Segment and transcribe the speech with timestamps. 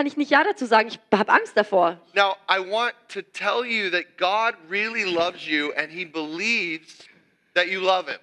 [0.00, 0.88] kann ich nicht Ja dazu sagen.
[0.88, 2.00] Ich habe Angst davor.
[2.14, 7.06] Now, I want to tell you that God really loves you and he believes
[7.52, 8.18] that you love him.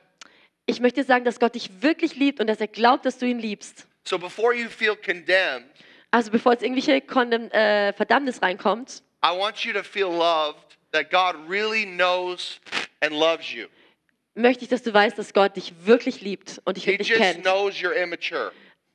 [0.66, 3.38] Ich möchte sagen, dass Gott dich wirklich liebt und dass er glaubt, dass du ihn
[3.38, 3.86] liebst.
[4.08, 5.68] So before you feel condemned,
[6.10, 11.12] Also bevor jetzt irgendwelche Kondem äh, Verdammnis reinkommt, I want you to feel loved, that
[11.12, 12.60] God really knows
[13.02, 13.68] and loves you.
[14.34, 17.22] möchte ich, dass du weißt, dass Gott dich wirklich liebt und dich He wirklich just
[17.22, 17.44] kennt.
[17.44, 18.52] knows you're immature,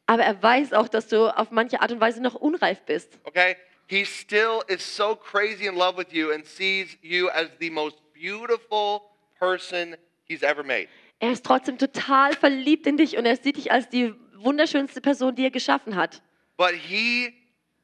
[0.07, 3.18] Aber er weiß auch, dass du auf manche Art und Weise noch unreif bist.
[3.25, 3.57] okay?
[3.89, 7.99] He still is so crazy in love with you and sees you as the most
[8.14, 9.03] beautiful
[9.39, 10.89] person he's ever made.
[11.18, 15.35] Er ist trotzdem total verliebt in dich und er sieht dich als die wunderschönste Person,
[15.36, 16.22] die er geschaffen hat.
[16.57, 17.32] But he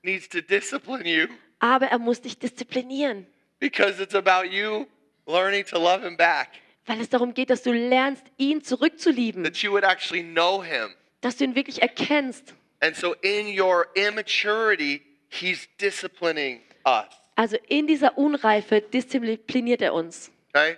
[0.03, 1.27] needs to discipline you
[1.61, 3.27] Aber er muss dich disziplinieren,
[3.59, 4.87] because it's about you
[5.27, 6.49] learning to love him back,
[6.87, 10.95] weil es darum geht, dass du lernst, ihn zurückzulieben, that you would actually know him.
[11.21, 12.55] Dass du ihn wirklich erkennst.
[12.81, 17.07] And so in your immaturity, he's disciplining us.
[17.37, 20.31] Also in dieser Unreife diszipliniert er uns.
[20.55, 20.77] Okay?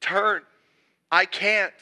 [0.00, 0.42] Turn.
[1.12, 1.72] I can't.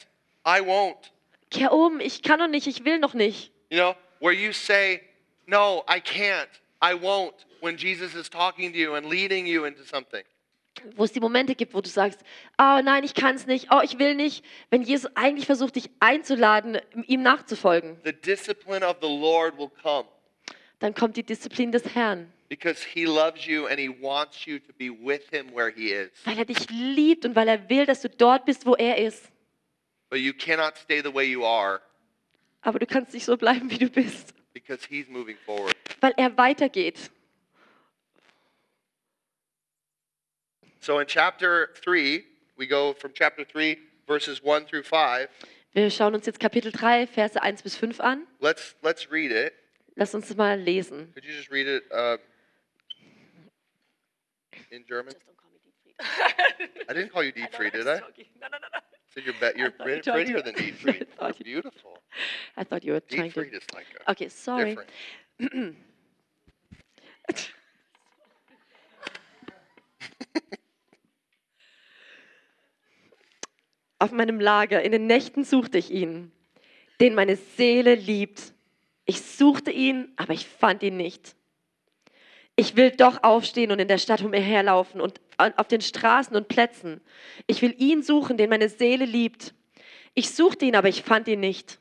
[0.44, 1.10] I won't.
[1.50, 3.52] Kehr um, ich kann noch nicht, ich will noch nicht.
[3.70, 5.00] You know, where you say,
[5.46, 6.48] No, I can't.
[6.80, 7.34] I won't.
[7.60, 10.22] When Jesus is talking to you and leading you into something.
[10.96, 12.20] Wo es die Momente gibt, wo du sagst,
[12.58, 14.44] oh nein, ich kann es nicht, oh ich will nicht.
[14.70, 20.08] Wenn Jesus eigentlich versucht, dich einzuladen, ihm nachzufolgen, The discipline of the Lord will come
[20.78, 22.32] dann kommt die Disziplin des Herrn.
[22.48, 26.08] because he loves you and he wants you to be with him where he is.
[26.24, 29.30] Weil er dich liebt und weil er will, dass du dort bist, wo er ist.
[30.08, 31.80] But you cannot stay the way you are
[32.62, 34.34] Aber du kannst nicht so bleiben, wie du bist.
[34.54, 35.74] because he's moving forward.
[36.00, 37.10] Weil er weitergeht.
[40.80, 42.24] So in chapter 3,
[42.56, 45.28] we go from chapter 3, verses 1 through 5.
[45.72, 48.26] Wir schauen uns jetzt Kapitel 3, Verse 1 bis 5 an.
[48.40, 49.52] Let's, let's read it.
[49.96, 51.12] Lass uns mal lesen.
[51.14, 52.16] Could you just read it uh,
[54.70, 55.12] in German?
[55.12, 56.86] Just don't call me Dietfried.
[56.88, 58.00] I didn't call you Dietfried, did I?
[59.14, 61.06] So you're, be- you're I you pretty- prettier you- than I Dietfried.
[61.20, 61.32] You're
[61.62, 61.98] beautiful.
[62.56, 63.40] I thought you were trying to...
[63.40, 64.76] Dietfried is like a Okay, sorry.
[65.38, 65.76] different.
[74.00, 76.32] Auf meinem Lager in den Nächten suchte ich ihn,
[77.00, 78.54] den meine Seele liebt.
[79.04, 81.36] Ich suchte ihn, aber ich fand ihn nicht.
[82.56, 87.02] Ich will doch aufstehen und in der Stadt umherlaufen und auf den Straßen und Plätzen.
[87.46, 89.52] Ich will ihn suchen, den meine Seele liebt.
[90.14, 91.78] Ich suchte ihn, aber ich fand ihn nicht.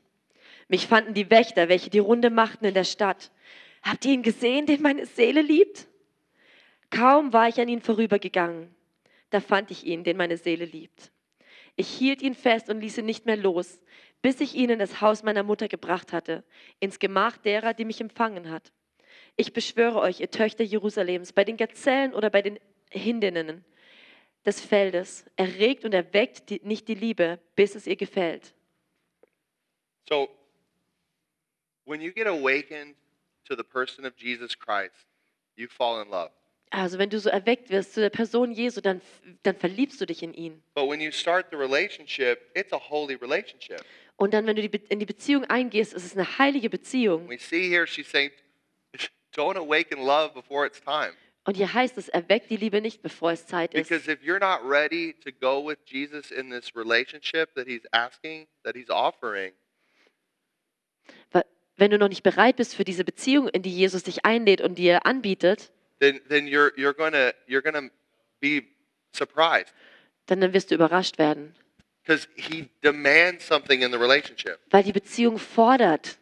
[0.68, 3.32] Mich fanden die Wächter, welche die Runde machten in der Stadt.
[3.82, 5.88] Habt ihr ihn gesehen, den meine Seele liebt?
[6.90, 8.76] Kaum war ich an ihn vorübergegangen,
[9.30, 11.12] da fand ich ihn, den meine Seele liebt.
[11.80, 13.80] Ich hielt ihn fest und ließ ihn nicht mehr los,
[14.22, 16.44] bis ich ihn in das Haus meiner Mutter gebracht hatte,
[16.82, 18.74] ins Gemach derer, die mich empfangen hat.
[19.38, 23.64] Ich beschwöre euch, ihr Töchter Jerusalems, bei den Gazellen oder bei den Hindinnen
[24.46, 28.54] des Feldes, erregt und erweckt die, nicht die Liebe, bis es ihr gefällt.
[30.10, 30.28] So,
[31.86, 32.98] when you get awakened
[33.46, 35.08] to the person of Jesus Christ,
[35.56, 36.32] you fall in love.
[36.72, 39.02] Also wenn du so erweckt wirst zu der Person Jesu, dann,
[39.44, 40.62] dann verliebst du dich in ihn.
[40.76, 43.82] But when you start the relationship, it's a holy relationship.
[44.18, 47.30] Und dann, wenn du die, in die Beziehung eingehst, ist es eine heilige Beziehung.
[47.30, 48.32] We see here she's saying,
[49.36, 51.14] don't awaken love before it's time.
[51.46, 53.90] Und hier heißt es, erweckt die Liebe nicht, bevor es Zeit ist.
[53.90, 58.48] Because if you're not ready to go with Jesus in this relationship that he's asking,
[58.64, 59.54] that he's offering,
[61.80, 64.78] wenn du noch nicht bereit bist für diese Beziehung, in die Jesus dich einlädt und
[64.78, 67.90] dir anbietet, then then you're you're gonna you're gonna
[68.42, 68.64] be
[69.14, 69.74] surprised
[70.28, 71.54] dann, dann wirst du überrascht werden.
[72.04, 74.60] because he demands something in the relationship.
[74.72, 76.18] Weil die Beziehung fordert.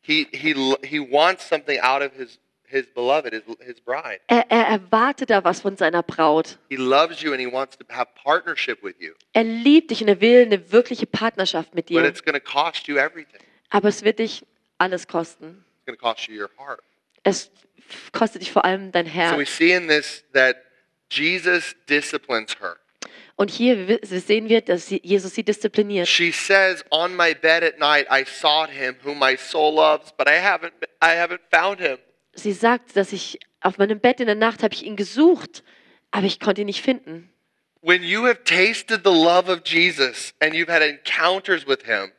[0.00, 4.20] He he he wants something out of his his beloved, his his bride.
[4.28, 6.58] Er, er erwartet da was von seiner Braut.
[6.68, 9.12] He loves you and he wants to have partnership with you.
[9.32, 12.04] Er liebt dich und er will eine wirkliche Partnerschaft mit But dir.
[12.04, 13.40] it's going to cost you everything.
[13.70, 14.44] Aber es wird dich
[14.78, 15.64] alles kosten.
[15.86, 16.82] It's to cost you your heart.
[17.22, 17.50] Es
[18.12, 19.56] kostet dich vor allem dein So we Herz.
[19.56, 20.56] see in this that
[21.10, 22.76] Jesus disciplines her.
[23.36, 26.08] Und hier sehen wir, dass Jesus sie diszipliniert.
[26.08, 30.28] She says, "On my bed at night I sought him whom my soul loves, but
[30.28, 30.72] I haven't
[31.02, 31.98] I haven't found him."
[32.34, 35.62] Sie sagt, dass ich auf meinem Bett in der Nacht habe ich ihn gesucht,
[36.10, 37.32] aber ich konnte ihn nicht finden.
[37.80, 42.10] When you have tasted the love of Jesus and you've had encounters with him,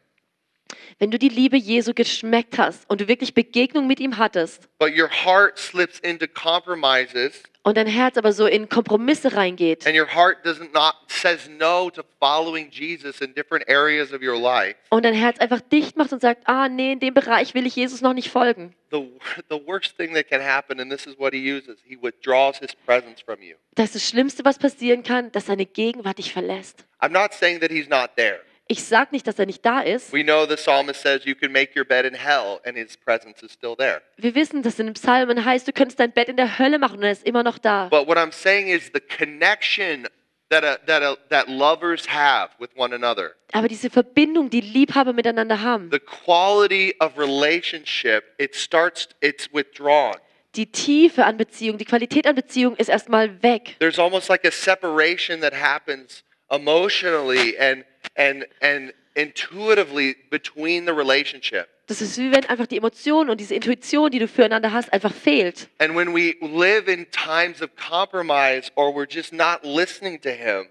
[1.00, 4.92] Wenn du die Liebe Jesu geschmeckt hast und du wirklich Begegnung mit ihm hattest but
[4.98, 10.14] your heart slips into compromises und dein Herz aber so in Kompromisse reingeht and your
[10.14, 15.06] heart doesn't not says no to following Jesus in different areas of your life, und
[15.06, 18.02] dein Herz einfach dicht macht und sagt, ah nee, in dem Bereich will ich Jesus
[18.02, 18.76] noch nicht folgen.
[18.92, 19.08] the
[19.50, 22.76] the worst thing that can happen, and this is what he uses, he withdraws his
[22.86, 23.56] presence from you.
[23.76, 26.86] Das ist das Schlimmste, was passieren kann, dass seine Gegenwart dich verlässt.
[27.00, 28.42] I'm not saying that he's not there.
[28.72, 30.14] Ich sage nicht, dass er nicht da ist.
[30.14, 33.42] We know the psalmist says you can make your bed in hell and his presence
[33.44, 34.02] is still there.
[34.18, 36.98] Wir wissen, dass in dem Psalmen heißt, du könntest dein Bett in der Hölle machen
[36.98, 37.88] und er ist immer noch da.
[37.90, 40.08] But what I'm saying is the connection
[40.50, 45.14] that a, that a, that lovers have with one another, Aber diese Verbindung, die Liebhaber
[45.14, 50.14] miteinander haben, the quality of relationship, it starts it's withdrawn.
[50.56, 53.78] die Tiefe an Beziehung, die Qualität an Beziehung ist erstmal weg.
[53.80, 57.84] There's almost like a separation that happens emotionally and
[58.16, 61.68] and and intuitively between the relationship.
[61.88, 65.14] Das ist wie wenn einfach die Emotion und diese Intuition, die du füreinander hast, einfach
[65.14, 65.70] fehlt.
[65.80, 70.68] And when we live in times of compromise or we're just not listening to him,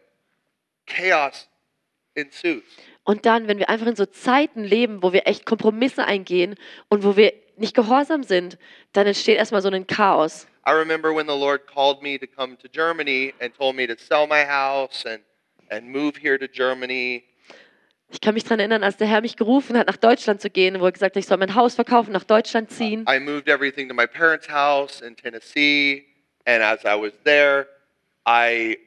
[0.86, 1.48] chaos
[2.14, 2.62] ensues.
[3.02, 6.56] Und dann, wenn wir einfach in so Zeiten leben, wo wir echt Kompromisse eingehen
[6.88, 8.58] und wo wir nicht gehorsam sind,
[8.92, 10.46] dann entsteht erstmal so ein Chaos.
[10.66, 13.94] I remember when the Lord called me to come to Germany and told me to
[13.96, 15.22] sell my house and,
[15.70, 17.24] and move here to Germany.
[18.10, 20.80] Ich kann mich daran erinnern, als der Herr mich gerufen hat, nach Deutschland zu gehen,
[20.80, 23.04] wo er gesagt hat, ich soll mein Haus verkaufen, nach Deutschland ziehen.
[23.06, 26.06] I moved everything to my parents' house in Tennessee,
[26.46, 27.66] and as I was there,
[28.26, 28.78] I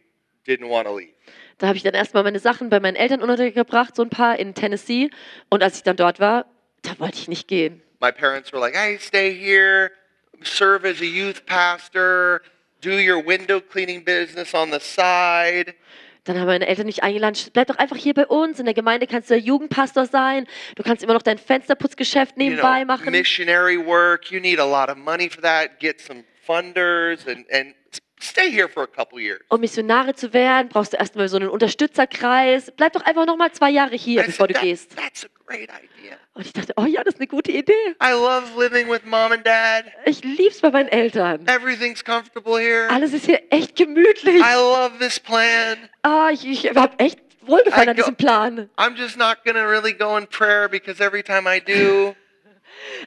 [0.47, 1.13] didn't want to leave.
[1.59, 4.55] Da habe ich dann erstmal meine Sachen bei meinen Eltern untergebracht, so ein paar in
[4.55, 5.11] Tennessee.
[5.49, 6.47] Und als ich dann dort war,
[6.81, 7.83] da wollte ich nicht gehen.
[7.99, 9.91] My parents were like, hey, stay here,
[10.41, 12.41] serve as a youth pastor,
[12.81, 15.75] do your window cleaning business on the side.
[16.23, 18.59] Dann haben meine Eltern mich eingeladen, bleib doch einfach hier bei uns.
[18.59, 20.45] In der Gemeinde kannst du ja Jugendpastor sein.
[20.75, 23.11] Du kannst immer noch dein Fensterputzgeschäft You nebenbei know, machen.
[23.11, 27.73] missionary work, you need a lot of money for that, get some funders, and, and
[28.23, 29.41] stay here for a couple years.
[29.49, 32.71] Um Missionare zu werden, brauchst du erstmal so einen Unterstützerkreis.
[32.75, 34.95] Bleib doch einfach noch mal zwei Jahre hier, bevor du "That- gehst.
[34.95, 36.17] That's a great idea.
[36.33, 37.73] Und ich dachte, oh ja, das ist eine gute Idee.
[38.01, 39.85] I love living with mom and dad.
[40.05, 41.45] Ich lieb's bei meinen Eltern.
[41.47, 42.89] Everything's comfortable here.
[42.89, 44.35] Alles ist hier echt gemütlich.
[44.41, 45.77] I love this plan.
[46.03, 48.69] Ah, ich, ich habe echt Wohlgefallen I an go- diesem Plan.
[48.77, 52.15] I'm just not to really go in prayer because every time I do,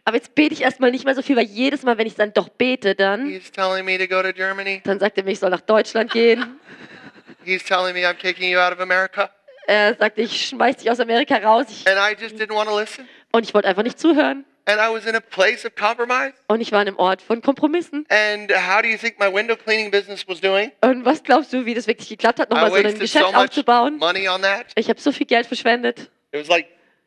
[0.04, 2.32] Aber jetzt bete ich erstmal nicht mehr so viel, weil jedes Mal, wenn ich dann
[2.32, 4.80] doch bete, dann, he's telling me to go to Germany.
[4.84, 6.60] dann sagt er mir, ich soll nach Deutschland gehen.
[7.44, 9.28] He's telling me I'm kicking you out of America.
[9.66, 11.66] Er sagt, ich schmeiß dich aus Amerika raus.
[11.68, 13.06] Ich, And I just didn't want to listen.
[13.32, 14.46] und ich wollte einfach nicht zuhören.
[14.66, 16.32] And I was in a place of compromise.
[16.48, 18.06] Und ich war an einem Ort von Kompromissen.
[18.08, 20.72] And how do you think my window cleaning business was doing?
[20.80, 23.26] Und was glaubst du, wie das wirklich geklappt hat, I nochmal so ein wasted Geschäft
[23.26, 23.98] so much aufzubauen?
[23.98, 24.66] money on that.
[24.74, 26.10] Ich habe so viel Geld verschwendet.
[26.32, 26.66] It was like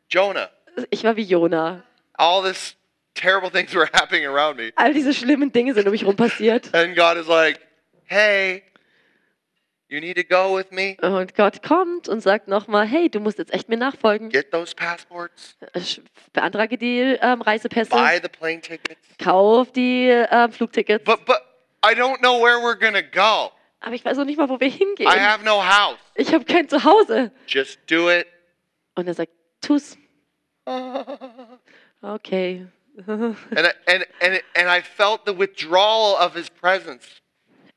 [0.09, 0.49] Jonah.
[0.91, 1.83] Ich war wie Jona.
[2.17, 2.75] All this
[3.13, 4.71] terrible things were happening around me.
[4.75, 6.73] All diese schlimmen Dinge sind um mich rum passiert.
[6.73, 7.59] And God is like,
[8.05, 8.63] hey,
[9.89, 10.97] you need to go with me.
[11.01, 14.29] Und Gott kommt und sagt nochmal, hey, du musst jetzt echt mir nachfolgen.
[14.29, 15.55] Get those passports.
[16.33, 18.99] Beantrage die ähm, Reisepässe, Buy the plane tickets.
[19.23, 21.03] kauf die ähm, Flugtickets.
[21.05, 21.41] But but
[21.83, 23.51] I don't know where we're gonna go.
[23.79, 25.07] Aber ich weiß noch nicht mal, wo wir hingehen.
[25.07, 25.99] I have no house.
[26.15, 27.31] Ich habe kein Zuhause.
[27.47, 28.25] Just do it.
[28.95, 29.31] Und er sagt,
[29.61, 29.95] tu's.
[32.01, 32.65] and Okay.
[33.07, 37.05] I, and and and I felt the withdrawal of His presence.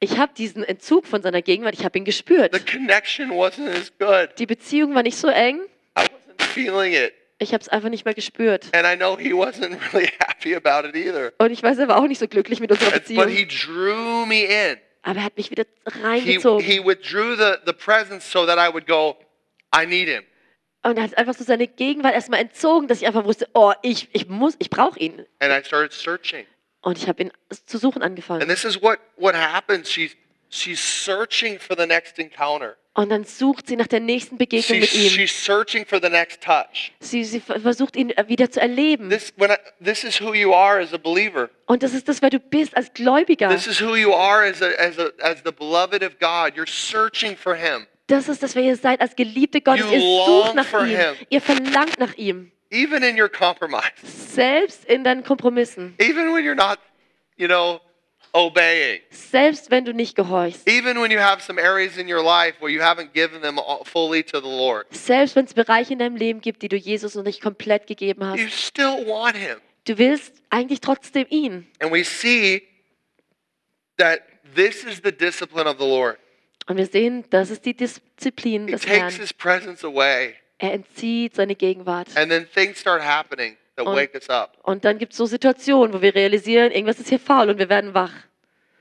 [0.03, 2.55] Ich habe diesen Entzug von seiner Gegenwart, ich habe ihn gespürt.
[2.55, 4.31] The connection wasn't as good.
[4.39, 5.61] Die Beziehung war nicht so eng.
[5.99, 8.69] I wasn't feeling it, Ich habe es einfach nicht mehr gespürt.
[8.75, 11.33] and I know He wasn't really happy about it either.
[11.37, 13.29] Und ich weiß, er war auch nicht so glücklich mit unserer But Beziehung.
[13.29, 14.79] He drew me in.
[15.03, 16.65] Aber er hat mich wieder He reingezogen.
[16.65, 19.19] He withdrew the the presence so that I would go.
[19.75, 20.25] I need Him.
[20.83, 24.09] Und er hat einfach so seine Gegenwart erstmal entzogen, dass ich einfach wusste, oh, ich,
[24.13, 25.27] ich muss, ich brauche ihn.
[25.41, 26.47] And I started searching.
[26.83, 27.33] Und ich habe ihn
[27.67, 28.41] zu suchen angefangen.
[28.43, 29.91] And this is what what happens.
[29.91, 30.17] She's
[30.49, 32.77] she's searching for the next encounter.
[32.95, 35.11] Und dann sucht sie nach der nächsten Begegnung She's, mit ihm.
[35.11, 36.93] she's searching for the next touch.
[37.01, 39.11] Sie, sie ver- versucht ihn äh, wieder zu erleben.
[39.11, 41.51] This when I, this is who you are as a believer.
[41.67, 43.49] Und das ist das, wer du bist als Gläubiger.
[43.49, 46.55] This is who you are as a, as a, as the beloved of God.
[46.57, 49.87] You're searching for Him, Das ist das, wer ihr seid als Geliebte Gottes.
[49.87, 50.97] You Ihr sucht nach ihm.
[50.97, 51.15] him.
[51.29, 52.51] Ihr verlangt nach ihm.
[52.71, 55.95] even in your compromise, Selbst in deinen Kompromissen.
[55.99, 56.79] even when you're not,
[57.37, 57.81] you know,
[58.33, 60.69] obeying, Selbst wenn du nicht gehorchst.
[60.69, 64.23] even when you have some areas in your life where you haven't given them fully
[64.23, 64.87] to the Lord.
[64.95, 68.23] Selbst wenn es Bereiche in deinem Leben gibt, die du Jesus noch nicht komplett gegeben
[68.37, 68.53] You hast.
[68.67, 71.67] still want Him, Du willst eigentlich trotzdem ihn.
[71.81, 72.63] and we see
[73.97, 74.21] that
[74.55, 76.19] this is the discipline of the Lord.
[76.71, 79.11] Und wir sehen, das ist die Disziplin He des takes Herrn.
[79.13, 80.37] His presence away.
[80.59, 82.17] Er entzieht seine Gegenwart.
[82.17, 84.57] And then things start happening that Und- wake us up.
[84.63, 87.69] Und dann gibt es so Situationen, wo wir realisieren, irgendwas ist hier faul und wir
[87.69, 88.13] werden wach.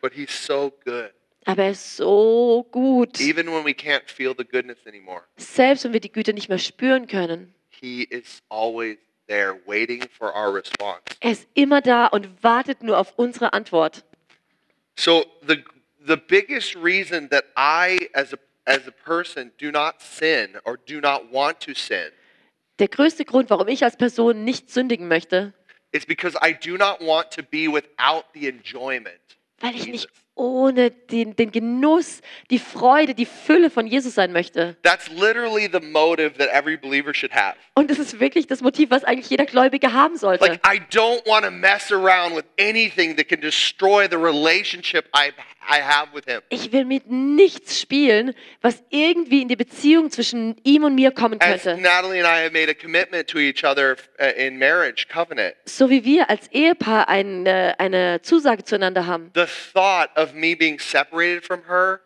[0.01, 1.09] But He's so good.
[1.45, 3.19] Aber er ist so gut.
[3.19, 6.59] Even when we can't feel the goodness anymore, Selbst wenn wir die Güte nicht mehr
[6.59, 7.55] spüren können.
[7.69, 11.01] He is always there waiting for our response.
[11.21, 14.03] Er ist immer da und wartet nur auf unsere Antwort.
[14.95, 15.63] So the
[16.05, 21.01] the biggest reason that I as a as a person do not sin or do
[21.01, 22.11] not want to sin
[22.79, 25.53] Der größte Grund, warum ich als Person nicht sündigen möchte,
[25.91, 29.19] is because I do not want to be without the enjoyment.
[29.59, 34.77] weil ich nicht ohne den, den Genuss, die Freude, die Fülle von Jesus sein möchte.
[34.83, 37.55] That's literally the motive that every believer should have.
[37.75, 40.45] Und das ist wirklich das Motiv, was eigentlich jeder Gläubige haben sollte.
[40.45, 45.33] Like I don't want to mess around with anything that can destroy the relationship I
[45.71, 46.41] I have with him.
[46.49, 51.37] Ich will mit nichts spielen, was irgendwie in die Beziehung zwischen ihm und mir kommen
[51.39, 51.77] könnte.
[51.77, 53.95] Natalie and I have made a commitment to each other
[54.35, 59.31] in marriage covenant, So wie wir als Ehepaar eine, eine Zusage zueinander haben.
[59.35, 62.01] the thought of me being separated from her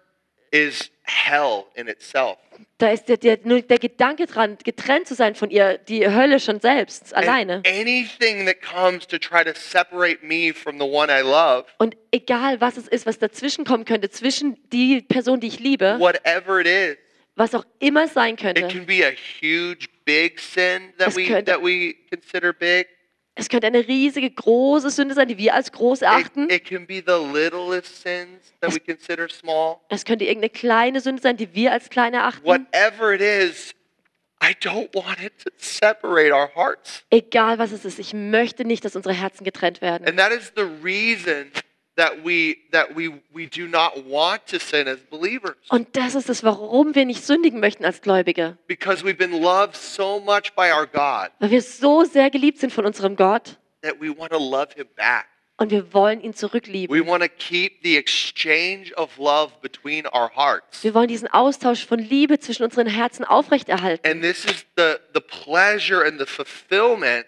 [0.52, 2.38] is hell in itself.
[2.78, 6.40] Da ist der, der, nur der Gedanke dran, getrennt zu sein von ihr, die Hölle
[6.40, 7.64] schon selbst, And alleine.
[7.66, 12.62] anything that comes to try to separate me from the one I love, Und egal
[12.62, 16.68] was es ist, was dazwischen kommen könnte, zwischen die Person, die ich liebe, whatever it
[16.68, 16.98] is,
[17.36, 21.44] was auch immer sein it könnte, can be a huge, big sin that Es we
[21.44, 22.88] that we consider big.
[23.36, 26.50] Es könnte eine riesige, große Sünde sein, die wir als groß erachten.
[26.50, 26.72] it
[28.62, 28.80] Es-.
[29.90, 32.46] Es könnte irgendeine kleine Sünde sein, die wir als klein erachten.
[32.46, 33.74] Whatever it is,
[34.42, 37.04] I don't want it to separate our hearts.
[37.10, 40.08] Egal was es ist, ich möchte nicht, dass unsere Herzen getrennt werden.
[40.08, 41.52] And that is the reason
[41.96, 45.56] that we that we we do not want to sin as believers.
[45.70, 48.58] Und das ist es, warum wir nicht sündigen möchten als Gläubige.
[48.68, 52.72] Because we've been loved so much by our God Weil wir so sehr geliebt sind
[52.74, 55.28] von unserem Gott that we want to love him back.
[55.58, 56.96] und wir wollen ihn zurücklieben.
[56.96, 60.84] We want to keep the exchange of love between our hearts.
[60.84, 64.10] Wir wollen diesen Austausch von Liebe zwischen unseren Herzen aufrechterhalten.
[64.10, 67.28] And this is the the pleasure and the fulfillment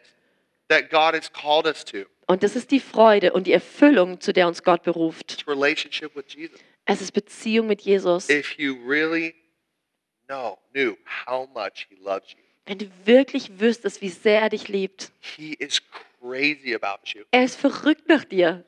[0.70, 2.06] that God has called us to.
[2.28, 5.46] Und das ist die Freude und die Erfüllung, zu der uns Gott beruft.
[6.86, 8.30] Es ist Beziehung mit Jesus.
[8.30, 9.36] If you really
[10.28, 10.96] know, knew
[11.28, 15.12] how much he loves you, Wenn du wirklich wüsstest, wie sehr er dich liebt.
[15.22, 15.82] he is
[16.20, 17.24] crazy about you.
[17.32, 18.66] Er ist verrückt nach dir.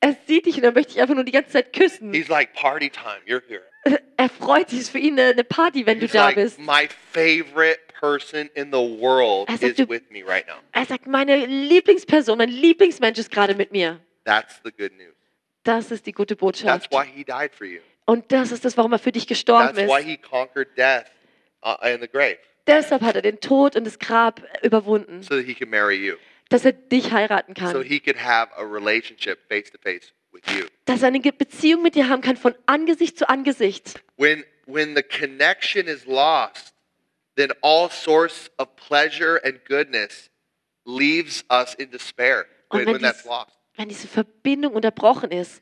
[0.00, 2.12] Er sieht dich und er möchte dich einfach nur die ganze Zeit küssen.
[2.12, 3.62] He's like, party time, you're here.
[4.16, 6.58] Er freut sich, es ist für ihn eine Party, wenn du He's da like, bist.
[6.58, 10.56] my favorite person in the world I said is to- with me right now.
[10.72, 14.00] Er sagt, meine Lieblingsperson, mein Lieblingsmensch ist gerade mit mir.
[14.24, 15.14] That's the good news.
[15.64, 16.92] Das ist die gute That's Botschaft.
[16.92, 17.80] why he died for you.
[18.06, 20.06] Und das ist das, warum er für dich gestorben That's why ist.
[20.06, 21.06] he conquered death
[21.64, 25.44] uh, in the grave, Deshalb hat er den Tod und das Grab überwunden, so that
[25.46, 26.16] he could marry you,
[26.50, 27.82] dass er dich heiraten so kann.
[27.82, 30.66] he could have a relationship face to face with you.
[30.84, 34.02] Dass er eine Beziehung mit dir haben kann, von Angesicht zu Angesicht.
[34.18, 36.73] When when the connection is lost,
[37.36, 40.30] then all source of pleasure and goodness
[40.86, 42.46] leaves us in despair.
[42.70, 43.50] When, when that's dies- lost.
[43.76, 45.60] Wenn diese Verbindung unterbrochen ist,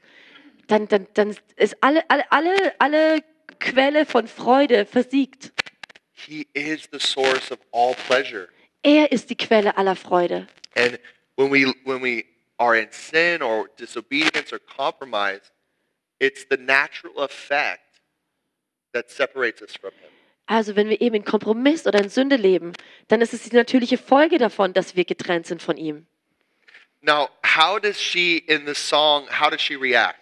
[0.66, 3.22] dann, dann, dann ist alle, alle, alle, alle
[3.58, 5.52] Quelle von Freude versiegt.
[6.12, 8.48] He is the source of all pleasure.
[8.82, 10.46] Er ist die Quelle aller Freude.
[10.76, 10.98] And
[11.36, 12.24] when we when we
[12.58, 15.52] are in sin or disobedience or compromise,
[16.20, 18.00] it's the natural effect
[18.92, 20.10] that separates us from him.
[20.46, 22.72] Also wenn wir eben in Kompromiss oder in Sünde leben,
[23.08, 26.06] dann ist es die natürliche Folge davon, dass wir getrennt sind von ihm.
[27.00, 30.18] Now, how does she in the song, how does she react?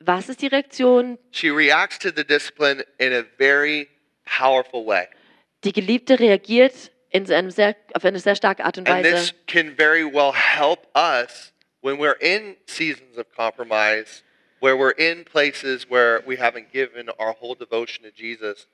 [0.00, 1.18] Was ist die Reaktion?
[1.30, 3.88] She reacts to the discipline in a very
[4.24, 5.08] powerful way.
[5.64, 9.10] Die Geliebte reagiert in einem sehr, auf eine sehr starke Art und And Weise.
[9.16, 14.22] this can very well help us when we're in seasons of compromise,
[14.60, 18.66] where we're in places where we haven't given our whole devotion to Jesus.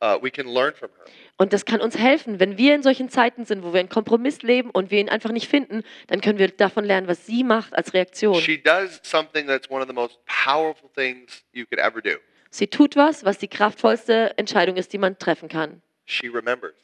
[0.00, 1.06] Uh, we can learn from her.
[1.38, 4.42] Und das kann uns helfen, wenn wir in solchen Zeiten sind, wo wir einen Kompromiss
[4.42, 7.74] leben und wir ihn einfach nicht finden, dann können wir davon lernen, was sie macht
[7.74, 8.40] als Reaktion.
[8.40, 12.16] She does something that's one of the most powerful things you could ever do.
[12.50, 15.82] Sie tut was, was die kraftvollste Entscheidung ist, die man treffen kann.
[16.06, 16.74] She remembers.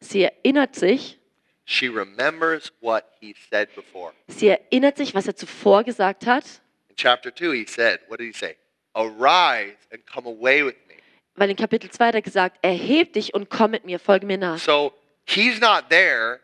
[0.00, 1.18] Sie erinnert sich,
[1.64, 4.12] She remembers what he said before.
[4.28, 6.44] sie erinnert sich, was er zuvor gesagt hat,
[6.88, 8.56] In chapter 2, he said, What did he say?
[8.94, 10.89] Arise and come away with me.
[11.36, 14.38] Weil in Kapitel 2 hat er gesagt, erheb dich und komm mit mir, folge mir
[14.38, 14.58] nach.
[14.58, 14.92] So
[15.26, 16.40] he's not there,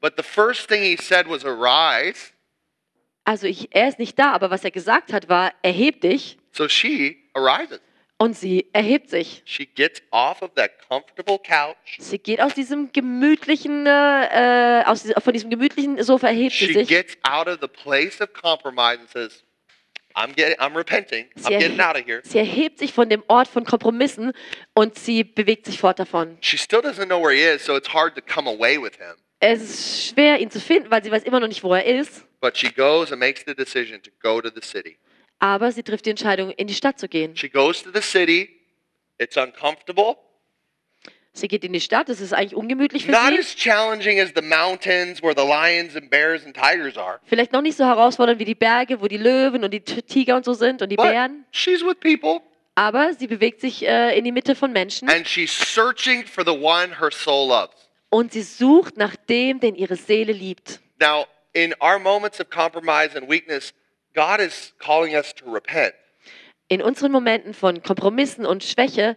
[0.00, 2.32] but the first thing he said was, Arise.
[3.24, 6.38] Also ich, er ist nicht da, aber was er gesagt hat, war, erheb dich.
[6.52, 7.80] So she arises.
[8.16, 9.40] Und sie erhebt sich.
[9.46, 11.96] She gets off of that comfortable couch.
[11.98, 16.72] Sie geht aus diesem gemütlichen, äh, äh, aus, von diesem gemütlichen Sofa erhebt sie She
[16.74, 16.88] sich.
[16.88, 19.42] gets out of the place of compromise and says,
[20.14, 21.26] I'm getting I'm repenting.
[21.44, 22.20] I'm getting out of here.
[22.24, 24.32] sie erhebt sich von dem Ort von Kompromissen
[24.74, 26.38] und sie bewegt sich fort davon.
[26.40, 29.16] She still doesn't know where he is, so it's hard to come away with him.
[29.40, 32.24] Es ist schwer, ihn zu finden, weil sie weiß immer noch nicht, wo er ist.
[32.40, 34.98] But she goes and makes the decision to go to the city.
[35.38, 37.34] Aber sie trifft die Entscheidung, in die Stadt zu gehen.
[37.36, 38.50] She goes to the city.
[39.18, 40.16] It's uncomfortable.
[41.32, 43.38] Sie geht in die Stadt, das ist eigentlich ungemütlich für Not sie.
[43.38, 47.20] as challenging as the mountains where the lions and bears and tigers are.
[47.24, 50.36] Vielleicht noch nicht so herausfordernd wie die Berge, wo die Löwen und die T- Tiger
[50.36, 51.44] und so sind und die But Bären.
[51.52, 52.40] she's with people
[52.74, 56.50] Aber sie bewegt sich äh, in die Mitte von Menschen and she's searching for the
[56.50, 57.76] one her soul loves.
[58.10, 60.80] und sie sucht nach dem, den ihre Seele liebt.
[61.00, 63.72] Now, in our moments of compromise and weakness,
[64.14, 65.94] God is calling us to repent.
[66.66, 69.16] In unseren Momenten von Kompromissen und Schwäche,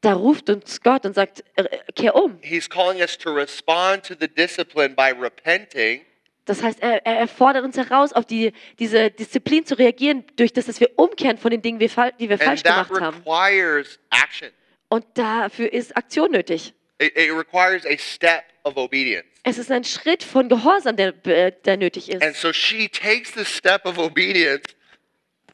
[0.00, 1.64] da ruft uns Gott und sagt, äh,
[1.94, 2.38] kehr um.
[2.42, 6.02] He's calling us to respond to the discipline by repenting
[6.46, 10.66] Das heißt, er, er fordert uns heraus, auf die, diese Disziplin zu reagieren, durch das,
[10.66, 13.18] dass wir umkehren von den Dingen, die wir falsch gemacht haben.
[13.18, 14.48] requires action.
[14.88, 16.74] Und dafür ist Aktion nötig.
[16.98, 19.24] It, it requires a step of obedience.
[19.44, 22.40] Es ist ein Schritt von Gehorsam, der, der nötig And ist.
[22.40, 24.64] so she takes the step of obedience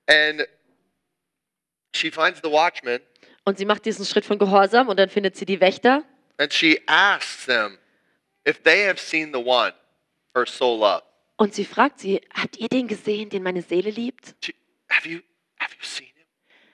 [0.09, 0.47] and
[1.95, 3.01] she finds the watchman
[3.49, 6.03] Und sie macht diesen Schritt von Gehorsam und dann findet sie die Wächter
[6.39, 7.79] and she asks them
[8.47, 9.73] if they have seen the one
[10.35, 11.05] her soul loves.
[11.37, 14.35] und sie fragt sie, habt ihr den gesehen, den meine Seele liebt?
[14.45, 14.53] She,
[14.91, 15.21] have you
[15.61, 16.27] have you seen him?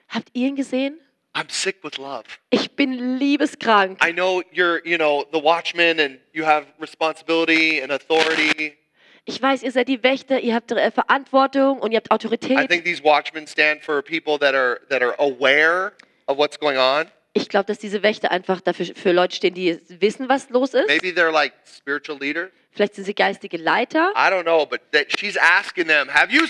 [0.09, 0.99] Habt ihr ihn gesehen?
[1.35, 2.23] I'm sick with love.
[2.49, 4.03] Ich bin liebeskrank.
[4.03, 8.77] I know you're, you know, the watchman and you have responsibility and authority.
[9.25, 12.69] Ich weiß, ihr seid die Wächter, ihr habt Verantwortung und ihr habt I Autorität.
[12.69, 15.93] think these watchmen stand for people that are that are aware
[16.27, 17.07] of what's going on.
[17.33, 20.87] Ich glaube, dass diese Wächter einfach dafür für Leute stehen, die wissen, was los ist.
[20.87, 22.51] Maybe they're like spiritual leaders.
[22.71, 24.13] Vielleicht sind sie geistige Leiter.
[24.15, 26.41] I don't know, but that she's asking them, "Have you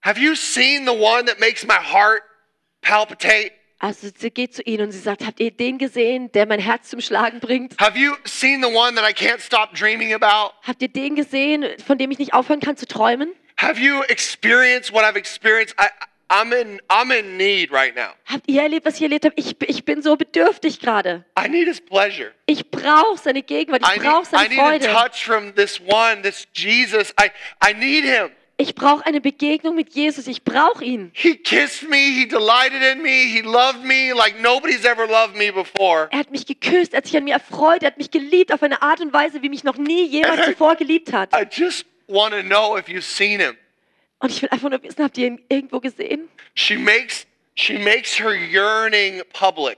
[0.00, 2.22] have you seen the one that makes my heart
[2.82, 3.52] palpitate?
[3.78, 6.88] Also sie geht zu ihnen und sie sagt, habt ihr den gesehen, der mein Herz
[6.88, 7.78] zum Schlagen bringt?
[7.78, 10.54] Have you seen the one that I can't stop dreaming about?
[10.62, 13.34] Habt ihr den gesehen, von dem ich nicht aufhören kann zu träumen?
[13.58, 15.76] Have you experienced what I've experienced?
[15.78, 15.88] I
[16.28, 18.10] I'm in I'm in need right now.
[18.26, 19.34] Habt ihr erlebt, was ich erlebt habe?
[19.36, 21.24] Ich, ich bin so bedürftig gerade.
[21.38, 22.32] I need his pleasure.
[22.46, 24.86] Ich brauche seine Gegenwart, I ich brauche need, I seine need a Freude.
[24.92, 27.12] touch from this one, this Jesus.
[27.20, 27.30] I,
[27.62, 28.30] I need him.
[28.56, 31.10] Ich brauche eine Begegnung mit Jesus, ich brauche ihn.
[31.12, 31.96] He kissed me.
[31.96, 33.26] He delighted in me.
[33.26, 36.08] He loved me like nobody's ever loved me before.
[36.12, 38.62] Er hat mich geküsst, er hat sich an mir erfreut, er hat mich geliebt auf
[38.62, 41.30] eine Art und Weise, wie mich noch nie jemand zuvor geliebt hat.
[41.34, 43.56] I just want to know if you've seen him.
[44.24, 46.30] Und ich will einfach nur wissen, habt ihr ihn irgendwo gesehen?
[46.54, 49.76] She makes she makes her yearning public.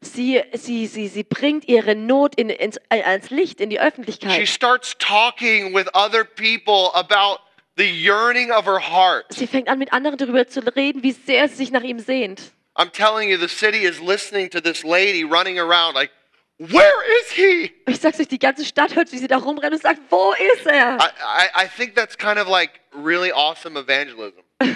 [0.00, 3.82] Sie, sie, sie, sie bringt ihre Not in, ins, äh, ans Licht, in die She
[3.82, 4.48] Öffentlichkeit.
[4.48, 7.38] starts talking with other people about
[7.76, 9.26] the yearning of her heart.
[9.32, 12.42] Sie fängt an, mit anderen darüber zu reden, wie sehr sie sich nach ihm sehnt.
[12.74, 16.10] I'm telling you, the city is listening to this lady running around like,
[16.58, 17.72] where is he?
[17.86, 20.66] Ich sag's euch, die ganze Stadt hört, wie sie da rumrennt und sagt, wo ist
[20.66, 20.98] er?
[20.98, 24.40] I, I, I think that's kind of like really awesome evangelism.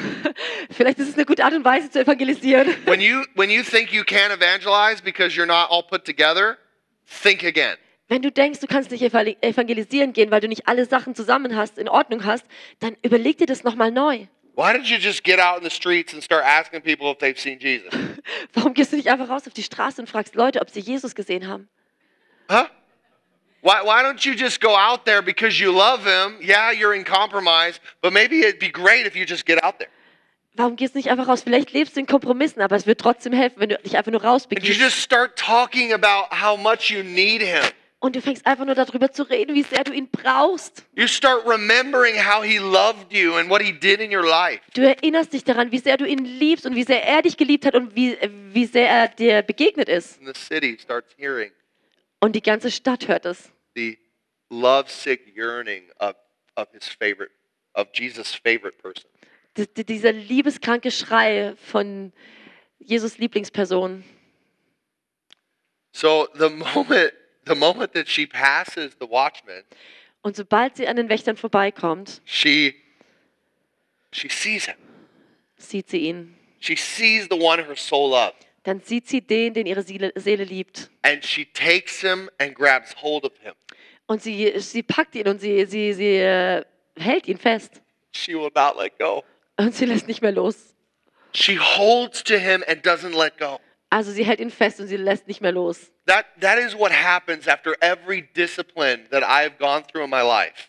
[0.71, 2.69] Vielleicht ist es eine gute Art und Weise zu evangelisieren.
[2.87, 6.59] When you when you think you can't evangelize because you're not all put together,
[7.23, 7.77] think again.
[8.09, 11.57] Wenn du denkst, du kannst nicht evangel- evangelisieren gehen, weil du nicht alle Sachen zusammen
[11.57, 12.45] hast, in Ordnung hast,
[12.81, 14.27] dann überleg dir das nochmal neu.
[14.61, 17.39] Why don't you just get out in the streets and start asking people if they've
[17.39, 17.95] seen Jesus?
[18.53, 21.15] Warum gehst du nicht einfach raus auf die Straße und fragst Leute, ob sie Jesus
[21.15, 21.71] gesehen haben?
[22.51, 22.67] Huh?
[23.63, 26.37] Why, why don't you just go out there because you love him?
[26.43, 29.89] Yeah, you're in compromise, but maybe it'd be great if you just get out there.
[30.57, 31.41] Warum gehst du nicht einfach raus?
[31.41, 34.21] Vielleicht lebst du in Kompromissen, aber es wird trotzdem helfen, wenn du dich einfach nur
[34.21, 34.79] And you rausbegibst.
[34.79, 37.63] just start talking about how much you need him.
[38.03, 40.87] Und du fängst einfach nur darüber zu reden, wie sehr du ihn brauchst.
[40.97, 44.63] You start remembering how he loved you and what he did in your life.
[44.75, 47.67] Du erinnerst dich daran, wie sehr du ihn liebst und wie sehr er dich geliebt
[47.67, 48.17] hat und wie,
[48.55, 50.19] wie sehr er dir begegnet ist.
[50.19, 51.53] And the city starts hearing
[52.21, 53.51] Und die ganze Stadt hört es.
[53.75, 53.99] the
[54.51, 56.15] lovesick yearning of,
[56.57, 57.31] of his favorite,
[57.75, 59.11] of Jesus' favorite person.
[59.57, 62.13] D dieser liebeskranke Schrei von
[62.79, 64.05] Jesus Lieblingsperson.
[65.93, 67.13] So the moment
[67.51, 69.65] the moment that she passes the watchman,
[70.23, 72.75] Und sobald sie an den Wächtern vorbeikommt, she
[74.13, 74.77] she sees him.
[75.57, 76.37] sieht sie ihn.
[76.61, 78.37] She sees the one her soul loves.
[78.65, 80.91] Dann sieht sie den, den ihre Seele, Seele liebt.
[81.03, 83.55] And she takes him and grabs hold of him.
[84.07, 86.63] Und sie, sie packt ihn und sie, sie, sie äh,
[86.99, 87.81] hält ihn fest.
[88.13, 89.25] She will not let go.
[89.57, 90.75] Und sie lässt nicht mehr los.
[91.33, 93.59] She holds to him and doesn't let go.
[93.91, 95.91] Also sie hält ihn fest und sie lässt nicht mehr los.
[96.07, 100.69] That, that is what happens after every discipline that I've gone through in my life.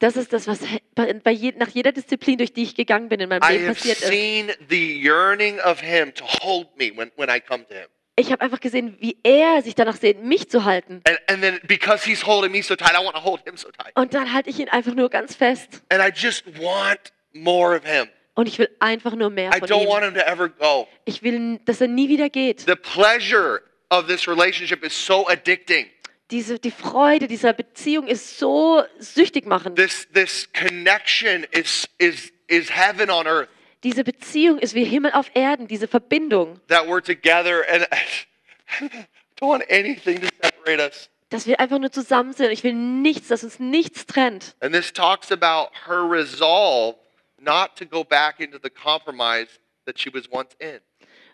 [0.00, 0.60] Das ist das, was
[0.94, 3.74] bei, je, nach jeder Disziplin, durch die ich gegangen bin in meinem I Leben have
[3.74, 4.08] passiert ist.
[4.08, 7.88] seen the yearning of him to hold me when, when I come to him.
[8.14, 11.02] Ich habe einfach gesehen, wie er sich danach sehnt, mich zu halten.
[11.06, 13.70] And, and then because he's holding me so tight, I want to hold him so
[13.70, 13.92] tight.
[13.96, 15.82] Und dann halte ich ihn einfach nur ganz fest.
[15.88, 18.08] And I just want more of him.
[18.38, 19.88] Und ich will einfach nur mehr I von don't ihm.
[19.88, 20.86] want him to ever go.
[21.04, 22.60] Ich will, dass er nie wieder geht.
[22.60, 25.86] The pleasure of this relationship is so addicting.
[26.30, 29.74] Diese, die Freude dieser Beziehung ist so süchtig machend.
[29.74, 33.48] This this connection is is is heaven on earth.
[33.82, 37.88] Diese Beziehung ist wie Himmel auf Erden, diese Verbindung, That we're together and
[39.40, 41.10] don't want anything to separate us.
[41.30, 42.52] dass wir einfach nur zusammen sind.
[42.52, 44.54] Ich will nichts, dass uns nichts trennt.
[44.60, 46.94] And this talks about her resolve
[47.40, 49.48] not to go back into the compromise
[49.86, 50.80] that she was once in.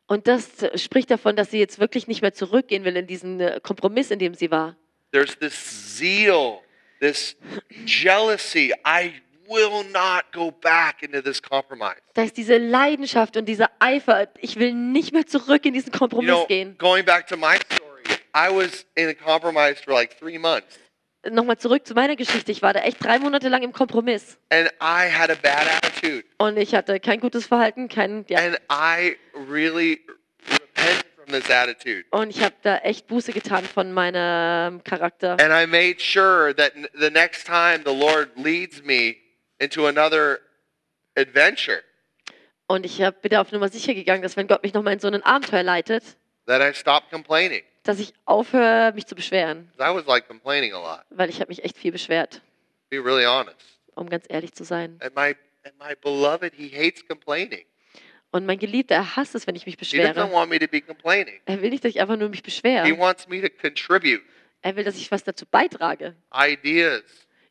[0.07, 3.59] Und das spricht davon, dass sie jetzt wirklich nicht mehr zurückgehen will in diesen äh,
[3.63, 4.77] Kompromiss, in dem sie war.
[5.13, 6.61] There's this zeal,
[7.01, 7.37] this
[7.87, 8.73] jealousy.
[8.87, 9.13] I
[9.49, 11.97] will not go back into this compromise.
[12.15, 14.29] Da ist diese Leidenschaft und dieser Eifer.
[14.41, 16.77] Ich will nicht mehr zurück in diesen You Kompromiss know, gehen.
[16.79, 18.03] going back to my story,
[18.35, 20.79] I was in a compromise for like three months,
[21.31, 22.53] Nochmal zurück zu meiner Geschichte.
[22.53, 24.39] Ich war da echt drei Monate lang im Kompromiss.
[24.51, 28.39] and I had a bad attitude, Und ich hatte kein gutes Verhalten, kein, ja.
[28.39, 29.17] and I
[29.51, 30.01] really
[30.45, 32.05] from this attitude.
[32.11, 35.33] Und ich habe da echt Buße getan von meinem Charakter.
[35.41, 39.17] And I made sure that the next time the Lord leads me
[39.59, 40.41] into another
[41.17, 41.81] adventure,
[42.67, 44.99] Und ich hab, bin da auf Nummer sicher gegangen, dass wenn Gott mich nochmal in
[45.01, 46.03] so ein Abenteuer leitet,
[46.47, 47.63] that I stop complaining.
[47.85, 49.71] Dass ich aufhöre, mich zu beschweren.
[49.79, 51.05] I was like complaining a lot.
[51.11, 52.43] Weil ich habe mich echt viel beschwert,
[52.91, 53.57] Be really honest.
[53.95, 54.99] um ganz ehrlich zu sein.
[55.03, 57.65] And my and my beloved, he hates complaining.
[58.33, 60.33] Und mein Geliebter, er hasst es, wenn ich mich He doesn't beschwere.
[60.33, 61.41] want me to be complaining.
[61.45, 62.99] Er will nicht, dass ich einfach nur mich He beschwere.
[62.99, 64.23] wants me to contribute
[64.63, 66.17] Er will, dass ich was dazu beitrage.
[66.35, 67.03] ideas,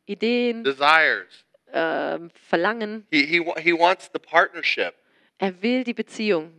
[0.05, 1.45] Ideen, desires.
[1.71, 3.07] ähm, Verlangen.
[3.11, 4.93] He, he, he wants the partnership.
[5.37, 6.51] Er will die Beziehung.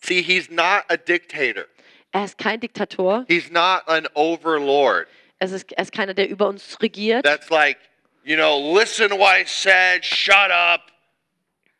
[0.00, 1.66] See, he's not a dictator.
[2.12, 3.24] Er ist kein Diktator.
[3.28, 5.08] He's not an overlord.
[5.38, 7.24] Es ist, er ist keiner, der über uns regiert.
[7.24, 7.78] That's like,
[8.24, 10.90] you know, listen what I said, shut up,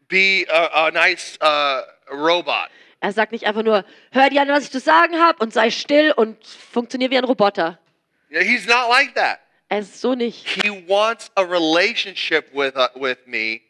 [0.08, 2.68] be a, a nice uh, robot.
[3.00, 5.70] Er sagt nicht einfach nur, hör dir an, was ich zu sagen habe und sei
[5.70, 7.78] still und funktionier wie ein Roboter.
[8.30, 9.38] Yeah, He's not like that.
[9.68, 10.46] Er ist so nicht.
[10.46, 13.60] He wants a relationship with, uh, with me,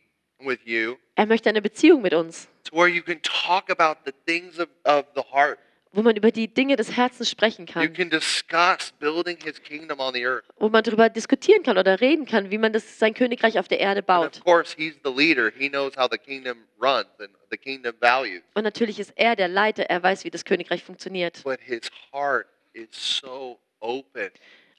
[0.40, 4.12] with you, Er möchte eine Beziehung mit uns, to where you can talk about the
[4.26, 5.58] things of, of the heart.
[5.92, 10.00] Wo man über die Dinge des Herzens sprechen You kann, can discuss building his kingdom
[10.00, 10.44] on the earth.
[10.58, 13.80] wo man darüber diskutieren kann oder reden kann, wie man das, sein Königreich auf der
[13.80, 14.36] Erde And baut.
[14.38, 15.50] of course, he's the leader.
[15.56, 18.42] He knows how the kingdom runs and the kingdom values.
[18.54, 21.42] Und natürlich ist er der Leiter, er weiß, wie das Königreich funktioniert.
[21.44, 24.30] But his heart is so open.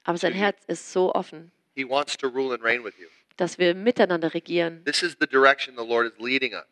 [0.04, 3.06] Aber sein Herz ist so offen, He wants to rule and reign with you.
[3.36, 4.84] dass wir miteinander regieren.
[4.84, 6.64] This is the direction the Lord is leading us.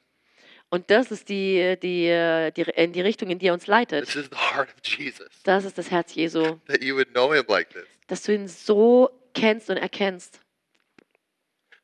[0.71, 4.05] Und das ist die, die, die, in die Richtung, in die er uns leitet.
[4.05, 5.29] This is the heart of Jesus.
[5.45, 7.85] Das ist das Herz Jesu, That you would know him like this.
[8.07, 10.41] dass du ihn so kennst und erkennst.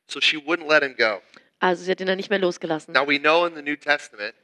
[0.07, 1.21] So she wouldn't let him go.
[1.59, 2.93] Also sie hat ihn dann nicht mehr losgelassen.
[2.93, 4.35] Now we know in the New Testament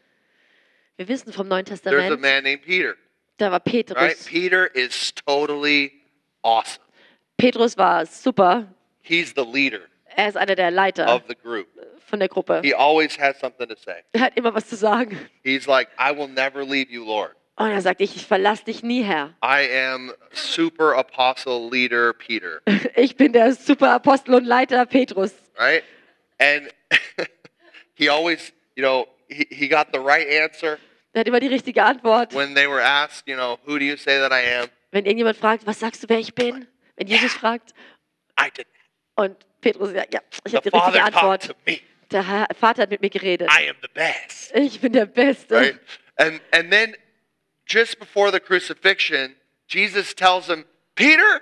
[0.97, 2.95] Wir wissen vom Neuen there's a Testament, man named Peter.
[3.37, 3.63] da war Right?
[3.63, 4.25] Petrus.
[4.25, 5.91] Peter is totally
[6.41, 6.83] awesome.
[7.37, 8.67] Petrus war super.
[9.03, 9.81] He's the leader
[10.15, 11.67] Er ist einer der Leiter of the group.
[12.11, 12.61] Von der Gruppe.
[12.63, 14.03] He always has something to say.
[14.13, 15.17] Er hat immer was zu sagen.
[15.43, 17.35] He's like, I will never leave you, Lord.
[17.55, 19.33] Und er sagt, ich, ich verlasse dich nie, Herr.
[19.43, 22.61] I am super apostle leader Peter,
[22.95, 25.33] Ich bin der super Apostel und Leiter Petrus.
[25.57, 25.83] right?
[26.39, 26.69] And
[27.95, 30.77] he always, you know, he, he got the right answer
[31.13, 32.33] Er hat immer die richtige Antwort.
[32.33, 34.67] when they were asked, you know, who do you say that I am?
[34.91, 36.67] Wenn irgendjemand fragt, was sagst du, wer ich bin?
[36.95, 37.73] Wenn Jesus fragt.
[38.39, 38.65] I did.
[39.15, 41.53] Und Petrus sagt, ja, ich habe die richtige Antwort.
[42.11, 43.49] Der Herr- Vater hat mit mir geredet.
[43.49, 45.55] I am the best, Ich bin der Beste.
[45.55, 45.79] right?
[46.17, 46.95] And and then
[47.65, 49.35] just before the crucifixion,
[49.67, 51.41] Jesus tells him, Peter,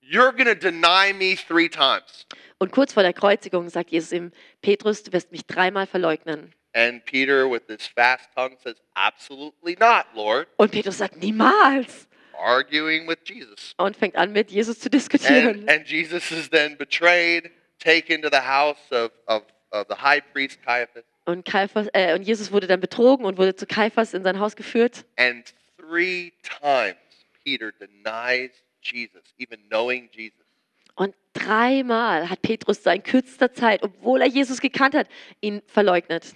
[0.00, 2.26] you're going to deny me three times.
[2.58, 4.30] Und kurz vor der Kreuzigung sagt Jesus ihm,
[4.62, 6.54] Petrus, du wirst mich dreimal verleugnen.
[6.76, 10.48] And Peter, with his fast tongue, says, Absolutely not, Lord.
[10.56, 12.08] Und Petrus sagt, niemals.
[12.36, 13.74] Arguing with Jesus.
[13.76, 15.60] Und fängt an, mit Jesus zu diskutieren.
[15.60, 19.42] And, and Jesus is then betrayed, taken to the house of, of,
[20.32, 24.22] priest Caiaphas, Und, Kaiphas, äh, und Jesus wurde dann betrogen und wurde zu Kaiphas in
[24.22, 25.04] sein Haus geführt.
[25.16, 26.96] and three times
[27.44, 28.50] Peter denies
[28.82, 30.38] Jesus, even knowing Jesus.
[30.96, 35.08] Und dreimal hat Petrus da in kürzester Zeit, obwohl er Jesus gekannt hat,
[35.40, 36.34] ihn verleugnet.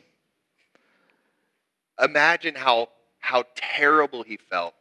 [2.00, 2.88] imagine how
[3.22, 4.72] how terrible he felt.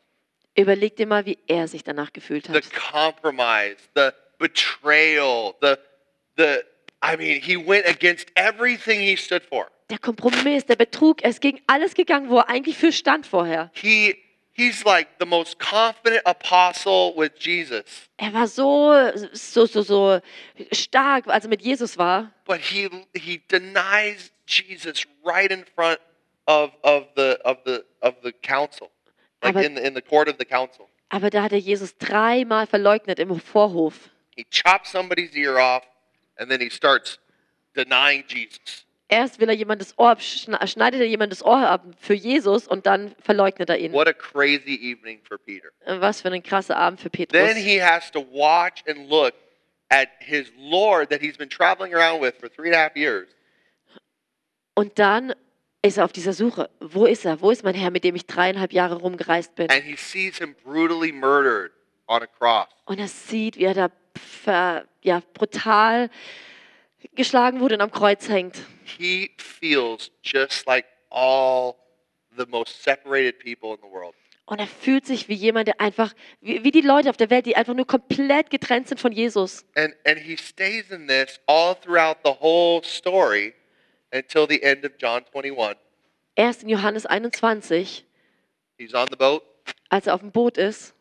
[0.56, 2.72] Überleg dir mal, wie er sich danach gefühlt The hat.
[2.74, 5.76] compromise, the betrayal, the
[6.38, 6.64] the
[7.02, 9.68] I mean, he went against everything he stood for.
[9.90, 13.72] Der Kompromiss, der Betrug, er ist gegen alles gegangen, wo er eigentlich für stand vorher.
[13.74, 14.16] He
[14.54, 18.10] he's like the most confident apostle with Jesus.
[18.18, 20.20] Er war so, so, so, so
[20.74, 22.34] stark, als er mit Jesus war.
[22.46, 26.00] But he he denies Jesus right in front
[26.48, 28.90] of of the of the of the council.
[29.42, 30.90] Like Aber- in the in the court of the council.
[31.10, 34.10] Aber da hat er Jesus dreimal verleugnet im Vorhof.
[34.36, 35.84] He chops somebody's ear off
[36.38, 37.20] and then he starts
[37.76, 38.86] denying Jesus.
[39.10, 42.68] Erst will er jemand das Ohr, abschne- schneidet er jemand das Ohr ab für Jesus
[42.68, 43.94] und dann verleugnet er ihn.
[43.94, 45.70] What a crazy evening for Peter.
[45.86, 47.42] Was für ein krasser Abend für Petrus.
[47.42, 49.34] Then he has to watch and look
[49.90, 53.30] at his Lord that he's been traveling around with for three and a half years.
[54.76, 55.34] Und dann
[55.82, 56.70] ist er auf dieser Suche.
[56.82, 57.40] Wo ist er?
[57.40, 59.70] Wo ist mein Herr, mit dem ich dreieinhalb Jahre rumgereist bin?
[59.70, 61.72] And he sees him brutally murdered
[62.08, 62.68] on a cross.
[62.86, 66.10] Und er sieht, wie er da ver, ja, brutal
[67.16, 68.58] geschlagen wurde und am Kreuz hängt.
[68.86, 71.76] He feels just like all
[72.38, 74.14] the most separated people in the world.
[74.46, 77.46] Und er fühlt sich wie jemand, der einfach, wie, wie die Leute auf der Welt,
[77.46, 79.66] die einfach nur komplett getrennt sind von Jesus.
[79.76, 83.54] And, and he stays in this all throughout the whole story
[84.14, 85.76] until the end of John 21.
[86.36, 88.06] Erst in Johannes 21,
[88.78, 89.44] He's on the boat.
[89.90, 90.94] als er auf dem Boot ist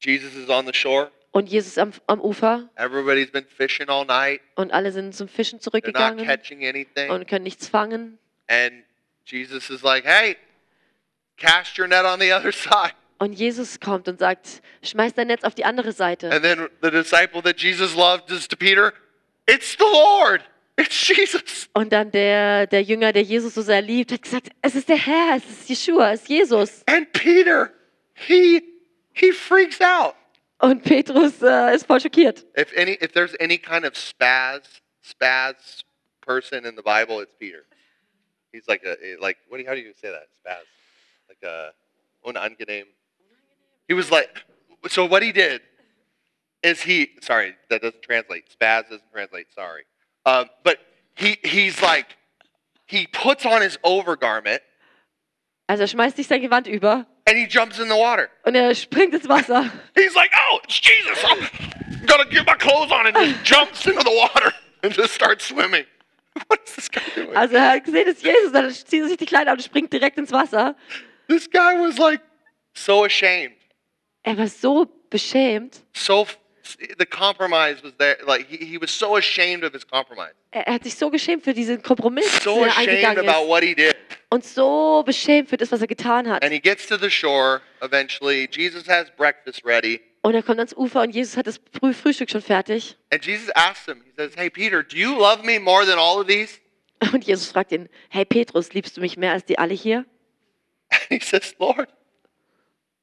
[0.00, 1.10] Jesus is on the shore.
[1.34, 4.40] Und Jesus am, am Ufer Everybody's been fishing all night.
[4.54, 7.10] und alle sind zum Fischen They're not zurückgegangen catching anything.
[7.10, 8.18] und können nichts fangen.
[8.48, 8.84] And
[9.26, 10.36] Jesus is like, hey,
[11.36, 12.94] cast your net on the other side.
[13.18, 16.30] Und Jesus kommt und sagt, schmeiß dein Netz auf die andere Seite.
[16.30, 18.92] And then the disciple that Jesus loved is to Peter,
[19.46, 20.42] it's the Lord.
[20.76, 21.68] It's Jesus.
[21.72, 24.96] Und dann der, der Jünger, der Jesus so sehr liebt, hat gesagt, es ist der
[24.96, 26.82] Herr, es ist Jeshua, es ist Jesus.
[26.86, 27.70] And Peter,
[28.14, 28.60] he
[29.12, 30.14] he freaks out.
[30.64, 32.46] Und Petrus äh, ist voll schockiert.
[32.56, 34.62] If any if there's any kind of spaz
[35.02, 35.84] spaz
[36.22, 37.66] person in the Bible, it's Peter.
[38.50, 40.26] He's like a like what do you, how do you say that?
[40.40, 40.64] Spaz.
[41.28, 41.72] Like a
[42.26, 42.86] unangenehm.
[43.88, 44.30] He was like
[44.88, 45.60] so what he did
[46.62, 48.44] is he sorry, that doesn't translate.
[48.48, 49.84] Spaz doesn't translate, sorry.
[50.24, 50.78] Um, but
[51.14, 52.16] he he's like
[52.86, 54.62] he puts on his overgarment
[55.66, 58.28] Also schmeißt sich sein Gewand über and he jumps in the water.
[58.44, 59.70] und er springt ins Wasser.
[59.96, 61.18] He's like, oh, it's Jesus.
[61.24, 65.46] I'm gonna get my clothes on and just jumps into the water and just starts
[65.46, 65.84] swimming.
[66.48, 67.36] What is this guy doing?
[67.36, 69.62] Also er hat gesehen, es ist Jesus, dann zieht er sich die Kleider an und
[69.62, 70.74] springt direkt ins Wasser.
[71.28, 72.20] This guy was like
[72.74, 73.54] so ashamed.
[74.24, 75.82] Er war so beschämt.
[75.92, 76.26] So
[76.98, 78.16] the compromise was there.
[78.26, 80.32] Like he, he was so ashamed of his compromise.
[80.50, 83.42] Er, er hat sich so geschämt für diesen Kompromiss, So den er ashamed eingegangen about
[83.44, 83.48] ist.
[83.48, 83.94] what he did.
[84.30, 86.42] Und so beschämt für das, was er getan hat.
[86.42, 88.48] And he gets to the shore eventually.
[88.50, 90.00] Jesus has breakfast ready.
[90.22, 92.96] Und er kommt ans Ufer und Jesus hat das Früh Frühstück schon fertig.
[93.12, 96.18] And Jesus asks him, he says, Hey, Peter, do you love me more than all
[96.20, 96.58] of these?
[97.12, 100.06] Und Jesus fragt ihn, hey Petrus, liebst du mich mehr als die alle hier?
[100.90, 101.88] And he says, Lord,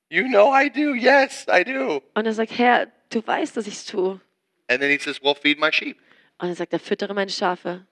[0.10, 0.93] you know I do.
[0.95, 2.02] Yes, I do.
[2.15, 4.19] Und er sagt, Herr, du weißt, dass ich es tue.
[4.67, 5.97] And then he says, Well, feed my sheep.
[6.39, 7.86] Und er sagt, er füttere meine Schafe.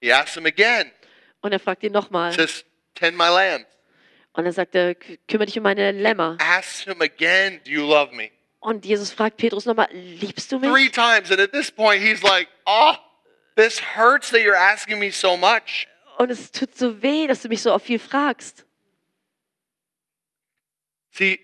[0.00, 0.90] He asks him again.
[1.40, 2.32] Und er fragt ihn nochmal.
[2.32, 3.66] Says, Tend my lambs.
[4.32, 6.36] Und er sagt, er, "Kü- kümmere dich um meine Lämmer.
[6.40, 8.30] Asks him again, Do you love me?
[8.60, 11.30] Und Jesus fragt Petrus nochmal, liebst du Three times.
[11.30, 12.94] And at this point, he's like, Oh,
[13.56, 15.88] this hurts that you're asking me so much.
[16.18, 18.66] Und es tut so weh, dass du mich so oft viel fragst.
[21.12, 21.40] See,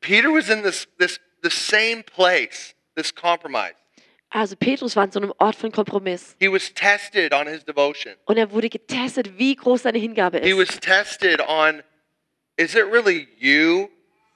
[0.00, 3.74] Peter was in this, this, the same place, this compromise.
[4.30, 6.36] Also Petrus war an so einem Ort von Kompromiss.
[6.40, 8.14] He was tested on his devotion.
[8.26, 11.82] Und er wurde getestet, wie groß seine Hingabe He was tested on
[12.56, 13.88] is it really you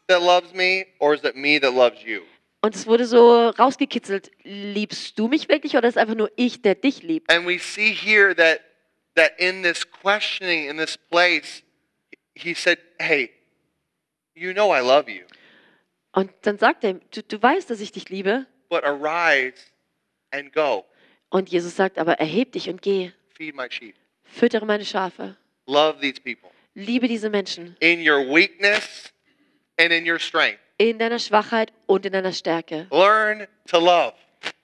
[0.07, 2.23] that loves me or is it me that loves you?
[2.62, 6.75] Und es wurde so rausgekitzelt, liebst du mich wirklich oder ist einfach nur ich, der
[6.75, 7.31] dich liebt?
[7.33, 8.61] And we see here that
[9.16, 11.62] that in this questioning in this place
[12.35, 13.31] he said, "Hey,
[14.35, 15.25] you know I love you,
[16.12, 18.46] Und dann sagt er, ihm, du, du weißt, dass ich dich liebe.
[18.68, 19.55] but arise
[20.31, 20.85] and go.
[21.31, 23.12] Und Jesus sagt, aber erheb dich und geh.
[23.35, 23.94] Feed my sheep.
[24.25, 25.37] Füttere meine Schafe.
[25.66, 29.12] Love these people Liebe diese Menschen in your weakness
[29.77, 30.61] and in your strength.
[30.79, 32.87] in deiner Schwachheit und in deiner Stärke.
[32.90, 34.14] Learn to love.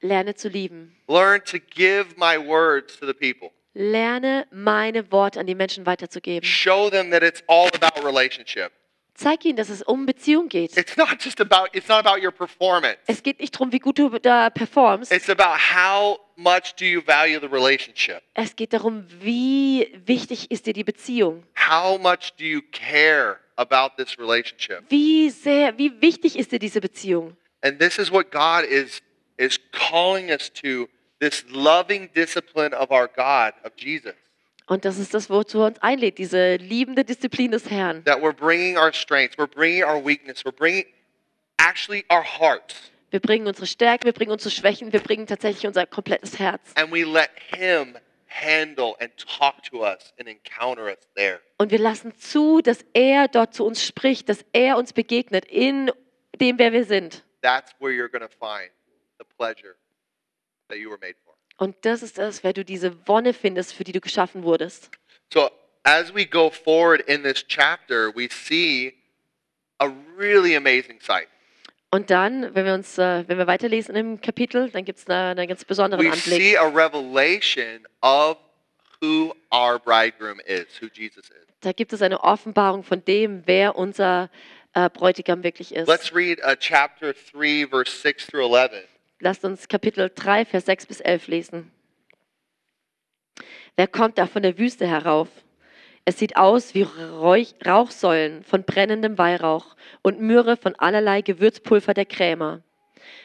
[0.00, 0.96] Lerne zu lieben.
[1.08, 3.50] Learn to give my words to the people.
[3.74, 6.48] Lerne meine Worte an die Menschen weiterzugeben.
[6.48, 8.72] Show them that it's all about relationship.
[9.16, 10.76] Zeig ihnen, dass es um Beziehung geht.
[10.76, 12.98] It's not just about it's not about your performance.
[13.06, 15.10] Es geht nicht darum, wie gut du da performst.
[15.10, 18.22] It's about how much do you value the relationship?
[18.34, 21.44] Es geht darum, wie wichtig ist dir die Beziehung.
[21.56, 24.82] how much do you care about this relationship?
[24.90, 27.36] Wie sehr, wie wichtig ist dir diese Beziehung?
[27.62, 29.00] And this is what God is
[29.38, 30.88] is calling us to
[31.20, 34.14] this loving discipline of our God, of Jesus.
[34.66, 38.04] Und das ist das, wozu er uns einlädt, diese liebende Disziplin des Herrn.
[38.04, 40.84] That we're bringing our strengths, we're bringing our weakness, we're bringing
[41.58, 45.86] actually our hearts, Wir bringen unsere Stärken, wir bringen unsere Schwächen, wir bringen tatsächlich unser
[45.86, 46.60] komplettes Herz.
[46.74, 47.96] and we let Him
[48.28, 51.40] handle and talk to us and encounter us there.
[51.58, 55.90] Und wir lassen zu, dass er dort zu uns spricht, dass er uns begegnet in
[56.40, 57.22] dem, wer wir sind.
[57.40, 58.70] That's where you're going to find
[59.18, 59.76] the pleasure
[60.68, 61.25] that you were made for.
[61.56, 64.90] Und das ist das, wer du diese Wonne findest, für die du geschaffen wurdest.
[65.32, 65.50] So,
[65.84, 68.94] as we go forward in this chapter, we see
[69.78, 71.28] a really amazing sight.
[71.90, 75.48] Und dann, wenn wir uns, äh, wenn wir weiterlesen im Kapitel, dann gibt es einen,
[75.48, 76.42] ganz besonderen We Anblick.
[76.42, 78.36] see a revelation of
[79.00, 81.46] who our bridegroom is, who Jesus is.
[81.60, 84.30] Da gibt es eine Offenbarung von dem, wer unser
[84.74, 85.88] äh, Bräutigam wirklich ist.
[85.88, 88.84] Let's read uh, chapter 3, verse 6 through 11.
[89.18, 91.72] Lasst uns Kapitel 3, Vers 6 bis 11 lesen.
[93.74, 95.28] Wer kommt da von der Wüste herauf?
[96.04, 102.62] Es sieht aus wie Rauchsäulen von brennendem Weihrauch und Myrrhe von allerlei Gewürzpulver der Krämer.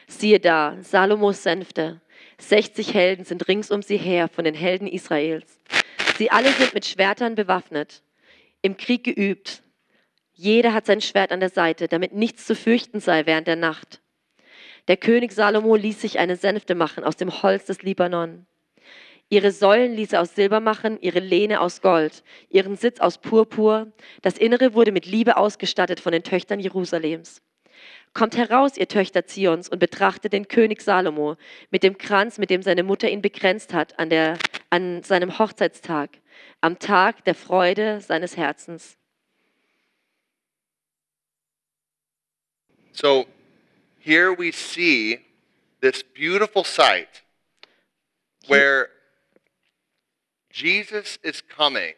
[0.06, 2.00] Siehe da, Salomos Sänfte.
[2.38, 5.60] 60 Helden sind rings um sie her von den Helden Israels.
[6.16, 8.02] Sie alle sind mit Schwertern bewaffnet,
[8.62, 9.62] im Krieg geübt.
[10.32, 14.01] Jeder hat sein Schwert an der Seite, damit nichts zu fürchten sei während der Nacht.
[14.88, 18.46] Der König Salomo ließ sich eine Sänfte machen aus dem Holz des Libanon.
[19.28, 23.92] Ihre Säulen ließ er aus Silber machen, ihre Lehne aus Gold, ihren Sitz aus Purpur.
[24.20, 27.40] Das Innere wurde mit Liebe ausgestattet von den Töchtern Jerusalems.
[28.12, 31.36] Kommt heraus, ihr Töchter Zions, und betrachtet den König Salomo
[31.70, 34.36] mit dem Kranz, mit dem seine Mutter ihn bekränzt hat an, der,
[34.68, 36.10] an seinem Hochzeitstag,
[36.60, 38.98] am Tag der Freude seines Herzens.
[42.92, 43.24] So,
[44.02, 45.20] here we see
[45.80, 47.22] this beautiful sight
[48.48, 48.88] where
[50.50, 51.94] Jesus is coming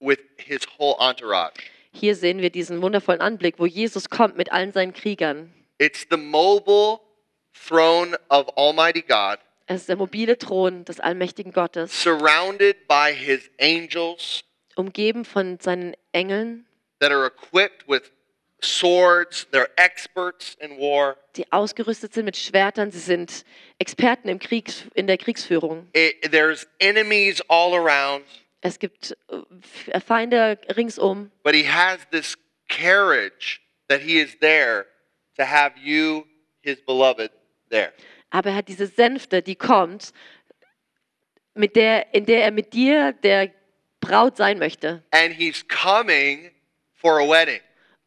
[0.00, 1.70] with his whole entourage.
[1.92, 5.52] Hier sehen wir diesen wundervollen Anblick, wo Jesus kommt mit allen seinen Kriegern.
[5.78, 7.00] It's the mobile
[7.52, 13.50] throne of Almighty God, Es ist der mobile Thron des allmächtigen Gottes, surrounded by his
[13.60, 14.42] angels
[14.76, 16.66] umgeben von seinen Engeln,
[17.00, 18.10] that are equipped with
[18.64, 19.46] swords.
[19.52, 21.16] They're experts in war.
[21.36, 22.90] die ausgerüstet sind mit Schwertern.
[22.90, 23.44] Sie sind
[23.78, 25.88] Experten im Krieg, in der Kriegsführung.
[25.94, 28.24] It, there's enemies all around,
[28.62, 32.36] Es gibt äh, Feinde ringsum, but he has this
[32.68, 34.86] carriage that he is there
[35.36, 36.26] to have you,
[36.60, 37.30] his beloved,
[37.70, 37.92] there.
[38.30, 40.12] aber er hat diese Sänfte, die kommt,
[41.54, 43.50] mit der, in der er mit dir, der
[44.00, 45.02] Braut sein möchte.
[45.10, 46.50] And he's coming
[46.94, 47.60] for a wedding.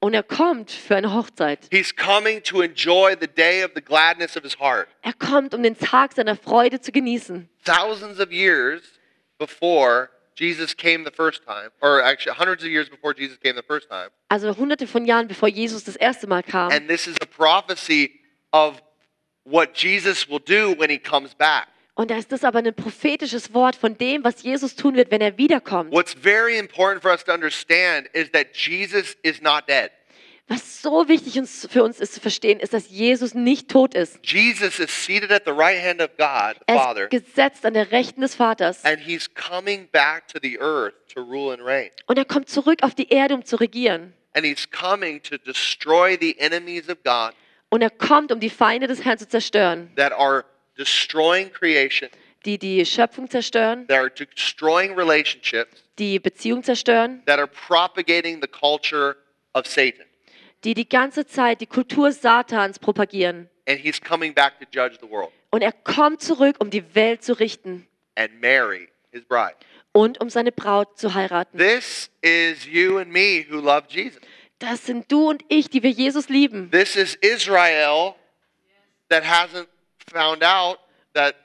[0.03, 1.69] Und er kommt für eine Hochzeit.
[1.71, 4.89] He's coming to enjoy the day of the gladness of his heart.
[5.01, 7.47] Er kommt, um den Tag seiner Freude zu genießen.
[7.63, 8.81] Thousands of years
[9.37, 13.65] before Jesus came the first time, or actually hundreds of years before Jesus came the
[13.65, 14.09] first time.
[14.27, 16.69] Also hunderte von Jahren, bevor Jesus das erste Mal kam.
[16.69, 18.19] And this is a prophecy
[18.51, 18.81] of
[19.45, 21.69] what Jesus will do when he comes back.
[21.95, 25.21] Und da ist das aber ein prophetisches Wort von dem, was Jesus tun wird, wenn
[25.21, 25.91] er wiederkommt.
[25.91, 29.91] What's very important for us to understand is that Jesus is not dead.
[30.47, 34.19] Was so wichtig uns, für uns ist zu verstehen, ist, dass Jesus nicht tot ist.
[34.23, 37.75] Jesus is seated at the right hand of God, the Er Father, ist gesetzt an
[37.75, 38.83] der Rechten des Vaters.
[38.83, 41.91] and he's coming back to the earth to rule and reign.
[42.07, 44.13] Und er kommt zurück auf die Erde, um zu regieren.
[44.33, 47.33] And he's coming to destroy the enemies of God
[47.69, 50.43] Und er kommt, um die Feinde des Herrn zu zerstören, that are
[50.77, 52.09] destroying creation,
[52.45, 58.47] die die Schöpfung zerstören, that are destroying relationships, die Beziehung zerstören, that are propagating the
[58.47, 59.15] culture
[59.53, 60.05] of Satan.
[60.63, 63.49] die die ganze Zeit die Kultur Satans propagieren.
[63.67, 67.23] And he's coming back to judge the world Und er kommt zurück, um die Welt
[67.23, 69.55] zu richten and marry his bride.
[69.93, 71.57] und um seine Braut zu heiraten.
[71.57, 74.19] This is you and me who love Jesus.
[74.59, 76.71] Das sind du und ich, die wir Jesus lieben.
[76.71, 78.15] This is Israel
[79.09, 79.67] that hasn't
[80.11, 80.79] found out
[81.13, 81.35] that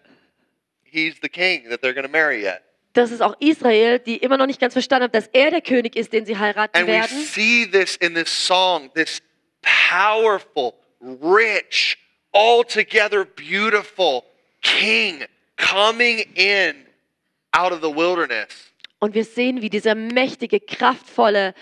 [0.82, 2.62] he's the king that they're going to marry yet.
[2.94, 5.94] Das ist auch Israel, die immer noch nicht ganz verstanden haben, dass er der König
[5.94, 7.18] ist, den sie heiraten And we werden.
[7.20, 9.20] see this in this song, this
[9.62, 11.96] powerful, rich,
[12.32, 14.24] altogether beautiful
[14.62, 15.24] king
[15.56, 16.86] coming in
[17.52, 18.48] out of the wilderness.
[19.00, 21.54] Und wir sehen, wie dieser mächtige, kraftvolle,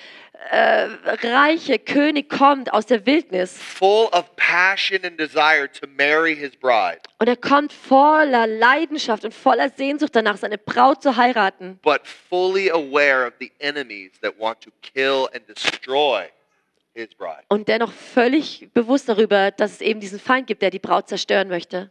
[0.50, 0.88] äh,
[1.26, 7.00] reiche König kommt aus der Wildnis full of passion and desire to marry his bride,
[7.18, 11.78] und er kommt voller Leidenschaft und voller Sehnsucht danach, seine Braut zu heiraten.
[11.82, 16.24] but fully aware of the enemies that want to kill and destroy
[16.94, 17.42] his bride.
[17.48, 21.48] Und dennoch völlig bewusst darüber, dass es eben diesen Feind gibt, der die Braut zerstören
[21.48, 21.90] möchte.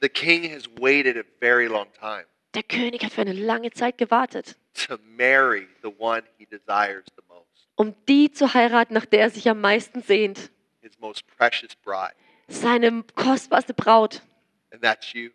[0.00, 2.24] The king has waited a very long time
[2.54, 7.21] Der König hat für eine lange Zeit gewartet, to marry the one he desires the
[7.82, 10.50] um die zu heiraten, nach der er sich am meisten sehnt.
[10.80, 12.14] his most precious bride.
[12.48, 14.22] Seine kostbarste Braut.
[14.72, 15.30] And that's you,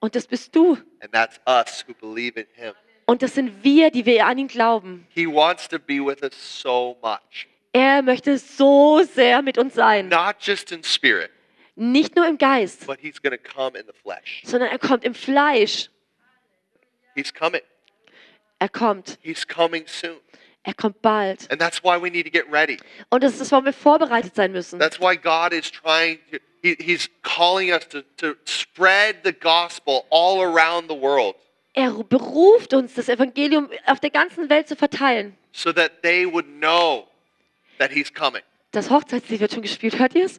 [0.00, 0.76] Und das bist du.
[1.00, 2.74] and that's us who believe in him.
[3.06, 5.06] Und das sind wir, die wir an ihn glauben.
[5.10, 10.08] He wants to be with us so much, Er möchte so sehr mit uns sein.
[10.08, 11.30] not just in spirit,
[11.74, 14.42] Nicht nur im Geist, but he's going to come in the flesh.
[14.44, 15.88] sondern er kommt im Fleisch.
[17.14, 17.62] He's coming.
[18.58, 19.18] Er kommt.
[19.22, 20.18] He's coming soon.
[20.64, 21.50] Er kommt bald.
[21.50, 22.78] And that's why we need to get ready.
[23.10, 24.78] Und das ist, warum wir vorbereitet sein müssen.
[24.78, 30.04] That's why God is trying to, he, He's calling us to, to spread the gospel
[30.10, 31.34] all around the world
[31.74, 35.36] Er beruft uns, das Evangelium auf der ganzen Welt zu verteilen.
[35.52, 37.08] so that they would know
[37.78, 38.42] that He's coming.
[38.70, 40.38] Das Hochzeitslied wird schon gespielt, hört ihr es?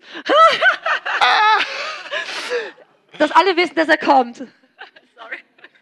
[3.20, 4.44] Dass alle wissen, dass er kommt.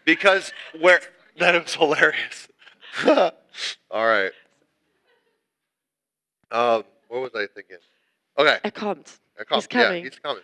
[0.04, 1.00] Because where,
[1.38, 2.48] that was hilarious.
[3.90, 4.32] all right.
[6.50, 7.78] Um, what was I thinking?
[8.36, 8.58] Okay.
[8.62, 9.18] Er kommt.
[9.40, 10.04] I call- He's coming.
[10.04, 10.42] Yeah, he's coming.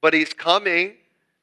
[0.00, 0.94] But he's coming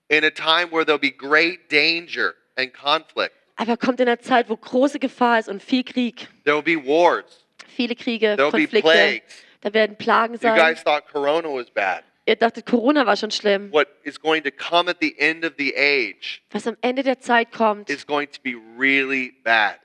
[0.10, 3.36] in a time where there'll be great danger and conflict.
[3.58, 6.28] Aber er kommt in einer Zeit, wo große Gefahr ist und viel Krieg.
[6.46, 7.46] There will be wars.
[7.68, 8.82] Viele Kriege, There'll be Konflikte.
[8.82, 9.44] plagues.
[9.62, 10.56] Da werden Plagen sein.
[10.56, 12.04] You guys thought Corona was bad.
[12.28, 13.72] Ihr dachtet, Corona war schon schlimm.
[13.72, 17.20] What is going to come at the end of the age Was am Ende der
[17.20, 19.80] Zeit kommt, is going to be really bad.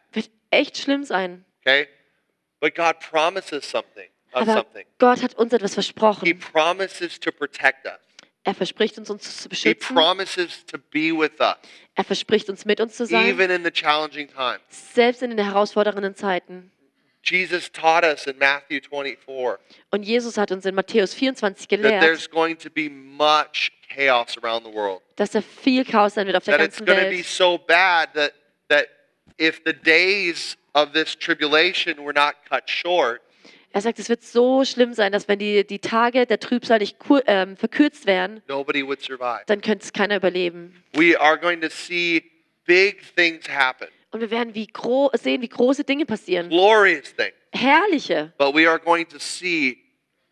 [0.53, 1.45] Echt schlimm sein.
[1.61, 1.89] Okay?
[2.61, 4.85] But God promises something of Aber something.
[4.99, 6.39] Gott hat uns etwas He versprochen.
[6.39, 7.99] promises to protect us.
[8.45, 9.95] Er verspricht uns, uns zu He beschützen.
[9.95, 11.57] promises to be with us,
[11.95, 13.27] Er verspricht uns, mit uns zu sein.
[13.27, 14.61] even in the challenging times.
[14.69, 16.71] Selbst in den herausfordernden Zeiten.
[17.25, 19.17] Jesus taught us in Matthew 24
[19.91, 24.37] Und Jesus hat uns in Matthäus 24 that gelehrt, there's going to be much chaos
[24.43, 25.03] around the world.
[25.15, 27.27] dass da viel Chaos sein wird auf der That it's ganzen going to be Welt.
[27.27, 28.33] so bad that,
[28.69, 28.89] that
[29.39, 33.21] if the days of this tribulation were not cut short,
[33.75, 36.99] Er sagt, es wird so schlimm sein, dass wenn die, die Tage der Trübsal nicht
[36.99, 39.41] kur, ähm, verkürzt werden, nobody would survive.
[39.47, 40.83] dann könnte es keiner überleben.
[40.93, 42.23] We are going to see
[42.67, 46.51] big things happen, Und wir werden wie gro sehen, wie große Dinge passieren.
[46.51, 47.33] glorious things.
[47.55, 48.33] Herrliche.
[48.37, 49.79] But we are going to see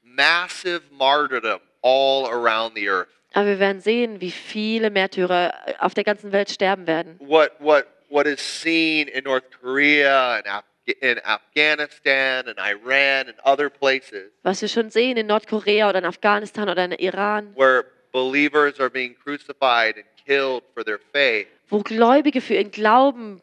[0.02, 3.08] massive martyrdom all around the earth.
[3.32, 7.16] Aber wir werden sehen, wie viele Märtyrer auf der ganzen Welt sterben werden.
[7.20, 10.64] What, what, what is seen in North Korea and Af-
[11.00, 16.04] in Afghanistan and Iran and other places Was wir schon sehen in Nordkorea oder in
[16.04, 21.80] Afghanistan oder in Iran, where believers are being crucified and killed for their faith, wo
[21.82, 23.40] Gläubige für ihren Glauben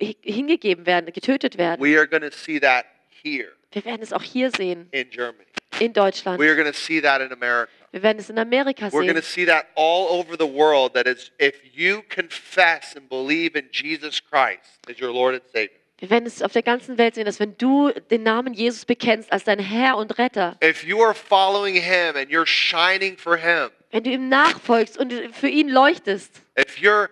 [0.00, 1.80] hi- hingegeben werden, getötet werden.
[1.80, 2.84] we are going to see that
[3.22, 5.44] here Wir werden es auch hier sehen, in Germany.
[5.78, 6.40] in Deutschland.
[6.40, 7.70] We are going to see that in America.
[7.92, 9.46] Wir werden es in Amerika We're going to sehen.
[9.46, 10.92] see that all over the world.
[10.94, 15.70] That is, if you confess and believe in Jesus Christ as your Lord and Savior,
[16.00, 19.32] Wir werden es auf der ganzen Welt sehen, dass wenn du den Namen Jesus bekennst
[19.32, 23.70] als dein Herr und Retter, if you are following Him and you're shining for Him,
[23.90, 27.08] wenn du ihm nachfolgst und für ihn leuchtest, if you're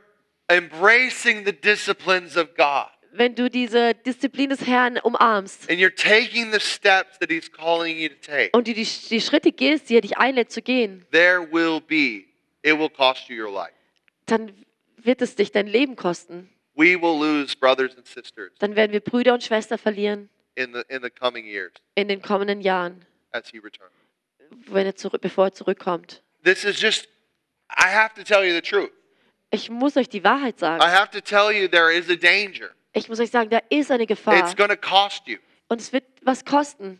[0.48, 2.86] embracing the disciplines of God
[3.18, 7.98] wenn du diese Disziplin des Herrn umarmst and you're taking the steps that He's calling
[7.98, 11.04] you to take, und du die, die Schritte gehst, die er dich einlädt zu gehen,
[11.12, 12.24] there will be,
[12.62, 13.72] it will cost you your life.
[14.26, 14.52] dann
[14.98, 16.50] wird es dich dein Leben kosten.
[16.74, 20.82] We will lose brothers and sisters Dann werden wir Brüder und Schwestern verlieren in the,
[20.94, 23.92] in the coming years in den kommenden Jahren, as He returns.
[24.68, 26.22] wenn er zurück, bevor er zurückkommt.
[26.44, 27.08] This is just,
[27.70, 28.90] I have to tell you the truth.
[29.50, 30.82] Ich muss euch die Wahrheit I sagen.
[30.82, 32.70] have to tell you there is a danger.
[32.96, 35.36] Ich muss euch sagen, da ist eine Gefahr It's going to cost you.
[35.68, 36.98] und es wird was kosten.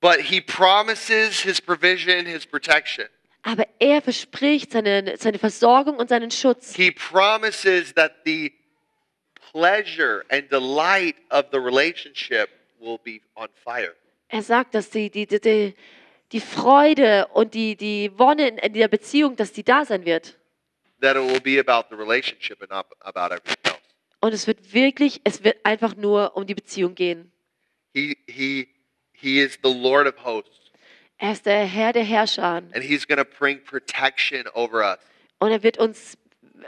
[0.00, 3.06] But he promises his provision, his protection.
[3.42, 6.76] Aber er verspricht seine, seine Versorgung und seinen Schutz.
[6.76, 8.52] He promises that the
[9.50, 12.48] pleasure and delight of the relationship
[12.78, 13.96] will be on fire.
[14.28, 15.74] Er sagt, dass die, die, die,
[16.30, 20.36] die, Freude und die, die Wonne in, in der Beziehung, dass die da sein wird.
[21.00, 23.67] That it will be about the relationship and not about everything.
[24.20, 27.30] Und es wird wirklich, es wird einfach nur um die Beziehung gehen.
[27.94, 28.68] He, he,
[29.12, 30.56] he is the Lord of hosts,
[31.18, 34.98] Er ist der Herr der Herrscher and he's going to bring protection over us.
[35.38, 36.16] und er wird uns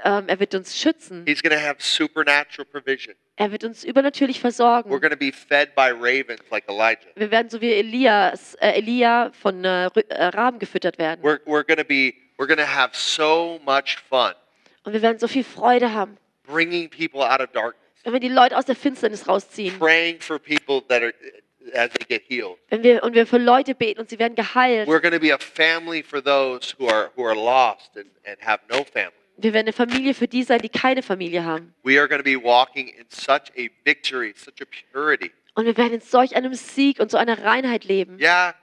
[0.05, 1.24] Ähm, er wird uns schützen.
[1.26, 3.16] He's going to have supernatural provision.
[3.34, 4.88] Er wird uns übernatürlich versorgen.
[4.88, 7.09] We're going to be fed by ravens like Elijah.
[7.16, 11.20] Wir werden so wie Elias, äh, Elia von äh, äh, Raben gefüttert werden.
[11.24, 14.32] We're, we're going to be we're going to have so much fun
[14.84, 16.16] Und wir werden so viel Freude haben,
[16.47, 19.78] bringing people out of darkness, wenn wir die Leute aus der Finsternis rausziehen.
[19.78, 21.12] praying for people that are
[21.74, 22.57] as they get healed.
[22.68, 24.88] Wenn wir, und wir für Leute beten und sie werden geheilt.
[24.88, 28.38] We're going to be a family for those who are who are lost and, and
[28.41, 29.12] have no family.
[29.36, 31.74] Wir werden eine Familie für die sein, die keine Familie haben.
[31.82, 35.30] We are going to be walking in such a victory, such a purity.
[35.55, 38.18] Und wir werden in solch einem Sieg und so einer Reinheit leben.
[38.20, 38.55] Yeah,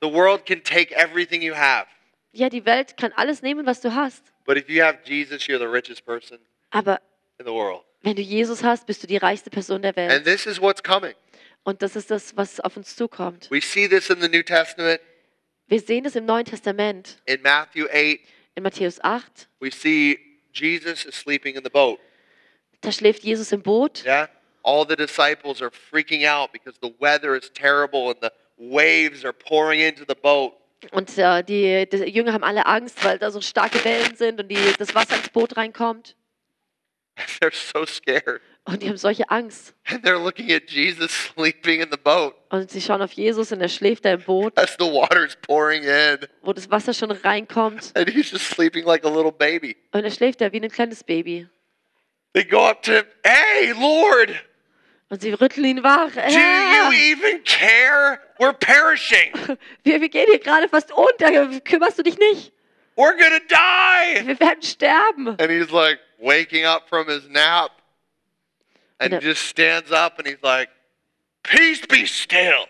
[0.00, 1.86] the world can take everything you have,
[2.32, 4.24] Ja, die Welt kann alles nehmen, was du hast.
[4.44, 6.38] but if you have Jesus, you're the richest person
[6.70, 7.00] Aber
[7.38, 7.82] in the world.
[8.02, 10.24] wenn du Jesus hast, bist du die reichste Person der And Welt.
[10.24, 11.14] this is what's coming.
[11.64, 13.50] Und das ist das, was auf uns zukommt.
[13.50, 15.00] We see this in the New Testament
[15.66, 17.20] Wir sehen es im Neuen Testament.
[17.26, 18.20] in Matthew 8.
[18.54, 20.18] In Matthäus 8, We see
[20.52, 21.98] Jesus is sleeping in the boat.
[22.82, 24.04] da schläft Jesus im Boot.
[24.04, 24.28] Yeah?
[24.62, 29.32] All the disciples are freaking out because the weather is terrible and the waves are
[29.32, 30.54] pouring into the boat.
[30.92, 34.48] Und äh, die, die Jünger haben alle Angst, weil da so starke Wellen sind und
[34.48, 36.16] die, das Wasser ins Boot reinkommt.
[37.40, 38.40] They're so scared.
[38.64, 39.74] Und die haben solche Angst.
[39.88, 43.60] And they're looking at Jesus sleeping in the boat Und sie schauen auf Jesus und
[43.60, 46.18] er schläft da im Boot, as the water's pouring in.
[46.42, 47.92] wo das Wasser schon reinkommt.
[47.94, 49.76] And he's just sleeping like a little baby.
[49.92, 51.46] Und er schläft da wie ein kleines Baby.
[52.34, 54.30] They go up to him, Hey, Lord,
[55.08, 56.10] Und sie rütteln ihn wach.
[56.14, 58.18] do you even care?
[58.40, 59.32] We're perishing.
[59.84, 61.60] wir, wir gehen hier gerade fast unter.
[61.60, 62.52] Kümmerst du dich nicht?
[62.96, 64.26] We're to die.
[64.26, 65.28] Wir werden sterben.
[65.38, 67.70] And he's like waking up from his nap
[69.00, 70.68] and it- just stands up and he's like,
[71.42, 72.66] Peace be still.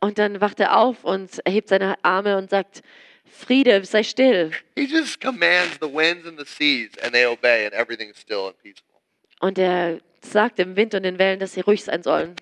[0.00, 2.82] Und dann wacht er auf und erhebt seine Arme und sagt,
[3.24, 4.50] Friede, sei still.
[4.76, 8.58] He just commands the winds and the seas and they obey and everything's still and
[8.62, 9.00] peaceful.
[9.40, 12.36] Und er sagt dem Wind und den Wellen, dass sie ruhig sein sollen.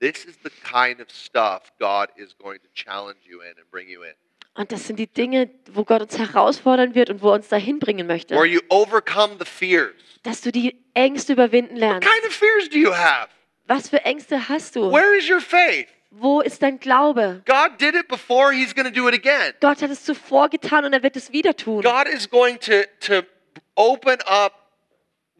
[0.00, 3.88] This is the kind of stuff God is going to challenge you in and bring
[3.88, 4.14] you in.
[4.56, 7.80] Und das sind die Dinge, wo Gott uns herausfordern wird und wo er uns dahin
[7.80, 8.34] bringen möchte.
[8.36, 9.94] Where you overcome the fears.
[10.22, 12.08] Dass du die Ängste überwinden What lernst.
[12.08, 13.28] kind of fears do you have?
[13.66, 14.92] Was für Ängste hast du?
[14.92, 15.88] Where is your faith?
[16.10, 17.42] Wo ist dein Glaube?
[17.46, 19.52] God did it before, He's going to do it again.
[19.60, 21.82] Gott hat es zuvor getan und er wird es wieder tun.
[21.82, 23.26] God is going to, to
[23.74, 24.52] open up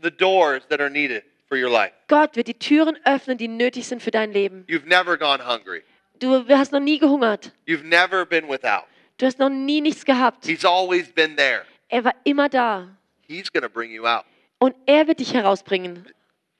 [0.02, 1.92] the doors that are needed for your life.
[2.08, 4.64] Gott wird die Türen öffnen, die nötig sind für dein Leben.
[4.68, 5.84] You've never gone hungry.
[6.18, 7.52] Du hast noch nie gehungert.
[7.68, 8.84] You've never been without.
[9.18, 10.44] Du hast noch nie nichts gehabt.
[10.46, 11.64] He's always been there.
[11.88, 12.88] Er war immer da.
[13.26, 14.24] He's going to bring you out.
[14.58, 16.06] Und er wird dich herausbringen.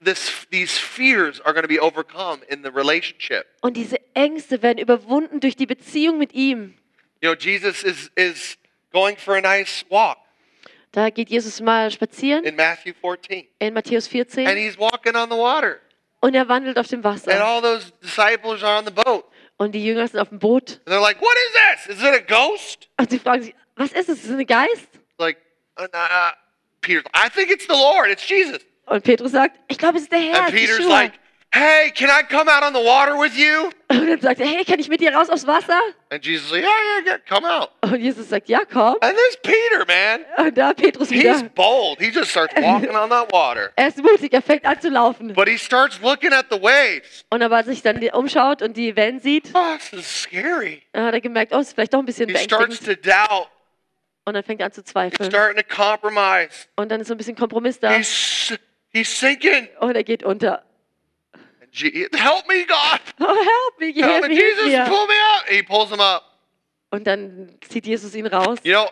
[0.04, 3.46] This, these fears are going to be overcome in the relationship.
[3.62, 6.74] Und diese Ängste werden überwunden durch die Beziehung mit ihm.
[7.22, 8.58] You know, Jesus is, is
[8.92, 10.18] going for a nice walk
[10.94, 15.28] Da geht Jesus mal spazieren in Matthew 14, in Matthäus and 14 he's walking on
[15.28, 15.80] the water,
[16.20, 17.44] und er wandelt auf dem and Wasser.
[17.44, 19.24] all those disciples are on the boat.
[19.56, 21.96] Und die Jünger sind auf dem Boot And they're like, What is this?
[21.96, 22.88] Is it a ghost?
[22.98, 24.18] und sie fragen sich, was ist es?
[24.24, 24.88] Ist es ein Geist?
[25.18, 25.38] Like,
[25.78, 26.32] uh, uh,
[26.80, 28.60] Peter's, I think it's the Lord, it's Jesus.
[28.86, 30.44] Und Petrus sagt, ich glaube, es ist der Herr.
[30.44, 31.12] And Peter's like,
[31.56, 33.70] Hey, can I come out on the water with you?
[33.88, 35.78] Und dann sagt er, hey, kann ich mit dir raus aufs Wasser?
[36.10, 36.70] And Jesus like, Yeah,
[37.04, 37.70] yeah, yeah, come out.
[37.80, 38.96] Und Jesus sagt, ja, komm.
[39.00, 41.44] And this Peter, man, Und da Petrus he's wieder.
[41.54, 42.00] bold.
[42.00, 43.70] He just starts walking on that water.
[43.76, 45.32] Er ist mutig, er fängt an zu laufen.
[45.32, 47.24] But he starts looking at the waves.
[47.30, 50.82] Und aber als sich dann umschaut und die Wellen sieht, Oh, this is scary.
[50.92, 53.48] hat er gemerkt, oh, ist vielleicht doch ein bisschen He starts to doubt.
[54.24, 55.30] Und dann fängt er an zu He's zweifeln.
[55.30, 56.66] starting to compromise.
[56.74, 57.92] Und dann ist so ein bisschen Kompromiss da.
[57.92, 58.58] He's
[58.92, 59.68] he's sinking.
[59.78, 60.64] Und er geht unter.
[61.74, 63.00] Help me, God.
[63.20, 64.84] Oh, help me, Help me, Jesus, mir.
[64.86, 65.48] pull me out.
[65.48, 66.22] He pulls him up.
[66.90, 68.58] Und dann zieht Jesus ihn raus.
[68.62, 68.88] You know,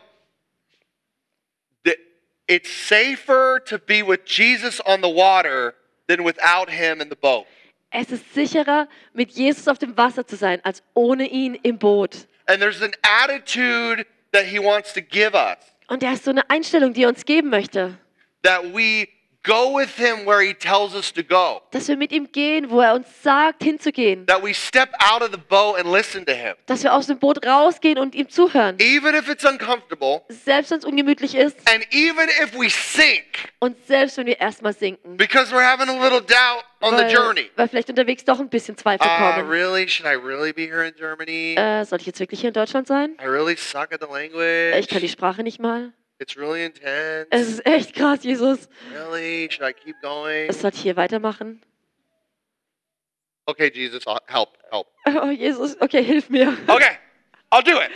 [2.49, 5.75] it's safer to be with Jesus on the water
[6.09, 7.47] than without him in the boat.
[7.91, 12.27] Es ist sicherer, mit Jesus auf dem Wasser zu sein, als ohne ihn im Boot.
[12.49, 15.57] And there's an attitude that he wants to give us
[15.89, 17.97] Und er ist so eine Einstellung, die er uns geben möchte.
[18.43, 19.07] that we
[19.45, 21.63] go with him where he tells us to go.
[21.71, 24.27] Dass wir mit ihm gehen, wo er uns sagt, hinzugehen.
[24.27, 26.55] That we step out of the boat and listen to him.
[26.67, 28.77] Dass wir aus dem Boot rausgehen und ihm zuhören.
[28.81, 33.77] Even if it's uncomfortable Selbst wenn es ungemütlich ist and even if we sink und
[33.87, 35.17] selbst wenn wir erstmal sinken.
[35.17, 37.51] because we're having a little doubt on the Weil, journey.
[37.57, 39.49] weil vielleicht unterwegs doch ein bisschen Zweifel Uh, kommen.
[39.49, 39.89] really?
[39.89, 41.55] Should I really be here in Germany?
[41.57, 43.17] Äh, soll ich jetzt wirklich hier in Deutschland sein?
[43.23, 45.13] I really suck at the Äh, Ich kann die language.
[45.13, 45.93] Sprache nicht mal.
[46.23, 47.27] It's really intense.
[47.31, 48.69] Es ist echt krass, Jesus.
[48.93, 49.49] Really?
[49.51, 50.49] Should I keep going?
[50.49, 51.61] Es soll ich hier weitermachen?
[53.47, 54.87] Okay, Jesus, help, help.
[55.05, 56.57] Oh, Jesus, okay, hilf mir.
[56.69, 56.97] Okay,
[57.51, 57.91] I'll do it.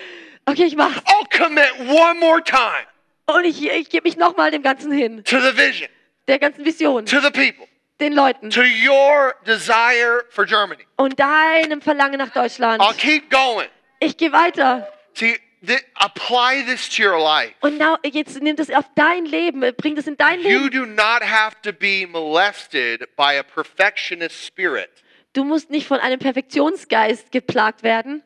[0.46, 1.00] Okay, ich mach's.
[1.06, 2.86] I'll commit one more time.
[3.26, 5.88] Und ich, ich gebe mich nochmal dem Ganzen hin, to the vision,
[6.26, 7.68] der ganzen Vision, to the people,
[8.00, 10.84] den Leuten to your desire for Germany.
[10.96, 12.82] und deinem Verlangen nach Deutschland.
[12.82, 13.68] I'll keep going.
[14.00, 14.88] Ich gehe weiter.
[15.14, 17.54] See, th- apply this to your life.
[17.60, 20.50] Und now, jetzt nimm das auf dein Leben, bring das in dein Leben.
[20.62, 24.90] You do not have to be molested by a perfectionist spirit.
[25.32, 28.22] Du musst nicht von einem Perfektionsgeist geplagt werden.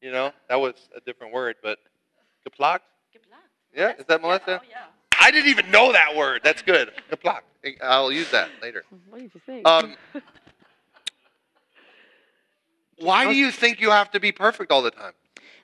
[0.00, 1.78] You know, that was a different word, but
[2.44, 2.82] geplagt?
[3.74, 4.60] Yeah, is that molested?
[5.20, 6.42] I didn't even know that word.
[6.44, 6.92] That's good.
[7.10, 7.42] Geplagt.
[7.82, 8.84] I'll use that later.
[9.10, 9.96] What do you Um,
[12.98, 15.12] why do you think you have to be perfect all the time?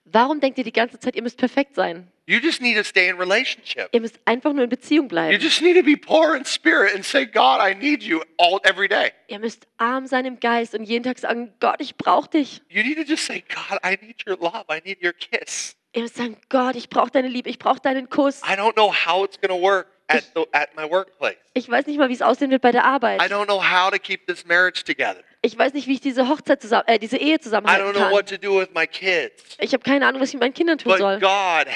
[0.05, 2.09] Warum denkt ihr die ganze Zeit, ihr müsst perfekt sein?
[2.27, 3.89] You just need to stay in relationship.
[3.93, 5.41] Ihr müsst einfach nur in Beziehung You bleiben.
[5.41, 8.89] just need to be poor in spirit and say, God, I need you all every
[8.89, 9.11] day.
[9.29, 12.63] Ihr müsst arm sein im Geist und jeden Tag sagen, Gott, ich brauche dich.
[12.69, 14.65] You need to just say, God, I need your love.
[14.71, 15.77] I need your kiss.
[15.95, 18.41] Ihr müsst sagen, Gott, ich brauche deine Liebe, ich brauche deinen Kuss.
[18.43, 21.37] I don't know how it's going to work at, the, at my workplace.
[21.55, 23.21] Ich weiß nicht mal, wie es aussehen wird bei der Arbeit.
[23.21, 25.23] I don't know how to keep this marriage together.
[25.45, 28.01] Ich weiß nicht, wie ich diese Hochzeit zusammen, äh, diese Ehe I don't zusammenhalten know
[28.01, 28.12] kann.
[28.12, 29.57] what to do with my kids.
[29.59, 31.18] Ich habe keine Ahnung, was ich mit meinen Kindern tun But soll.
[31.18, 31.66] God.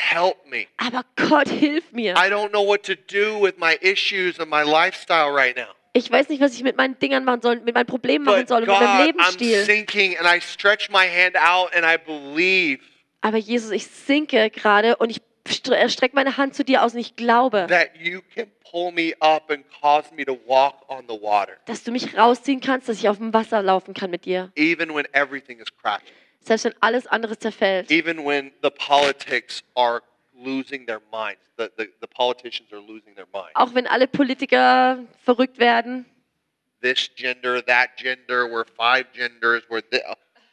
[0.76, 2.12] Aber Gott, hilf mir.
[2.14, 5.66] I don't know what to do with my issues and my lifestyle right now.
[5.94, 8.62] Ich weiß nicht, was ich mit meinen Dingern machen soll, mit meinen Problemen machen soll
[8.62, 9.64] und mit meinem God, I'm Lebensstil.
[9.64, 12.80] sinking and I stretch my hand out and I believe
[13.22, 15.20] Aber Jesus, ich sinke gerade und ich
[15.52, 17.66] strecke meine Hand zu dir aus und ich glaube,
[21.66, 24.50] dass du mich rausziehen kannst, dass ich auf dem Wasser laufen kann mit dir.
[24.56, 26.08] even when everything is crashing,
[26.40, 27.90] Selbst wenn alles andere zerfällt.
[27.90, 30.02] even when the politics are
[30.34, 33.50] losing their minds, the, the, the politicians are losing their minds.
[33.54, 36.04] Auch wenn alle Politiker verrückt werden.
[36.82, 40.02] This gender, that gender, we're five genders, we're thi-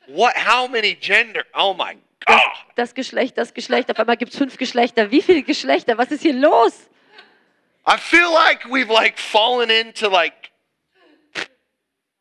[0.07, 0.33] what?
[0.35, 1.43] How many gender?
[1.53, 2.51] Oh my Das, God!
[2.75, 3.89] das Geschlecht, das Geschlecht.
[3.91, 5.11] Auf einmal gibt es fünf Geschlechter.
[5.11, 5.97] Wie viele Geschlechter?
[5.97, 6.89] Was ist hier los?
[7.87, 10.51] I feel like we've like fallen into like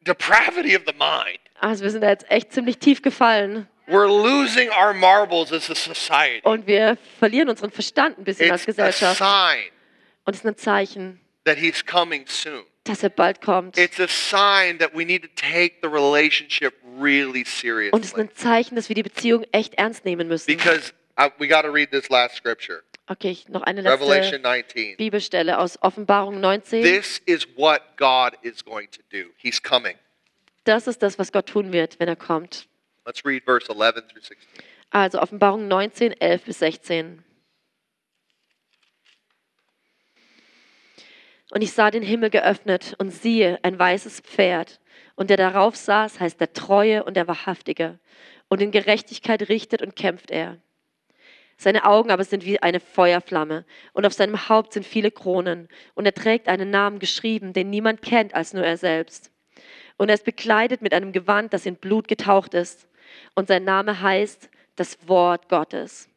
[0.04, 1.38] depravity of the mind.
[1.60, 3.68] Also wir sind da jetzt echt ziemlich tief gefallen.
[3.86, 6.40] We're losing our marbles as a society.
[6.44, 9.18] Und wir verlieren unseren Verstand ein bisschen als It's a Gesellschaft.
[9.18, 9.70] sign
[10.24, 12.64] Und es ist ein Zeichen, that he's coming soon.
[12.84, 13.78] dass er bald kommt.
[13.78, 18.20] It's a sign that we need to take the relationship really Und es ist seriously.
[18.20, 20.46] ein Zeichen, dass wir die Beziehung echt ernst nehmen müssen.
[20.46, 24.78] Because uh, we got to read this last scripture, Okay, ich- noch eine Revelation letzte
[24.78, 24.96] 19.
[24.96, 26.82] Bibelstelle aus Offenbarung 19.
[26.82, 29.30] This is what God is going to do.
[29.36, 29.96] He's coming.
[30.64, 32.68] Das ist das, was Gott tun wird, wenn er kommt.
[33.04, 34.36] Let's read verse 11 through 16.
[34.90, 37.24] Also Offenbarung 19, 11 bis 16.
[41.50, 44.80] Und ich sah den Himmel geöffnet und siehe ein weißes Pferd.
[45.22, 48.00] Und der darauf saß, heißt der Treue und der Wahrhaftige.
[48.48, 50.58] Und in Gerechtigkeit richtet und kämpft er.
[51.56, 55.68] Seine Augen aber sind wie eine Feuerflamme und auf seinem Haupt sind viele Kronen.
[55.94, 59.30] Und er trägt einen Namen geschrieben, den niemand kennt als nur er selbst.
[59.96, 62.88] Und er ist bekleidet mit einem Gewand, das in Blut getaucht ist.
[63.36, 66.08] Und sein Name heißt das Wort Gottes.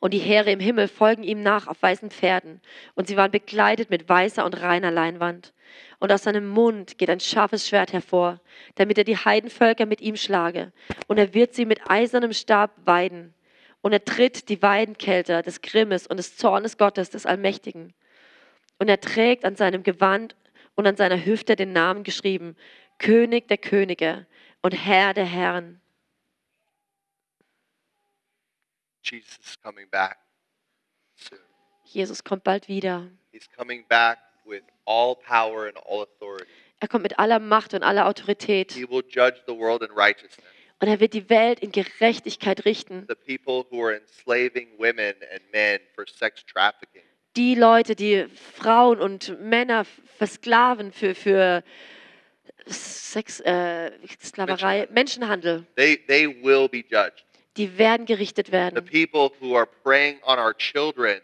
[0.00, 2.62] Und die Heere im Himmel folgen ihm nach auf weißen Pferden.
[2.94, 5.52] Und sie waren bekleidet mit weißer und reiner Leinwand.
[5.98, 8.40] Und aus seinem Mund geht ein scharfes Schwert hervor,
[8.74, 10.72] damit er die Heidenvölker mit ihm schlage.
[11.06, 13.34] Und er wird sie mit eisernem Stab weiden.
[13.82, 17.94] Und er tritt die Weidenkelter des Grimmes und des Zornes Gottes, des Allmächtigen.
[18.78, 20.36] Und er trägt an seinem Gewand
[20.74, 22.56] und an seiner Hüfte den Namen geschrieben,
[22.98, 24.26] König der Könige
[24.62, 25.80] und Herr der Herren.
[29.02, 30.18] Jesus coming back
[31.14, 31.38] soon.
[31.84, 33.08] Jesus kommt bald wieder.
[33.30, 36.46] He's coming back with all power and all authority.
[36.80, 38.72] Er kommt mit aller Macht und aller Autorität.
[38.72, 40.44] He will judge the world in righteousness.
[40.78, 43.06] Und er wird die Welt in Gerechtigkeit richten.
[43.08, 47.02] The people who are enslaving women and men for sex trafficking.
[47.34, 49.84] Die Leute, die Frauen und Männer
[50.18, 51.62] versklaven für, für
[52.66, 53.90] Sex, äh,
[54.22, 57.24] Sklaverei, Menschenhandel, They, they will be judged.
[57.56, 58.84] die werden gerichtet The werden.
[58.84, 61.20] people who are preying on our children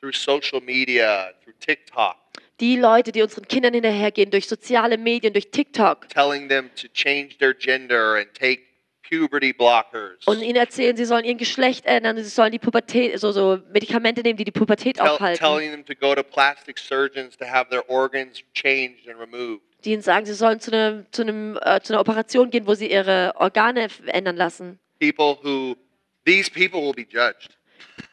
[0.00, 2.16] through social media, through TikTok,
[2.64, 7.36] Die Leute, die unseren Kindern hinterhergehen durch soziale Medien, durch TikTok telling them to change
[7.36, 8.62] their gender and take
[9.06, 13.32] puberty blockers, und ihnen erzählen, sie sollen ihr Geschlecht ändern, sie sollen die Pubertät, so,
[13.32, 15.44] so Medikamente nehmen, die die Pubertät tell, aufhalten.
[15.44, 19.60] telling them to go to plastic surgeons to have their organs changed and removed.
[19.84, 22.72] die ihnen sagen, sie sollen zu, einem, zu, einem, äh, zu einer Operation gehen, wo
[22.72, 24.78] sie ihre Organe ändern lassen.
[24.98, 25.76] People who,
[26.24, 27.58] these people will be judged.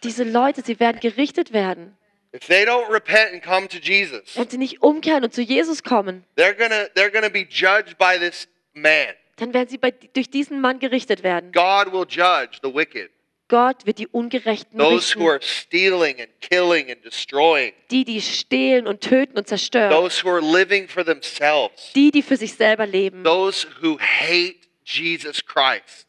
[0.04, 1.95] Diese Leute, sie werden gerichtet werden.
[2.34, 5.84] If they don't repent and come to Jesus, Wenn sie nicht umkehren und zu Jesus
[5.84, 9.14] kommen, they're gonna they're gonna be judged by this man.
[9.36, 11.52] dann werden sie bei, durch diesen Mann gerichtet werden.
[11.52, 13.10] God will judge the wicked.
[13.50, 15.30] Gott wird die Ungerechten those who richten.
[15.30, 19.90] are stealing and killing and destroying, Die, die stehlen und töten und zerstören.
[19.92, 23.26] those who are living for themselves, Die, die für sich selber leben.
[23.26, 24.56] those who hate
[24.86, 26.08] Jesus Christ,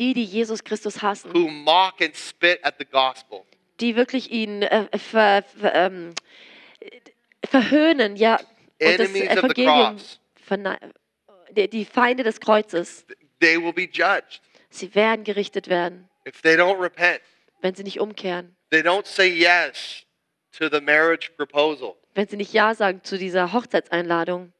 [0.00, 1.32] Die, die Jesus Christus hassen.
[1.32, 3.46] who mock and spit at the gospel.
[3.80, 6.14] Die wirklich ihn äh, ver, ver, ähm,
[7.44, 8.36] verhöhnen, ja.
[8.36, 8.46] Und
[8.80, 10.20] das Enemies of the Evangelium cross.
[11.50, 13.06] die, die Feinde des Kreuzes.
[13.40, 17.20] They will be judged Sie werden gerichtet werden, if they don't repent.
[17.60, 18.56] wenn sie nicht umkehren.
[18.70, 20.04] They don't say yes
[20.58, 21.96] to the marriage proposal.
[22.14, 24.52] Wenn sie nicht Ja sagen zu dieser Hochzeitseinladung,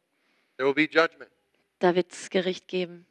[0.57, 1.31] There will be judgment.
[1.79, 3.07] da wird es Gericht geben.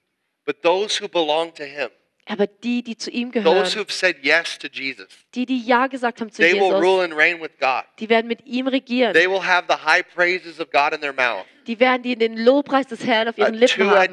[0.45, 1.89] But those who belong to Him,
[2.29, 5.87] Aber die, die zu ihm those gehören, who've said yes to Jesus, die, die Ja
[5.87, 7.85] gesagt haben zu they will Jesus, rule and reign with God.
[7.99, 9.13] die werden mit ihm regieren.
[9.13, 12.35] They will have the high praises of God in their mouth, Die werden die den
[12.35, 14.11] Lobpreis des Herrn auf ihren Lippen haben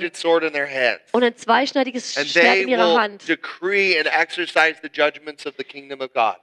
[1.13, 3.23] und ein zweischneidiges Schwert in ihrer Hand.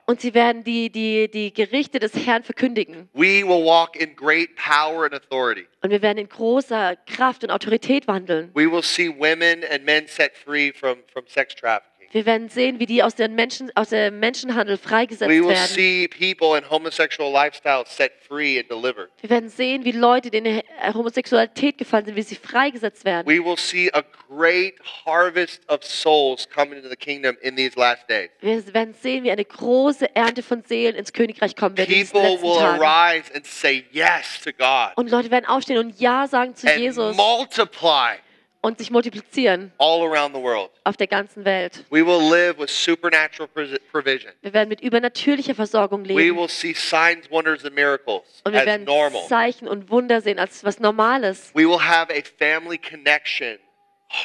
[0.08, 3.10] Und sie werden die, die, die Gerichte des Herrn verkündigen.
[3.14, 5.68] We will walk in great power and authority.
[5.84, 8.50] Und wir werden in großer Kraft und Autorität wandeln.
[8.56, 11.93] We will see women and men set free from, from sex trafficking.
[12.14, 15.66] Wir werden sehen, wie die aus, den Menschen, aus dem Menschenhandel freigesetzt We will werden.
[15.68, 19.10] see people in homosexual lifestyles set free and delivered.
[19.22, 23.26] Wir werden sehen, wie Leute, die in der Homosexualität gefallen sind, wie sie freigesetzt werden.
[23.28, 24.76] We will see a great
[25.08, 28.30] harvest of souls come into the kingdom in these last days.
[28.42, 32.22] Wir werden sehen, wie eine große Ernte von Seelen ins Königreich kommen wird in diesen
[32.22, 32.80] letzten will Tagen.
[32.84, 36.78] arise and say yes to God Und Leute werden aufstehen und Ja sagen zu and
[36.80, 38.18] Jesus multiply
[38.64, 40.70] und sich multiplizieren all around the world.
[40.86, 41.84] auf der ganzen Welt.
[41.90, 43.48] We will live with supernatural
[43.92, 44.32] provision.
[44.42, 46.38] Wir werden mit übernatürlicher Versorgung We leben.
[46.38, 49.28] will see signs, wonders, and miracles Und wir werden normal.
[49.28, 51.52] Zeichen und Wunder sehen als was Normales.
[51.54, 53.60] We will have a family connection,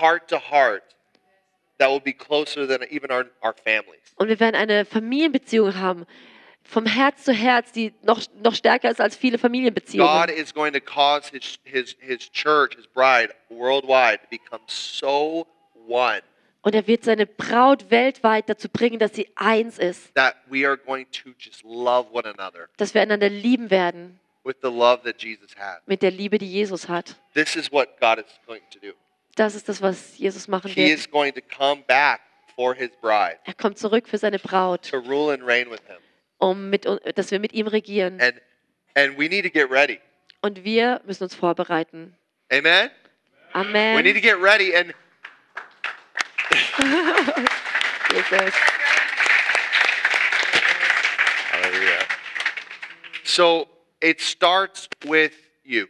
[0.00, 0.84] heart to heart,
[1.78, 3.98] that will be closer than even our, our families.
[4.16, 6.06] Und wir werden eine Familienbeziehung haben,
[6.68, 10.28] vom Herz zu Herz, die noch, noch stärker ist als viele God Familienbeziehungen.
[10.28, 15.46] is going to cause his, his, his church, his bride, worldwide, to become so
[15.88, 16.20] one
[16.60, 20.76] Und er wird seine Braut weltweit dazu bringen, dass sie eins ist, that we are
[20.76, 25.22] going to just love one another dass wir einander lieben werden with the love that
[25.22, 25.78] Jesus had.
[25.86, 27.14] mit der Liebe, die Jesus hat.
[27.32, 28.92] This is what God is going to do.
[29.36, 30.98] Das ist das, was Jesus machen He wird.
[30.98, 32.20] is going to come back
[32.54, 35.96] for his bride Er kommt zurück für seine Braut, to rule and reign with him.
[36.38, 38.20] Um mit, dass wir mit ihm regieren.
[38.20, 38.40] And
[38.94, 40.00] and we need to get ready.
[40.40, 42.16] Und wir müssen uns vorbereiten.
[42.50, 42.90] Amen.
[43.54, 44.22] We need to Amen.
[44.22, 44.94] get ready and
[48.10, 48.54] Jesus.
[51.52, 52.06] Hallelujah.
[53.24, 53.68] So
[54.00, 55.32] it starts with
[55.64, 55.86] you.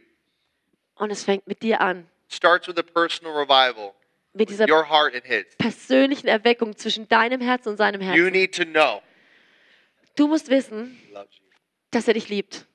[0.95, 2.07] Und es fängt mit dir an.
[2.27, 3.93] starts with a personal revival,
[4.33, 5.45] Mit dieser your heart and his.
[5.57, 8.31] persönlichen Erweckung zwischen deinem Herz und seinem You Herzen.
[8.31, 9.01] need to know
[10.19, 10.99] Du musst wissen,
[11.91, 12.65] dass er dich liebt.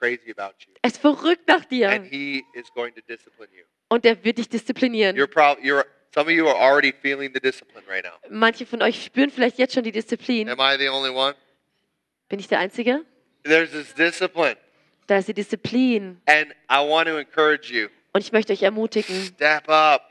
[0.00, 2.04] Er ist verrückt nach dir
[3.88, 5.16] und er wird dich disziplinieren.
[5.16, 8.18] You're probably you're some of you are already feeling the discipline right now.
[8.28, 10.48] Manche von euch spüren vielleicht jetzt schon die Disziplin.
[10.48, 11.36] Am I the only one?
[12.28, 13.04] Bin ich der Einzige?
[13.44, 14.56] There's this discipline.
[15.06, 16.20] Da ist die Disziplin.
[16.26, 17.86] And I want to encourage you.
[18.12, 19.14] Und ich möchte euch ermutigen.
[19.22, 20.02] Step up.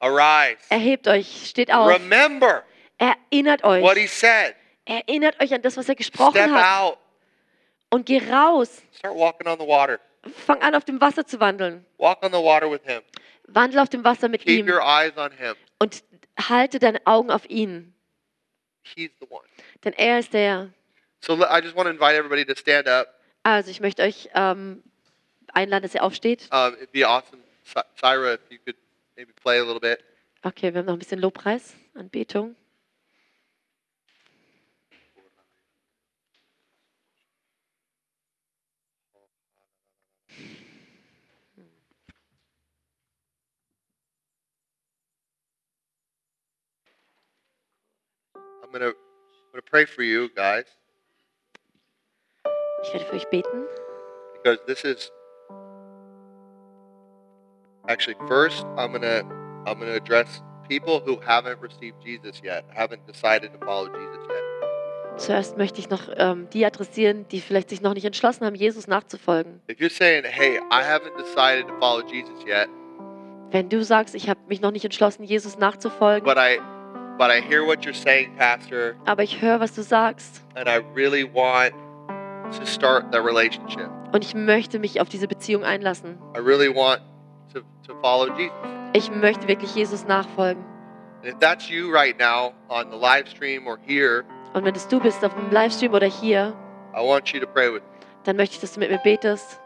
[0.00, 0.58] Arise.
[0.70, 1.88] Erhebt euch, steht auf.
[1.88, 2.64] Remember
[2.98, 4.12] Erinnert what he euch.
[4.86, 6.80] Erinnert euch an das, was er gesprochen Step hat.
[6.80, 6.98] out.
[7.90, 8.82] Und geh raus.
[8.96, 9.98] Start walking on the water.
[10.46, 11.84] Fang an, auf dem Wasser zu wandeln.
[11.98, 13.02] Walk on the water with him.
[13.46, 15.54] Wandel auf dem Wasser mit Keep ihm your eyes on him.
[15.78, 16.02] und
[16.38, 17.94] halte deine Augen auf ihn.
[18.82, 19.46] He's the one.
[19.84, 20.70] Denn er ist der.
[21.20, 23.06] So I just want to invite everybody to stand up.
[23.42, 24.82] Also ich möchte euch ähm,
[25.52, 26.48] einladen, dass ihr aufsteht.
[26.52, 28.76] Um, it'd be awesome, Sy- Syra, if you could
[29.16, 30.02] maybe play a little bit.
[30.42, 32.56] Okay, wir haben noch ein bisschen Lobpreis, Anbetung.
[48.78, 50.64] Gonna, I'm gonna pray for you guys
[52.82, 53.64] Ich werde für euch beten.
[54.42, 55.10] because this is
[57.88, 58.64] actually first.
[58.76, 59.22] I'm gonna,
[59.66, 64.42] I'm gonna address people who haven't received Jesus yet, haven't decided to follow Jesus yet.
[65.16, 68.88] Zuerst möchte ich noch ähm, die adressieren, die vielleicht sich noch nicht entschlossen haben, Jesus
[68.88, 69.60] nachzufolgen.
[69.70, 72.68] If you're saying, "Hey, I haven't decided to follow Jesus yet,
[73.50, 76.58] Wenn du sagst, ich habe mich noch nicht entschlossen, Jesus nachzufolgen, but I,
[77.18, 80.80] but I hear what you're saying, Pastor, aber ich höre, was du sagst and I
[80.94, 81.72] really want
[82.58, 83.88] to start the relationship.
[84.12, 86.18] und ich möchte mich auf diese Beziehung einlassen.
[86.36, 87.00] I really want
[87.52, 88.52] to, to follow Jesus."
[88.92, 90.62] Ich möchte wirklich Jesus nachfolgen.
[91.22, 94.86] And if that's you right now on the live stream or here, Und wenn es
[94.86, 96.54] du bist auf dem Livestream oder hier,
[96.94, 98.06] I want you to pray with me.
[98.24, 99.58] dann möchte ich, dass du mit mir betest.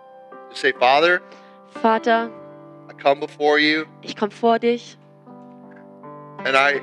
[0.51, 1.20] Just say, Father,
[1.82, 2.30] Vater,
[2.90, 4.96] I come before you ich komme vor dich
[6.44, 6.80] and I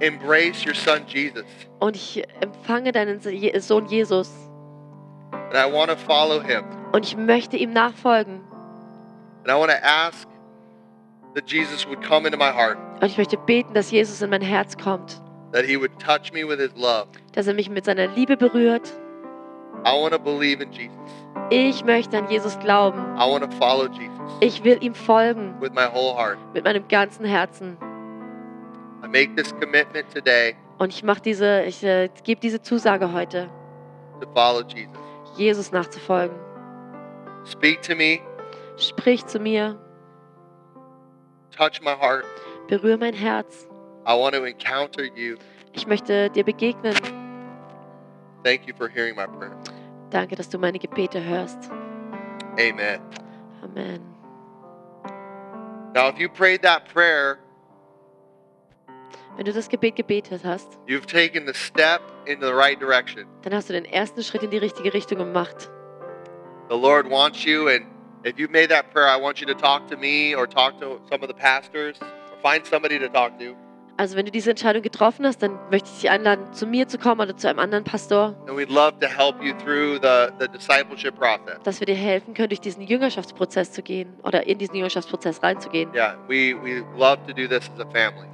[0.00, 1.44] embrace your son Jesus.
[1.80, 3.20] und ich empfange deinen
[3.60, 4.30] Sohn Jesus.
[5.32, 6.64] And I want to follow him.
[6.92, 8.40] Und ich möchte ihm nachfolgen.
[9.44, 10.26] And I want to ask
[11.34, 14.42] that Jesus would come into my heart, Und ich möchte beten, dass Jesus in mein
[14.42, 15.20] Herz kommt.
[15.52, 17.06] that he would touch me with his love.
[17.32, 18.92] Dass er mich mit seiner Liebe berührt.
[19.84, 20.96] I want to believe in Jesus.
[21.50, 22.98] Ich möchte an Jesus glauben.
[23.16, 26.38] I want to follow Jesus Ich will ihm folgen with my whole heart.
[26.54, 27.76] mit meinem ganzen Herzen.
[29.02, 33.48] I make this commitment today Und ich mache diese, ich äh, gebe diese Zusage heute,
[34.20, 34.90] to follow Jesus.
[35.36, 36.36] Jesus nachzufolgen.
[37.44, 38.18] Speak to me,
[38.76, 39.78] Sprich zu mir,
[41.50, 42.24] touch my heart.
[42.68, 43.68] berühre mein Herz.
[44.06, 45.36] I want to encounter you.
[45.72, 46.94] Ich möchte dir begegnen.
[48.44, 49.56] Thank you for hearing my prayer.
[50.10, 51.70] Danke, dass du meine Gebete hörst.
[52.58, 53.00] Amen.
[53.62, 54.00] Amen.
[55.94, 57.38] Now, if you prayed that prayer,
[59.36, 63.26] Wenn du das Gebet gebetet hast, you've taken the step in the right direction.
[63.42, 65.70] dann hast du den ersten Schritt in die richtige Richtung gemacht.
[66.70, 67.84] The Lord wants you, and
[68.24, 70.98] if you made that prayer, I want you to talk to me or talk to
[71.10, 73.54] some of the pastors or find somebody to talk to.
[73.98, 76.98] Also wenn du diese Entscheidung getroffen hast, dann möchte ich dich einladen, zu mir zu
[76.98, 80.48] kommen oder zu einem anderen Pastor, And we'd love to help you through the, the
[80.48, 81.58] discipleship process.
[81.62, 85.92] dass wir dir helfen können, durch diesen Jüngerschaftsprozess zu gehen oder in diesen Jüngerschaftsprozess reinzugehen.
[85.94, 88.26] Yeah, we, we love to do this as a family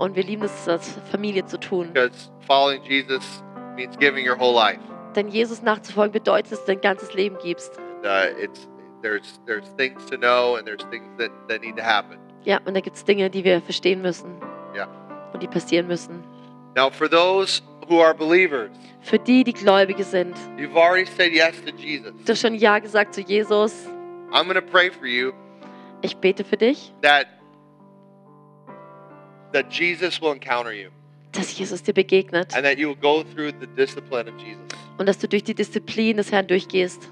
[0.00, 1.92] Und wir lieben es, als Familie zu tun.
[1.92, 3.22] because following Jesus
[3.76, 4.80] means giving your whole life.
[5.14, 7.76] Denn Jesus nachzufolgen bedeutet, dass du dein ganzes Leben gibst.
[7.78, 8.66] And, uh, it's
[9.02, 12.16] there's there's things to know and there's things that, that need to happen.
[12.44, 14.40] Ja, und da gibt es Dinge, die wir verstehen müssen.
[14.74, 14.88] Ja.
[15.34, 16.24] Und die passieren müssen.
[16.74, 18.70] Now, for those who are believers,
[19.02, 20.34] Für die, die Gläubige sind.
[20.56, 22.12] you've already said yes to Jesus.
[22.24, 23.86] Du hast schon Ja gesagt zu Jesus.
[24.32, 25.32] I'm going to pray for you
[26.00, 27.26] Ich bete für dich, that
[29.52, 30.90] that Jesus will encounter you
[31.32, 32.54] dass Jesus dir begegnet.
[32.56, 34.58] and that you will go through the discipline of Jesus
[34.98, 37.08] Und dass du durch die Disziplin des Herrn durchgehst.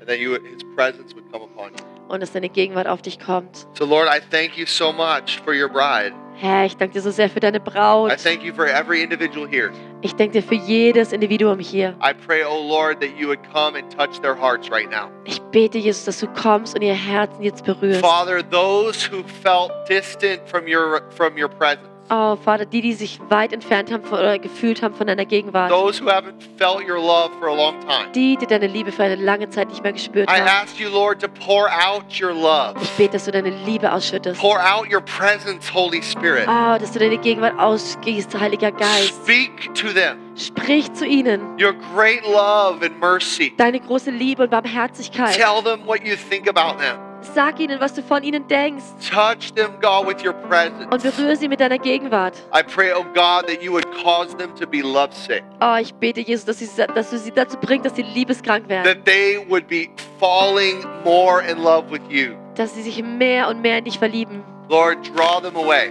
[0.00, 1.84] and that you His presence would come upon you.
[2.08, 3.66] Und dass deine Gegenwart auf dich kommt.
[3.74, 6.12] So, Lord, I thank you so much for your bride.
[6.36, 8.12] Herr, ich danke dir so sehr für deine Braut.
[8.12, 9.70] I thank you for every individual here.
[10.04, 11.94] Ich danke dir für jedes Individuum hier.
[12.02, 15.08] I pray, oh Lord, that you would come and touch their hearts right now.
[15.24, 18.00] Ich bete, Jesus, dass du kommst und ihr Herzen jetzt berührst.
[18.00, 23.18] Father, those who felt distant from your from your presence, Oh, Vater, die, die sich
[23.30, 25.70] weit entfernt haben von, oder gefühlt haben von deiner Gegenwart.
[25.70, 28.12] those who haven't felt your love for a long time.
[28.14, 30.46] Die, die deine Liebe für eine lange Zeit nicht mehr gespürt I haben.
[30.62, 32.74] ask you, Lord, to pour out your love.
[32.82, 34.38] Ich bete, dass du deine Liebe ausschüttest.
[34.38, 36.46] Pour out your presence, Holy Spirit.
[36.46, 39.14] Oh, dass du deine Gegenwart ausgießt, Heiliger Geist.
[39.24, 41.40] Speak to them Sprich zu ihnen.
[41.58, 43.54] your great love and mercy.
[43.56, 45.34] Deine große Liebe und Barmherzigkeit.
[45.34, 47.11] Tell them what you think about them.
[47.34, 48.84] Sag ihnen, was du von ihnen denkst.
[49.08, 51.02] Touch them, God, with your Und presence.
[51.16, 52.36] berühre sie mit deiner Gegenwart.
[52.54, 56.20] I pray, oh God, that you would cause them to be lovesick, Oh, ich bete,
[56.20, 58.84] Jesus, dass, sie, dass du sie dazu bringst, dass sie liebeskrank werden.
[58.84, 62.34] that they would be falling more in love with you.
[62.56, 64.42] Dass sie sich mehr und mehr in dich verlieben.
[64.68, 65.90] Lord, draw them away.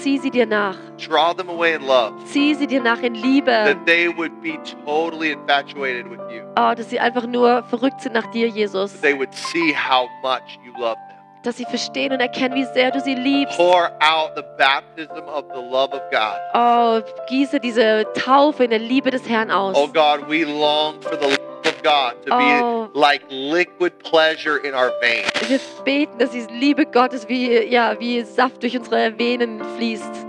[0.00, 0.76] Zieh sie dir nach.
[0.98, 2.12] Draw them away in love.
[2.24, 3.50] Zieh sie dir nach in Liebe.
[3.50, 6.42] That they would be totally infatuated with you.
[6.56, 8.92] Oh, dass sie einfach nur verrückt sind nach dir, Jesus.
[8.92, 11.18] That they would see how much you love them.
[11.42, 13.56] Dass sie verstehen und erkennen, wie sehr du sie liebst.
[13.56, 16.38] Pour out the baptism of the love of God.
[16.54, 19.76] Oh, gieße diese Taufe in der Liebe des Herrn aus.
[19.76, 21.51] Oh God, we long for the love
[21.82, 22.88] of God to Oh.
[22.92, 25.30] be like liquid pleasure in our veins.
[25.48, 30.26] Wir beten, dass diese Liebe Gottes wie, ja, wie Saft durch unsere Venen fließt.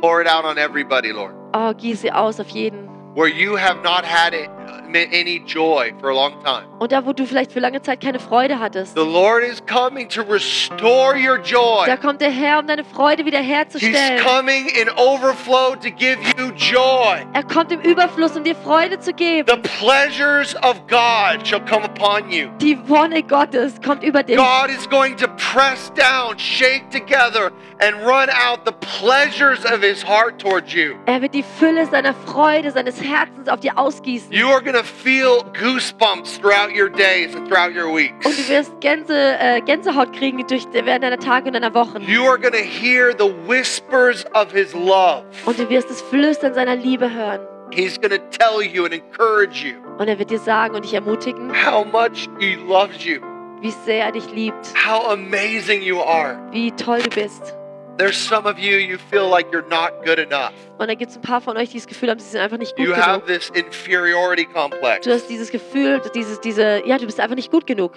[0.00, 1.34] Pour it out on everybody, Lord.
[1.54, 2.88] Oh, gieße aus auf jeden.
[3.14, 4.48] Where you have not had it,
[4.94, 6.66] any joy for a long time.
[6.78, 10.08] Und da, wo du vielleicht für lange Zeit keine Freude hattest, The Lord is coming
[10.08, 11.86] to restore your joy.
[11.86, 14.20] da kommt der Herr, um deine Freude He's wiederherzustellen.
[14.24, 17.18] coming in overflow to give you joy.
[17.32, 19.46] Er kommt im Überfluss, um dir Freude zu geben.
[19.48, 22.48] The pleasures of God shall come upon you.
[22.60, 24.36] Die Wonne Gottes kommt über dich.
[24.36, 27.50] God is going to press down, shake together,
[27.80, 30.94] and run out the pleasures of his heart towards you.
[31.06, 34.32] Er wird die Fülle seiner Freude, seines Herzens auf dir ausgießen.
[34.32, 38.48] You are going to feel goosebumps throughout your days and throughout your Und du weeks.
[38.48, 42.02] wirst Gänse, äh, Gänsehaut kriegen durch, während deiner Tage und deiner Wochen.
[42.02, 45.24] You are to hear the whispers of his love.
[45.46, 47.40] Und du wirst das Flüstern seiner Liebe hören.
[47.72, 50.94] He's going to tell you and encourage you Und er wird dir sagen und dich
[50.94, 53.20] ermutigen, how much he loves you,
[53.60, 57.54] wie sehr er dich liebt, how amazing you are, wie toll du bist.
[58.00, 60.52] There's some of you, you feel like you're not good enough.
[60.78, 62.56] Und dann gibt es ein paar von euch, die das Gefühl haben, sie sind einfach
[62.58, 63.26] nicht gut You have genug.
[63.26, 65.06] this inferiority complex.
[65.06, 67.92] Du hast dieses Gefühl, dieses, diese, ja, du bist einfach nicht gut genug.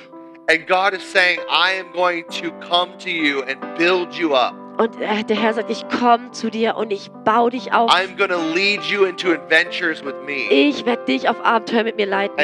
[0.50, 4.54] And God is saying, I am going to come to you and build you up.
[4.78, 7.92] Und äh, der Herr sagt, ich komme zu dir und ich baue dich auf.
[7.92, 10.50] I'm going to lead you into adventures with me.
[10.50, 12.36] Ich werde dich auf Abenteuer mit mir leiten.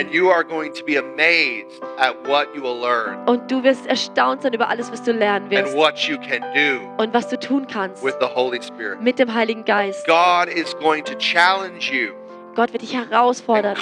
[3.26, 5.76] Und du wirst erstaunt sein über alles, was du lernen and wirst.
[5.76, 9.02] what you can do Und was du tun kannst with the Holy Spirit.
[9.02, 10.06] mit dem Heiligen Geist.
[10.06, 12.14] God is going to challenge you
[12.56, 13.76] Gott wird dich herausfordern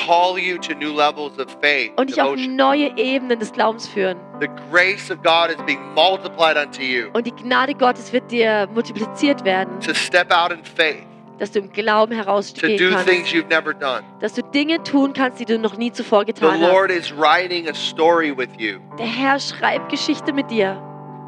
[1.96, 4.18] und dich auf neue Ebenen des Glaubens führen.
[4.40, 8.68] The grace of God is being multiplied unto you Und die Gnade Gottes wird dir
[8.74, 11.04] multipliziert werden, to step out in faith,
[11.40, 13.34] dass du im Glauben to herausgehen kannst.
[13.34, 14.04] you've never done.
[14.20, 17.00] Dass du Dinge tun kannst, die du noch nie zuvor The getan Lord hast.
[17.12, 18.80] is writing a story with you.
[19.00, 20.82] Der Herr schreibt Geschichte mit dir.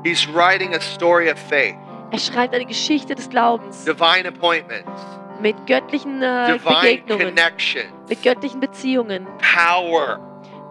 [0.04, 1.76] He's writing a story of faith,
[2.12, 4.90] Er schreibt eine Geschichte des Glaubens divine appointments,
[5.42, 7.34] mit göttlichen äh, Begegnungen,
[8.08, 10.20] mit göttlichen Beziehungen, power,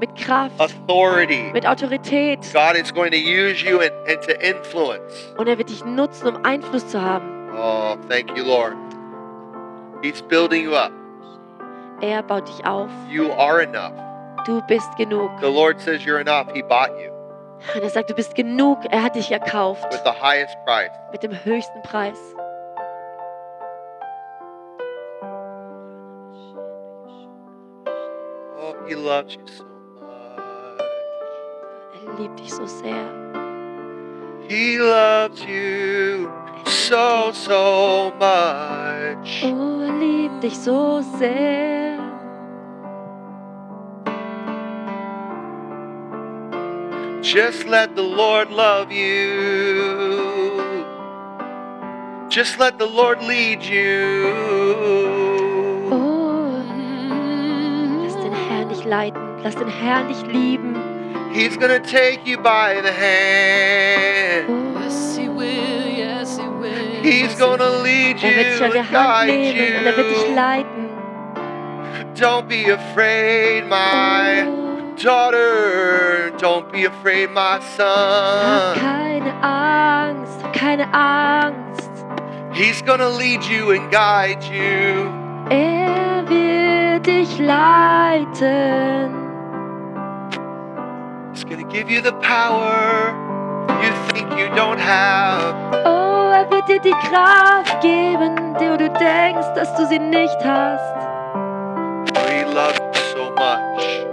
[0.00, 1.50] mit Kraft, authority.
[1.52, 2.40] mit Autorität.
[2.52, 5.34] God is going to use you and, and to influence.
[5.36, 7.50] Und er wird dich nutzen, um Einfluss zu haben.
[7.56, 8.74] Oh, thank you, Lord.
[10.02, 10.92] He's building you up.
[12.00, 12.88] Er baut dich auf.
[13.10, 13.92] You are enough.
[14.46, 15.30] Du bist genug.
[15.40, 16.52] The Lord says you're enough.
[16.54, 17.10] He bought you
[17.74, 18.78] Und er sagt, du bist genug.
[18.90, 20.92] Er hat dich erkauft with the highest price.
[21.10, 22.16] mit dem höchsten Preis.
[28.88, 29.64] He loves you so
[30.00, 30.80] much.
[31.92, 33.04] Er liebt dich so sehr.
[34.48, 36.30] He loves you
[36.64, 39.44] so, so much.
[39.44, 41.98] Oh, er liebt dich so sehr.
[47.20, 50.64] Just let the Lord love you.
[52.30, 55.27] Just let the Lord lead you.
[58.88, 59.20] Leiten.
[59.42, 60.74] Lass den Herrn dich lieben.
[61.32, 64.48] He's gonna take you by the hand.
[64.48, 65.86] Oh, Yes, he will.
[65.96, 67.02] Yes, he will.
[67.02, 69.96] He's gonna lead er wird dich you an der and Hand guide nehmen und er
[69.96, 70.88] wird dich leiten.
[72.14, 74.44] Don't be afraid, my
[74.96, 76.32] daughter.
[76.38, 78.80] Don't be afraid, my hab son.
[78.80, 80.42] keine Angst.
[80.42, 81.90] Hab keine Angst.
[82.52, 85.06] He's gonna lead you and guide you.
[85.50, 86.57] Er wird
[87.00, 89.14] dich leiten.
[91.32, 93.14] He's gonna give you the power
[93.82, 95.54] you think you don't have.
[95.84, 100.96] Oh, er wird dir die Kraft geben, die du denkst, dass du sie nicht hast.
[102.28, 104.06] He loves you so much.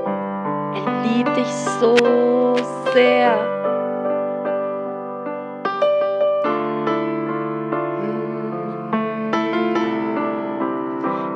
[0.76, 1.96] Er liebt dich so
[2.94, 3.34] sehr.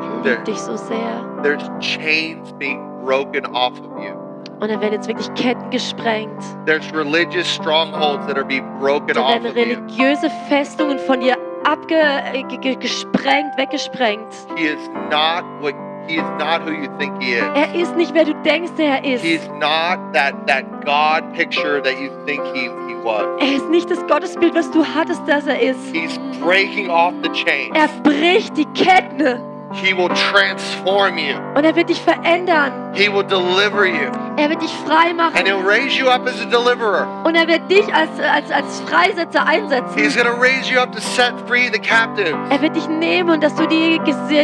[0.02, 1.28] Er Der- liebt dich so sehr.
[1.43, 4.13] There's chains being broken off of you.
[4.61, 6.43] Und da werden jetzt wirklich Ketten gesprengt.
[6.65, 9.63] There's religious strongholds that are being broken Da off werden of you.
[9.63, 14.27] religiöse Festungen von dir abge äh, ge- ge- gesprengt, weggesprengt.
[14.57, 14.79] He is
[15.09, 15.73] not what
[16.07, 17.43] he is not who you think he is.
[17.55, 19.23] Er ist nicht, wer du denkst, er ist.
[19.23, 23.23] He's not that that God picture that you think he, he was.
[23.39, 25.79] Er ist nicht das Gottesbild, was du hattest, dass er ist.
[25.93, 27.73] He's breaking off the chains.
[27.77, 29.39] Er bricht die Ketten
[29.72, 31.36] He will transform you.
[31.55, 32.72] und er wird dich verändern.
[32.93, 34.09] He will deliver you.
[34.38, 37.05] Er wird dich frei And machen he'll raise you up as a deliverer.
[37.24, 40.24] und er wird dich als, als, als Freisetzer He's einsetzen.
[40.24, 42.34] going to raise you up to set free the captives.
[42.49, 43.99] Er wird dich nehmen und dass du die,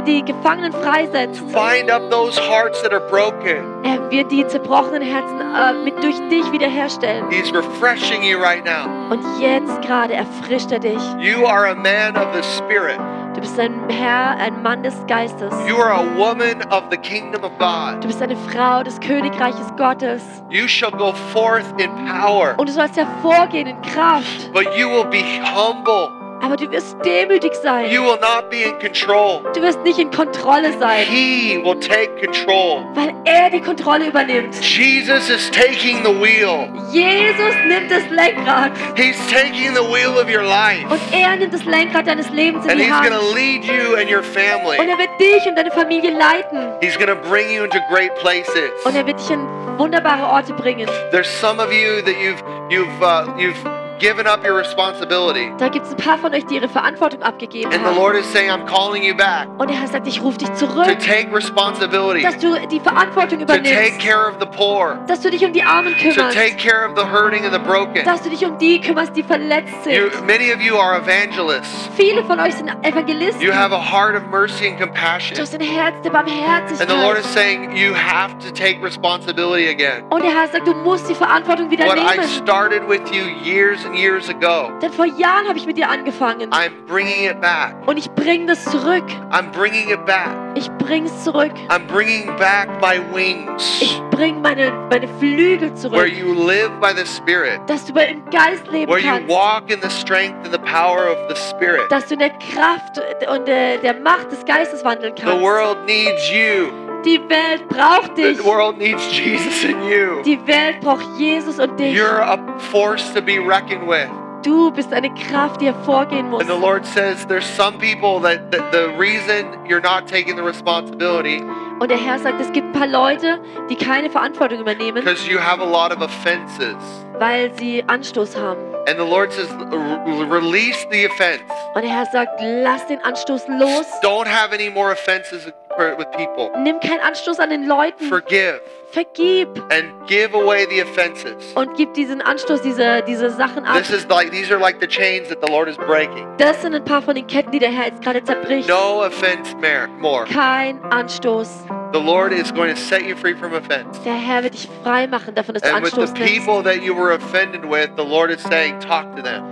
[0.05, 1.39] die Gefangenen freisetzt.
[1.51, 3.63] Find up those hearts that are broken.
[3.83, 7.25] Er wird die zerbrochenen Herzen äh, mit durch dich wiederherstellen.
[7.31, 8.87] He's refreshing you right now.
[9.11, 10.99] Und jetzt gerade erfrischt er dich.
[11.19, 12.99] You are a man of the Spirit.
[13.35, 15.53] Du bist ein Herr, ein Mann des Geistes.
[15.67, 18.01] You are a woman of the kingdom of God.
[18.01, 20.21] Du bist eine Frau des Königreiches Gottes.
[20.49, 24.51] You shall go forth in power, Und du sollst hervorgehen in Kraft.
[24.53, 25.21] but you will be
[25.53, 26.09] humble.
[26.45, 27.89] Aber du wirst demütig sein.
[27.89, 29.41] You will not be in control.
[29.55, 32.83] Du wirst nicht in Kontrolle sein, He will take control.
[32.93, 34.53] weil er die Kontrolle übernimmt.
[34.61, 36.67] Jesus is taking the wheel.
[36.91, 40.85] Jesus nimmt das Lenkrad He's taking the wheel of your life.
[40.87, 43.09] und er nimmt das Lenkrad deines Lebens in And die he's Hand.
[43.09, 44.77] going to lead you and your Und family.
[44.77, 46.59] er wird dich und deine Familie leiten.
[46.81, 48.69] He's going to bring you into great places.
[48.83, 49.39] Und er wird dich in
[49.79, 50.87] wunderbare Orte bringen.
[51.11, 53.55] There's some of you that you've you've uh, you've
[53.99, 55.51] given up your responsibility.
[55.57, 57.95] Da gibt es ein paar von euch, die ihre Verantwortung abgegeben And the haben.
[57.97, 60.55] Lord is saying, I'm calling you back Und der Herr sagt, ich rufe dich to
[60.67, 65.21] zurück, take responsibility, dass du die Verantwortung to take übernimmst, care of the poor, dass
[65.21, 68.03] du dich um die Armen to kümmerst, take care of the hurting and the broken.
[68.05, 70.25] dass du dich um die kümmerst, die verletzt You, sind.
[70.27, 71.89] many of you are evangelists.
[71.95, 73.41] Viele von euch sind Evangelisten.
[73.41, 75.37] You have a heart of mercy and Du compassion.
[75.39, 77.33] hast ein Herz der And the Lord is Barmherzigkeit.
[77.33, 80.03] saying, you have to take responsibility again.
[80.09, 82.27] Und der Herr sagt, du musst die Verantwortung wieder What I nehmen.
[82.27, 86.49] started with you years years ago, Denn vor Jahren habe ich mit dir angefangen.
[86.51, 87.75] I'm bringing it back.
[87.85, 89.03] Und ich bringe das zurück.
[89.31, 90.29] I'm bringing it back.
[90.55, 91.51] Ich bring's zurück.
[91.69, 96.07] I'm bringing back my wings Ich bring meine, meine Flügel where zurück.
[96.17, 99.27] you live by the Spirit, Dass du im Geist leben where you kannst.
[99.29, 101.91] walk in the strength and the power of the Spirit.
[101.91, 105.41] Dass du in der Kraft und der, der Macht des Geistes wandeln The kannst.
[105.43, 106.71] world needs you.
[107.05, 108.37] Die Welt braucht dich.
[108.37, 110.21] The world needs Jesus in you.
[110.23, 111.95] Die Welt braucht Jesus und dich.
[111.95, 112.37] You're a
[112.71, 114.07] force to be reckoned with.
[114.43, 116.41] Du bist eine Kraft, die hervorgehen muss.
[116.41, 120.43] And the Lord says there's some people that, that the reason you're not taking the
[120.43, 121.41] responsibility
[121.79, 123.39] Und der Herr sagt, es gibt ein paar Leute,
[123.69, 126.75] die keine Verantwortung übernehmen, because you have a lot of offenses.
[127.19, 128.59] weil sie Anstoß haben.
[128.87, 131.43] And the Lord says, "R- release the offense.
[131.73, 133.85] Und der Herr sagt, lass den Anstoß los.
[134.03, 136.51] Don't have any more offenses with people.
[136.61, 138.07] Nimm keinen Anstoß an den Leuten.
[138.07, 138.61] Forgive
[138.91, 141.51] Vergib and give away the offenses.
[141.55, 143.77] und gib diesen Anstoß, diese, diese Sachen ab.
[143.77, 146.25] This is like these are like the chains that the Lord is breaking.
[146.37, 148.69] Das sind ein paar von den Ketten, die der Herr jetzt gerade zerbricht.
[148.69, 149.53] No offense
[149.99, 150.25] more.
[150.25, 151.65] Kein Anstoß.
[151.91, 153.99] The Lord is going to set you free from offense.
[154.05, 156.95] Der Herr wird dich frei machen davon, dass du And with the people that you
[156.95, 159.43] were offended with, the Lord is saying, talk to them.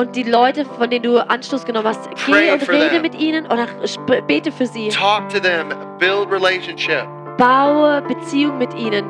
[0.00, 3.66] Und die Leute, von denen du Anstoß genommen hast, geh und rede mit ihnen oder
[4.26, 4.88] bete für sie.
[4.88, 5.68] Talk to them.
[5.98, 7.04] Build relationship.
[7.36, 9.04] Baue Beziehung mit ihnen.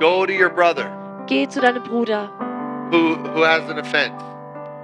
[0.00, 0.90] Go to your brother
[1.28, 2.28] Geh zu deinem Bruder,
[2.90, 4.16] who, who has an offense.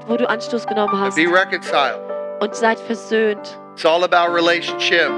[0.07, 1.16] wo du Anstoß genommen And hast.
[1.16, 1.98] be reconciled.
[2.38, 3.59] Und seid versöhnt.
[3.74, 5.11] It's all about relationship.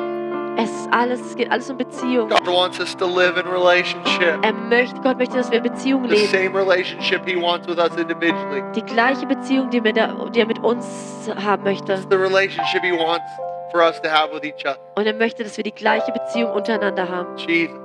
[0.56, 2.28] Es ist alles, es geht alles um Beziehung.
[2.28, 4.38] God wants us to live in relationship.
[4.42, 6.28] Er möchte, Gott möchte, dass wir in Beziehung The leben.
[6.28, 8.62] same relationship He wants with us individually.
[8.74, 11.94] Die gleiche Beziehung, die, mit die er mit uns haben möchte.
[11.94, 13.24] It's the relationship He wants
[13.72, 14.78] for us to have with each other.
[14.94, 17.36] Und er möchte, dass wir die gleiche Beziehung untereinander haben.
[17.36, 17.76] Jesus,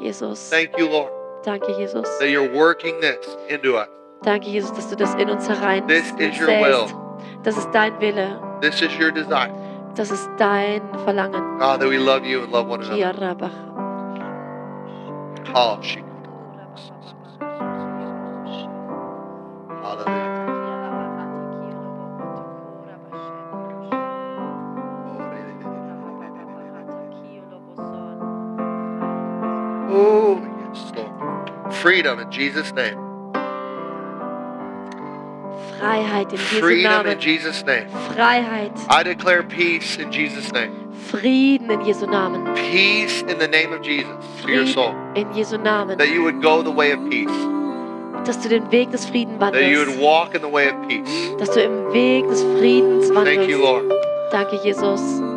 [0.00, 1.12] Jesus, thank you, Lord,
[1.44, 2.02] danke Jesus.
[2.18, 3.18] that you're working this
[3.48, 3.86] into us.
[4.24, 6.94] Danke Jesus, dass du das in uns herein This is your säst.
[7.44, 8.40] Das ist dein Wille.
[8.60, 9.50] This is your desire.
[9.94, 11.58] Das ist dein Verlangen.
[11.58, 13.50] God, that we love you and love one another.
[15.54, 15.78] Oh,
[19.82, 20.34] Hallelujah.
[29.90, 30.42] Oh,
[30.72, 31.74] yes, Lord.
[31.74, 33.03] Freedom in Jesus' name.
[35.84, 37.88] Freiheit in Jesu Freedom in Jesus' name.
[38.08, 38.72] Freiheit.
[38.88, 40.72] I declare peace in Jesus' name.
[41.10, 42.54] Frieden in Jesu Namen.
[42.54, 44.08] Peace in the name of Jesus
[44.40, 44.94] for your soul.
[45.14, 45.98] In Jesu Namen.
[45.98, 47.28] That you would go the way of peace.
[48.24, 49.60] Dass du den Weg des Friedens wandelst.
[49.60, 51.36] That you would walk in the way of peace.
[51.38, 53.36] Dass du im Weg des Friedens wandelst.
[53.36, 53.58] Thank you.
[53.62, 53.84] Lord.
[54.32, 55.33] Danke, Jesus.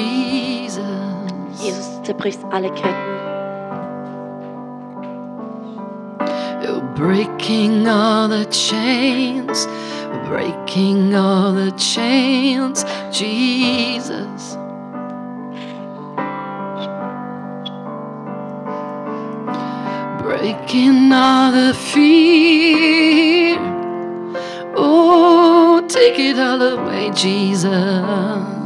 [0.00, 1.60] Jesus.
[1.60, 3.18] Jesus, zerbrichst alle Ketten.
[6.62, 9.66] You're breaking all the chains,
[10.28, 14.56] breaking all the chains, Jesus.
[20.22, 23.58] Breaking all the fear.
[24.76, 28.59] Oh, take it all away, Jesus.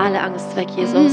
[0.00, 1.12] Alle Angst weg, Jesus.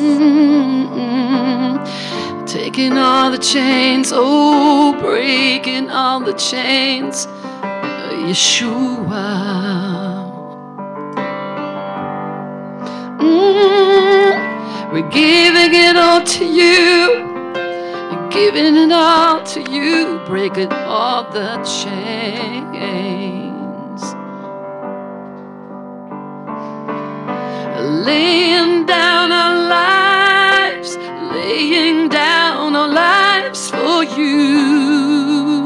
[2.45, 7.27] Taking all the chains, oh, breaking all the chains,
[8.27, 9.27] Yeshua.
[13.19, 17.25] Mm, we're giving it all to you,
[18.09, 23.46] We're giving it all to you, breaking all the chains.
[27.87, 30.97] Laying down our lives,
[31.33, 35.57] laying down our lives for you.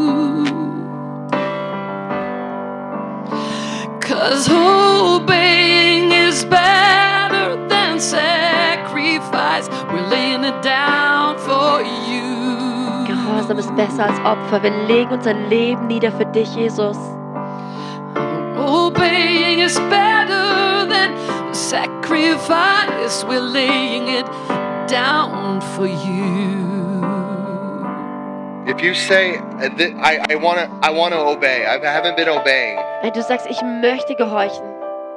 [3.99, 9.68] Cause obeying is better than sacrifice.
[9.91, 13.06] We're laying it down for you.
[13.07, 14.61] Gehorsam ist besser als Opfer.
[14.61, 16.98] Wir legen unser Leben nieder für dich, Jesus.
[18.57, 21.11] Obeying is better than
[21.53, 23.23] sacrifice.
[23.23, 24.26] We're laying it
[24.88, 26.72] down for you.
[28.68, 29.69] If you say, uh,
[30.02, 33.61] I, I want to I wanna obey, I haven't been obeying Wenn du sagst, ich
[33.61, 34.64] möchte gehorchen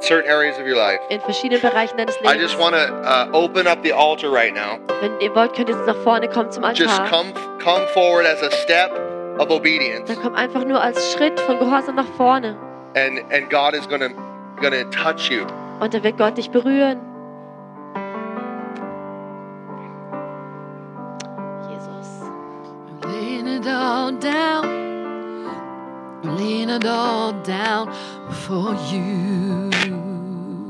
[0.01, 2.35] certain areas of your life, in verschiedenen Bereichen deines Lebens.
[2.35, 4.79] I just want to uh, open up the altar right now.
[5.01, 6.87] Wenn ihr wollt, könnt ihr jetzt nach vorne kommen zum Altar.
[6.87, 7.33] Just come,
[7.63, 8.91] come forward as a step
[9.39, 12.57] of obedience, Dann komm einfach nur als Schritt von Gehorsam nach vorne.
[12.97, 14.11] and, and God is going to
[14.61, 15.47] gonna touch you.
[15.81, 17.01] Und dann wird Gott dich berühren.
[21.69, 22.31] Jesus.
[23.03, 24.65] We're it all down.
[26.23, 27.93] We're it all down
[28.31, 29.71] for you.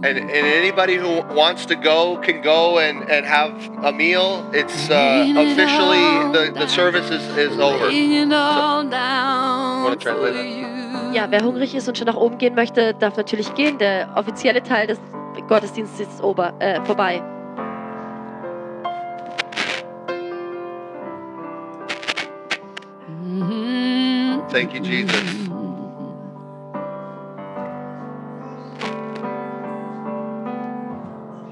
[0.04, 4.50] And, and anybody who wants to go can go and, and have a meal.
[4.52, 7.86] It's uh, officially, the, the service is, is over.
[7.86, 10.73] Laying it all down Wanna translate for that?
[11.14, 13.78] Ja, wer hungrig ist und schon nach oben gehen möchte, darf natürlich gehen.
[13.78, 14.98] Der offizielle Teil des
[15.48, 17.22] Gottesdienstes ist ober, äh, vorbei.
[24.50, 25.14] Thank you, Jesus.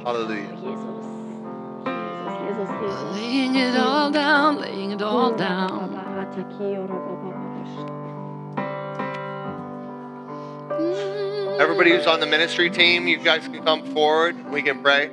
[0.05, 0.51] Hallelujah.
[0.51, 1.05] Jesus.
[2.49, 5.93] Jesus, Jesus, Laying it all down, laying it all down.
[11.61, 14.51] Everybody who's on the ministry team, you guys can come forward.
[14.51, 15.11] We can pray.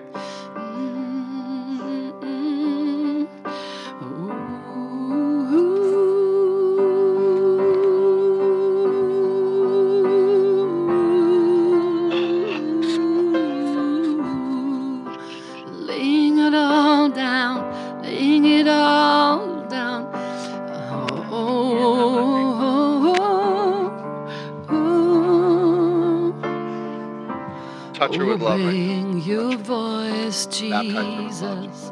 [31.40, 31.92] Jesus.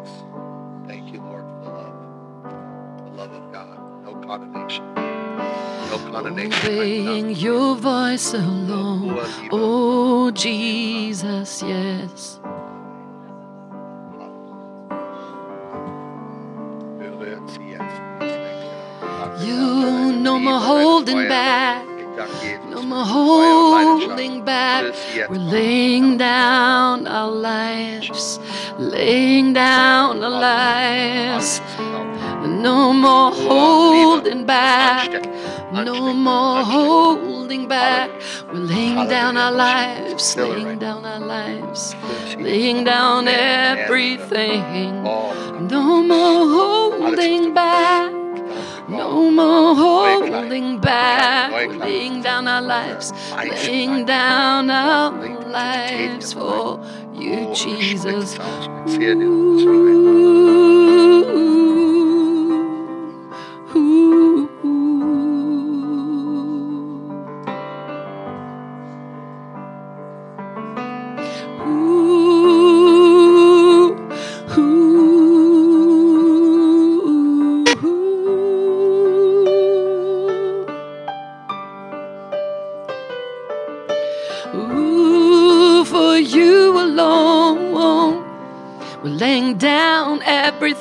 [0.88, 1.96] Thank you, Lord, for the love.
[3.06, 3.80] The love of God.
[4.04, 4.94] No condemnation.
[4.94, 6.54] No condemnation.
[6.66, 9.18] Obeying your voice alone.
[9.52, 12.42] Oh, Jesus, yes.
[19.46, 21.86] You no more holding back.
[22.70, 24.94] No more holding back.
[25.30, 25.38] We're
[36.28, 38.10] more holding back.
[38.52, 41.96] We're laying down our lives, laying down our lives,
[42.38, 45.04] laying down everything.
[45.74, 48.12] No more holding back.
[48.90, 51.52] No more holding back.
[51.52, 55.12] We're laying down our lives, laying down our
[55.60, 56.80] lives for
[57.14, 58.38] you, Jesus.
[59.00, 60.48] Ooh,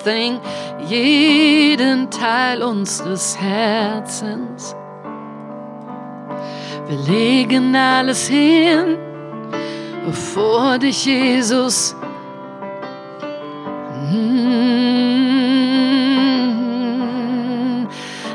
[0.07, 0.41] everything,
[0.89, 4.75] jeden Teil unseres Herzens.
[6.87, 8.97] Wir legen alles hin
[10.13, 11.97] vor dich, Jesus.
[14.13, 14.47] Mm.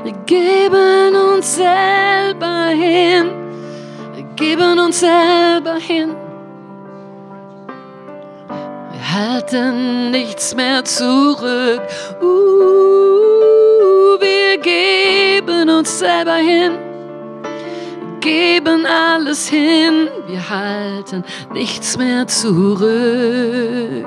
[0.03, 3.31] Wir geben uns selber hin.
[4.14, 6.20] Wir geben uns selber hin.
[9.52, 11.82] Halten nichts mehr zurück.
[12.22, 12.26] Uh,
[14.19, 16.78] wir geben uns selber hin.
[18.19, 20.07] Geben alles hin.
[20.28, 21.23] Wir halten
[21.53, 24.06] nichts mehr zurück.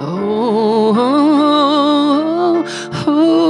[0.00, 2.64] Oh, oh,
[3.06, 3.41] oh,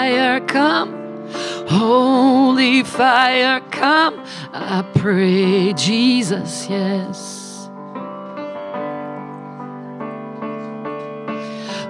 [0.00, 1.28] fire, come.
[1.68, 4.24] Holy fire, come.
[4.50, 7.68] I pray, Jesus, yes.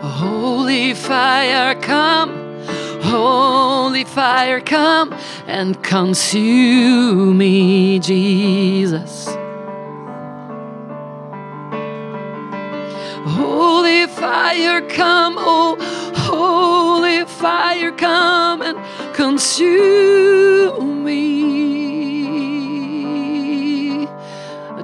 [0.03, 2.33] Holy fire, come.
[3.01, 5.15] Holy fire, come
[5.47, 9.29] and consume me, Jesus.
[13.39, 15.77] Holy fire, come, oh,
[16.17, 16.90] holy
[17.27, 18.79] fire, come and
[19.15, 21.31] consume me.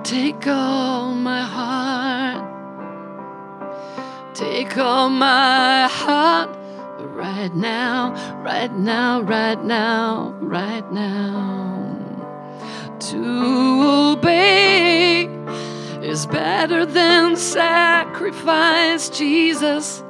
[0.05, 2.45] Take all my heart,
[4.35, 6.57] take all my heart
[7.01, 8.13] right now,
[8.45, 11.97] right now, right now, right now.
[13.01, 15.29] To obey
[16.03, 20.05] is better than sacrifice, Jesus.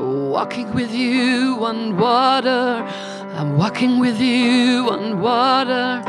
[0.00, 2.84] Walking with you on water,
[3.34, 6.02] I'm walking with you on water.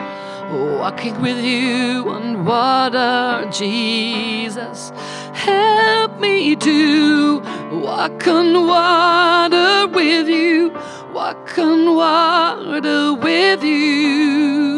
[0.80, 4.92] Walking with you on water, Jesus.
[5.34, 7.40] Help me to
[7.72, 10.72] walk on water with you,
[11.14, 14.72] walk on water with you.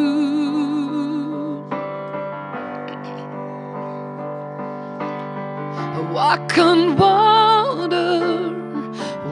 [6.14, 8.43] Walk on water,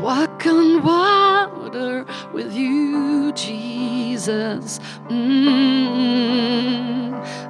[0.02, 4.80] walk on water with you, Jesus.
[5.10, 5.88] Mm,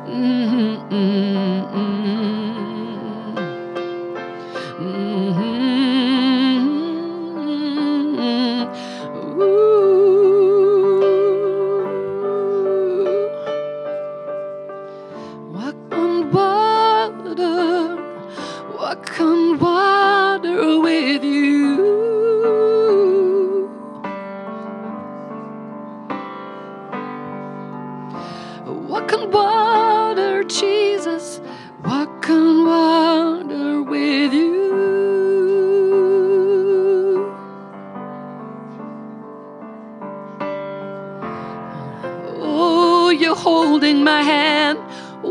[0.06, 1.71] mm, mm, mm.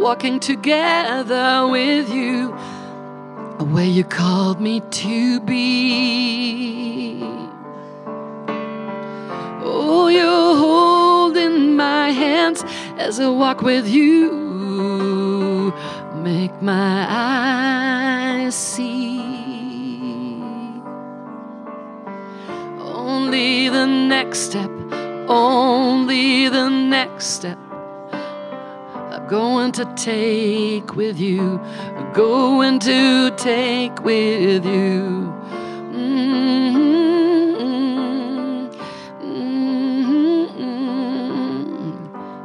[0.01, 2.49] Walking together with you,
[3.73, 7.21] where you called me to be.
[9.63, 12.65] Oh, you're holding my hands
[12.97, 15.75] as I walk with you.
[16.15, 19.21] Make my eyes see.
[22.79, 24.71] Only the next step,
[25.29, 27.59] only the next step.
[29.31, 31.61] Going to take with you,
[32.15, 35.33] going to take with you.
[35.95, 36.91] Mhm.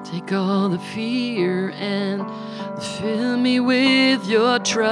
[0.03, 2.23] Take all the fear and
[2.79, 4.85] fill me with your trust.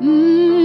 [0.00, 0.59] Mhm.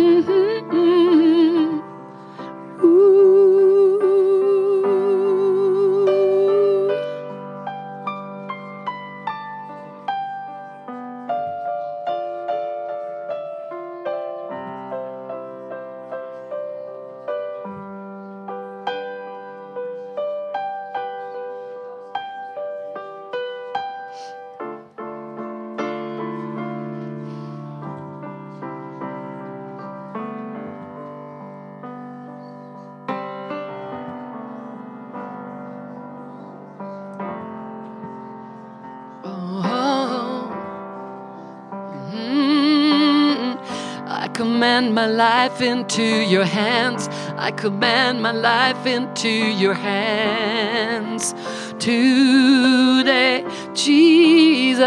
[45.55, 47.07] Life into your hands.
[47.37, 51.33] I command my life into your hands
[51.79, 54.81] today, Jesus.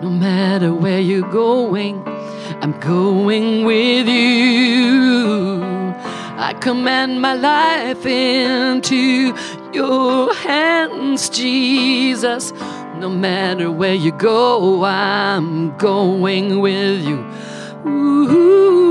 [0.00, 2.04] No matter where you're going,
[2.62, 5.62] I'm going with you.
[6.38, 9.34] I command my life into
[9.72, 12.52] your hands, Jesus.
[12.98, 17.26] No matter where you go, I'm going with you.
[17.88, 18.85] Ooh,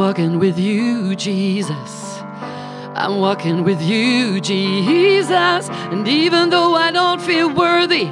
[0.00, 2.22] walking with you, Jesus.
[2.94, 5.68] I'm walking with you, Jesus.
[5.92, 8.06] And even though I don't feel worthy,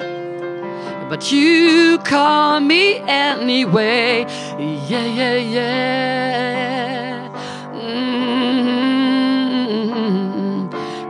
[1.09, 4.27] but you call me anyway.
[4.59, 7.29] Yeah, yeah, yeah.
[7.73, 9.09] Mm-hmm.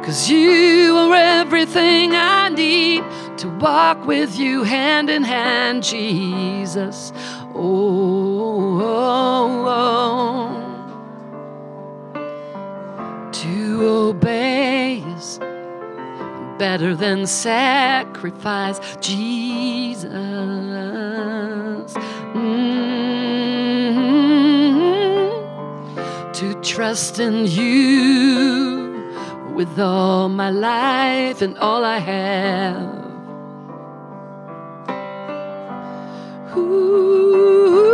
[0.05, 3.02] Cause you are everything I need
[3.38, 7.12] to walk with you hand in hand, Jesus.
[7.52, 10.47] Oh, oh, oh.
[13.78, 15.38] To obey is
[16.59, 20.10] better than sacrifice, Jesus.
[22.34, 22.72] Mm.
[26.34, 29.12] To trust in you
[29.55, 32.98] with all my life and all I have.
[36.56, 37.88] Ooh,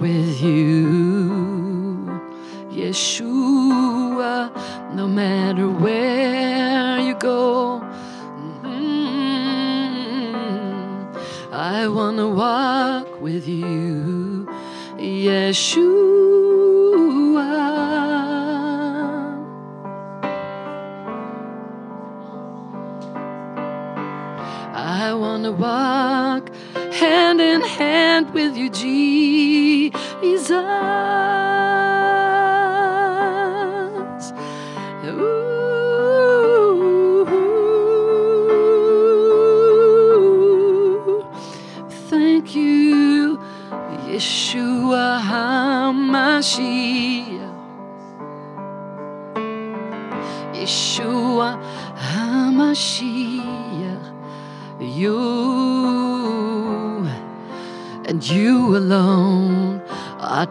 [0.00, 0.69] with you,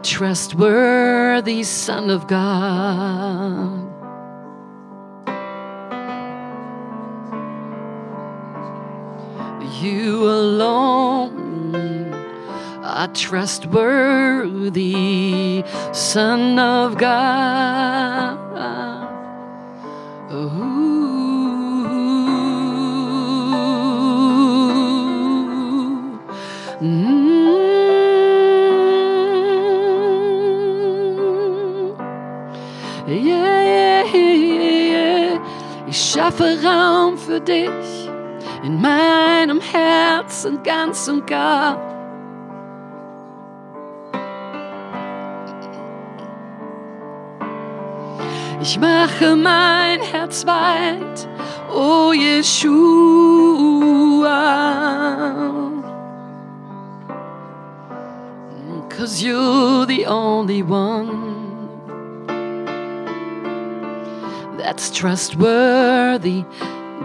[0.03, 3.87] trustworthy, Son of God.
[9.81, 12.13] You alone
[12.83, 15.63] are trustworthy,
[15.93, 18.48] Son of God.
[36.39, 38.09] Schaffe Raum für dich
[38.63, 41.77] in meinem Herzen ganz und gar.
[48.61, 51.27] Ich mache mein Herz weit,
[51.73, 52.69] oh Yeshua.
[58.89, 61.08] Cause you're the only one
[64.99, 66.43] trustworthy,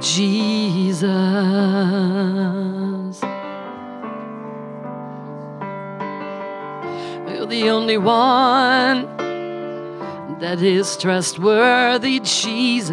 [0.00, 1.06] Jesus.
[7.28, 9.06] You're the only one
[10.40, 12.90] that is trustworthy, Jesus.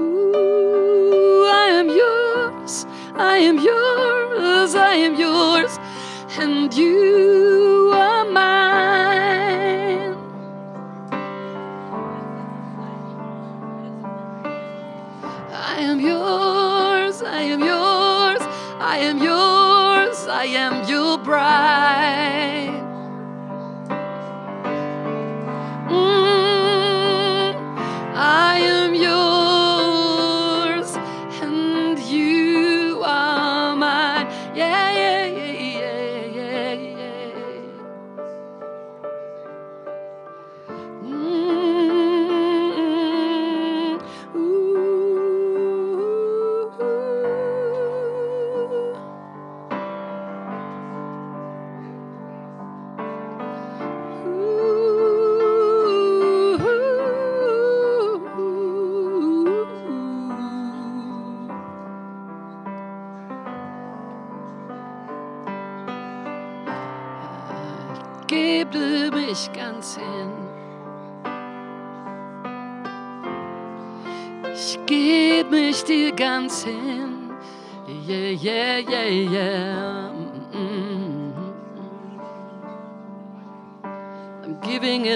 [0.00, 5.78] Ooh, I am yours, I am yours, I am yours,
[6.38, 7.29] and you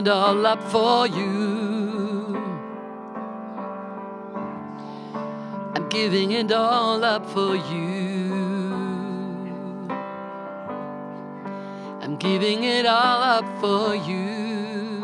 [0.04, 2.36] it all up for you.
[5.74, 8.34] I'm giving it all up for you.
[12.02, 15.00] I'm giving it all up for you.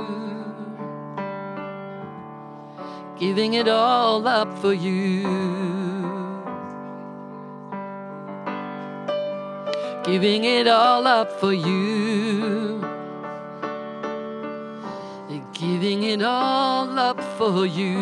[3.18, 5.22] Giving it all up for you.
[10.04, 12.79] Giving it all up for you.
[15.60, 17.98] Giving it all up for you.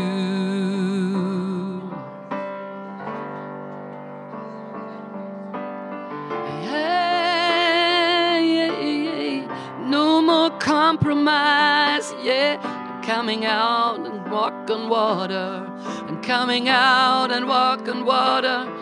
[6.62, 9.80] Yeah, yeah, yeah.
[9.88, 12.14] No more compromise.
[12.22, 12.62] Yeah,
[13.04, 15.66] coming out and walk on water.
[16.06, 18.72] I'm coming out and walk on water.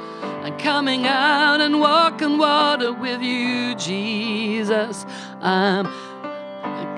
[0.45, 5.07] I'm coming out and walk on water with you, Jesus.
[5.41, 5.87] I'm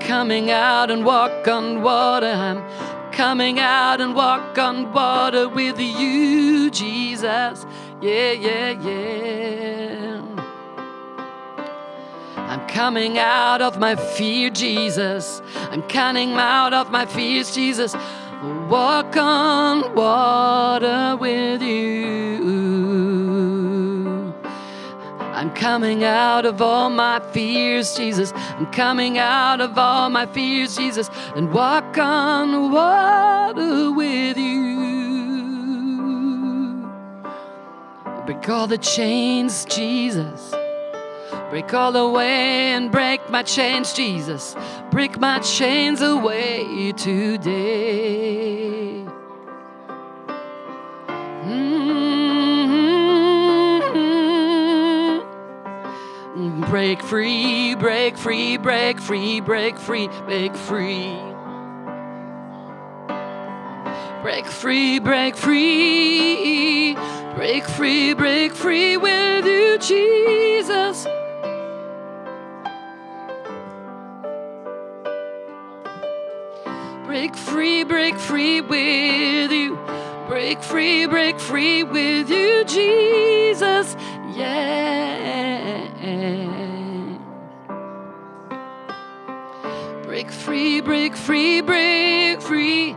[0.09, 2.25] coming out and walk on water.
[2.25, 2.63] I'm
[3.11, 7.63] coming out and walk on water with you, Jesus.
[8.01, 10.21] Yeah, yeah, yeah.
[12.37, 15.43] I'm coming out of my fear, Jesus.
[15.69, 17.93] I'm coming out of my fears, Jesus.
[18.67, 22.58] Walk on water with you.
[25.49, 28.31] I'm coming out of all my fears, Jesus.
[28.35, 34.77] I'm coming out of all my fears, Jesus, and walk on water with you.
[38.27, 40.53] Break all the chains, Jesus.
[41.49, 44.55] Break all away and break my chains, Jesus.
[44.91, 48.88] Break my chains away today.
[56.69, 61.17] Break free, break free, break free, break free, break free.
[64.21, 66.93] Break free, break free,
[67.33, 71.07] break free, break free with you, Jesus.
[77.07, 79.75] Break free, break free with you.
[80.27, 83.95] Break free, break free with you, Jesus.
[84.35, 84.89] Yeah.
[90.19, 92.93] Break free, break free, break free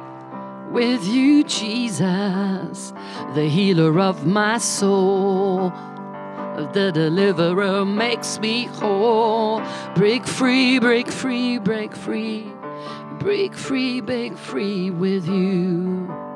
[0.72, 2.92] with you, Jesus,
[3.36, 5.72] the healer of my soul.
[6.72, 9.62] The deliverer makes me whole.
[9.94, 12.52] Break free, break free, break free.
[13.20, 16.31] Break free, break free with you.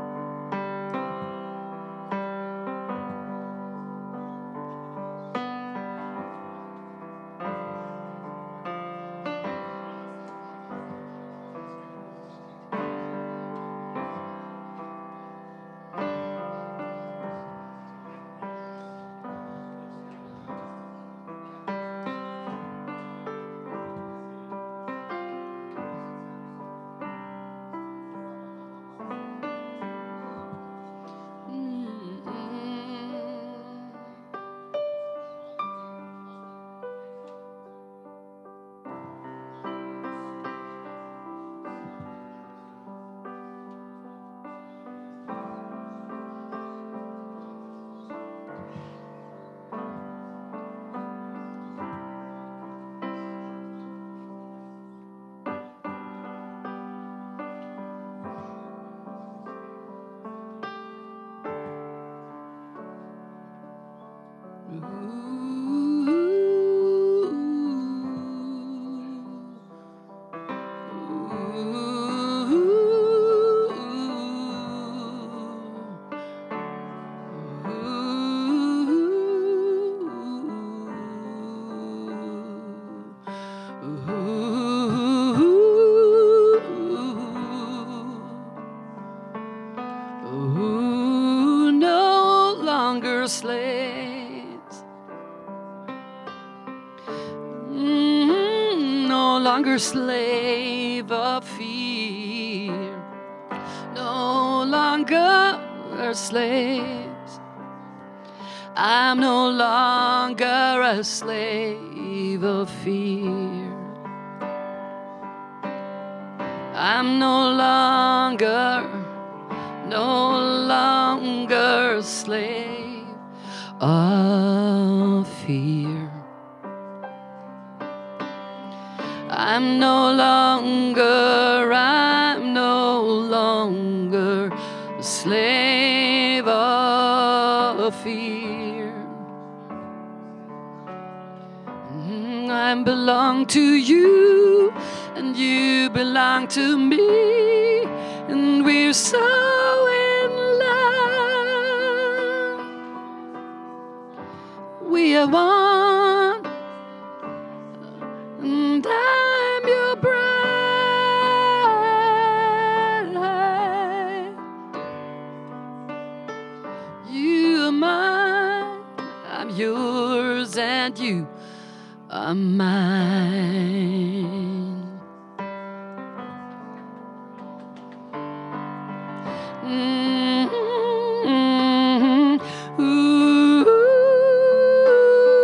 [99.77, 100.26] No longer